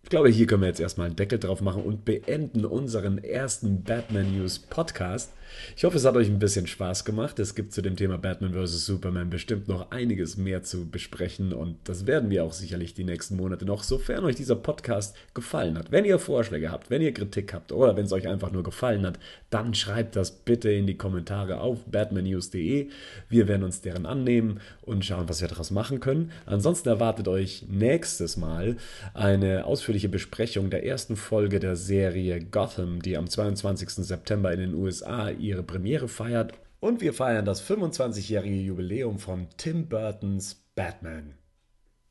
Ich 0.02 0.10
glaube, 0.10 0.28
hier 0.28 0.46
können 0.46 0.62
wir 0.62 0.68
jetzt 0.68 0.80
erstmal 0.80 1.08
einen 1.08 1.16
Deckel 1.16 1.38
drauf 1.38 1.60
machen 1.60 1.82
und 1.82 2.04
beenden 2.04 2.64
unseren 2.64 3.18
ersten 3.18 3.82
Batman 3.82 4.36
News 4.36 4.58
Podcast. 4.58 5.32
Ich 5.76 5.84
hoffe, 5.84 5.96
es 5.96 6.04
hat 6.04 6.16
euch 6.16 6.28
ein 6.28 6.38
bisschen 6.38 6.66
Spaß 6.66 7.04
gemacht. 7.04 7.38
Es 7.38 7.54
gibt 7.54 7.72
zu 7.72 7.82
dem 7.82 7.96
Thema 7.96 8.18
Batman 8.18 8.54
vs. 8.54 8.86
Superman 8.86 9.30
bestimmt 9.30 9.68
noch 9.68 9.90
einiges 9.90 10.36
mehr 10.36 10.62
zu 10.62 10.88
besprechen 10.88 11.52
und 11.52 11.76
das 11.84 12.06
werden 12.06 12.30
wir 12.30 12.44
auch 12.44 12.52
sicherlich 12.52 12.94
die 12.94 13.04
nächsten 13.04 13.36
Monate 13.36 13.64
noch, 13.64 13.82
sofern 13.82 14.24
euch 14.24 14.36
dieser 14.36 14.56
Podcast 14.56 15.16
gefallen 15.34 15.78
hat. 15.78 15.90
Wenn 15.90 16.04
ihr 16.04 16.18
Vorschläge 16.18 16.70
habt, 16.70 16.90
wenn 16.90 17.02
ihr 17.02 17.12
Kritik 17.12 17.52
habt 17.52 17.72
oder 17.72 17.96
wenn 17.96 18.04
es 18.04 18.12
euch 18.12 18.28
einfach 18.28 18.52
nur 18.52 18.62
gefallen 18.62 19.06
hat, 19.06 19.18
dann 19.50 19.74
schreibt 19.74 20.16
das 20.16 20.30
bitte 20.30 20.70
in 20.70 20.86
die 20.86 20.96
Kommentare 20.96 21.60
auf 21.60 21.84
batmannews.de. 21.86 22.88
Wir 23.28 23.48
werden 23.48 23.62
uns 23.62 23.80
deren 23.80 24.06
annehmen 24.06 24.60
und 24.82 25.04
schauen, 25.04 25.28
was 25.28 25.40
wir 25.40 25.48
daraus 25.48 25.70
machen 25.70 26.00
können. 26.00 26.32
Ansonsten 26.46 26.88
erwartet 26.88 27.28
euch 27.28 27.64
nächstes 27.68 28.36
Mal 28.36 28.76
eine 29.14 29.64
ausführliche 29.64 30.08
Besprechung 30.08 30.70
der 30.70 30.84
ersten 30.84 31.16
Folge 31.16 31.60
der 31.60 31.76
Serie 31.76 32.40
Gotham, 32.40 33.02
die 33.02 33.16
am 33.16 33.28
22. 33.28 33.90
September 33.90 34.52
in 34.52 34.60
den 34.60 34.74
USA 34.74 35.30
ihre 35.38 35.62
Premiere 35.62 36.08
feiert 36.08 36.52
Und 36.80 37.00
wir 37.00 37.12
feiern 37.12 37.44
das 37.44 37.62
25-jährige 37.62 38.56
Jubiläum 38.56 39.18
von 39.18 39.48
Tim 39.56 39.88
Burtons 39.88 40.66
Batman. 40.74 41.34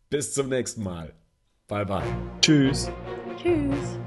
Bis 0.10 0.34
zum 0.34 0.50
nächsten 0.50 0.84
Mal. 0.84 1.14
Bye 1.68 1.86
bye. 1.86 2.04
Tschüss. 2.42 2.92
Tschüss. 3.38 4.00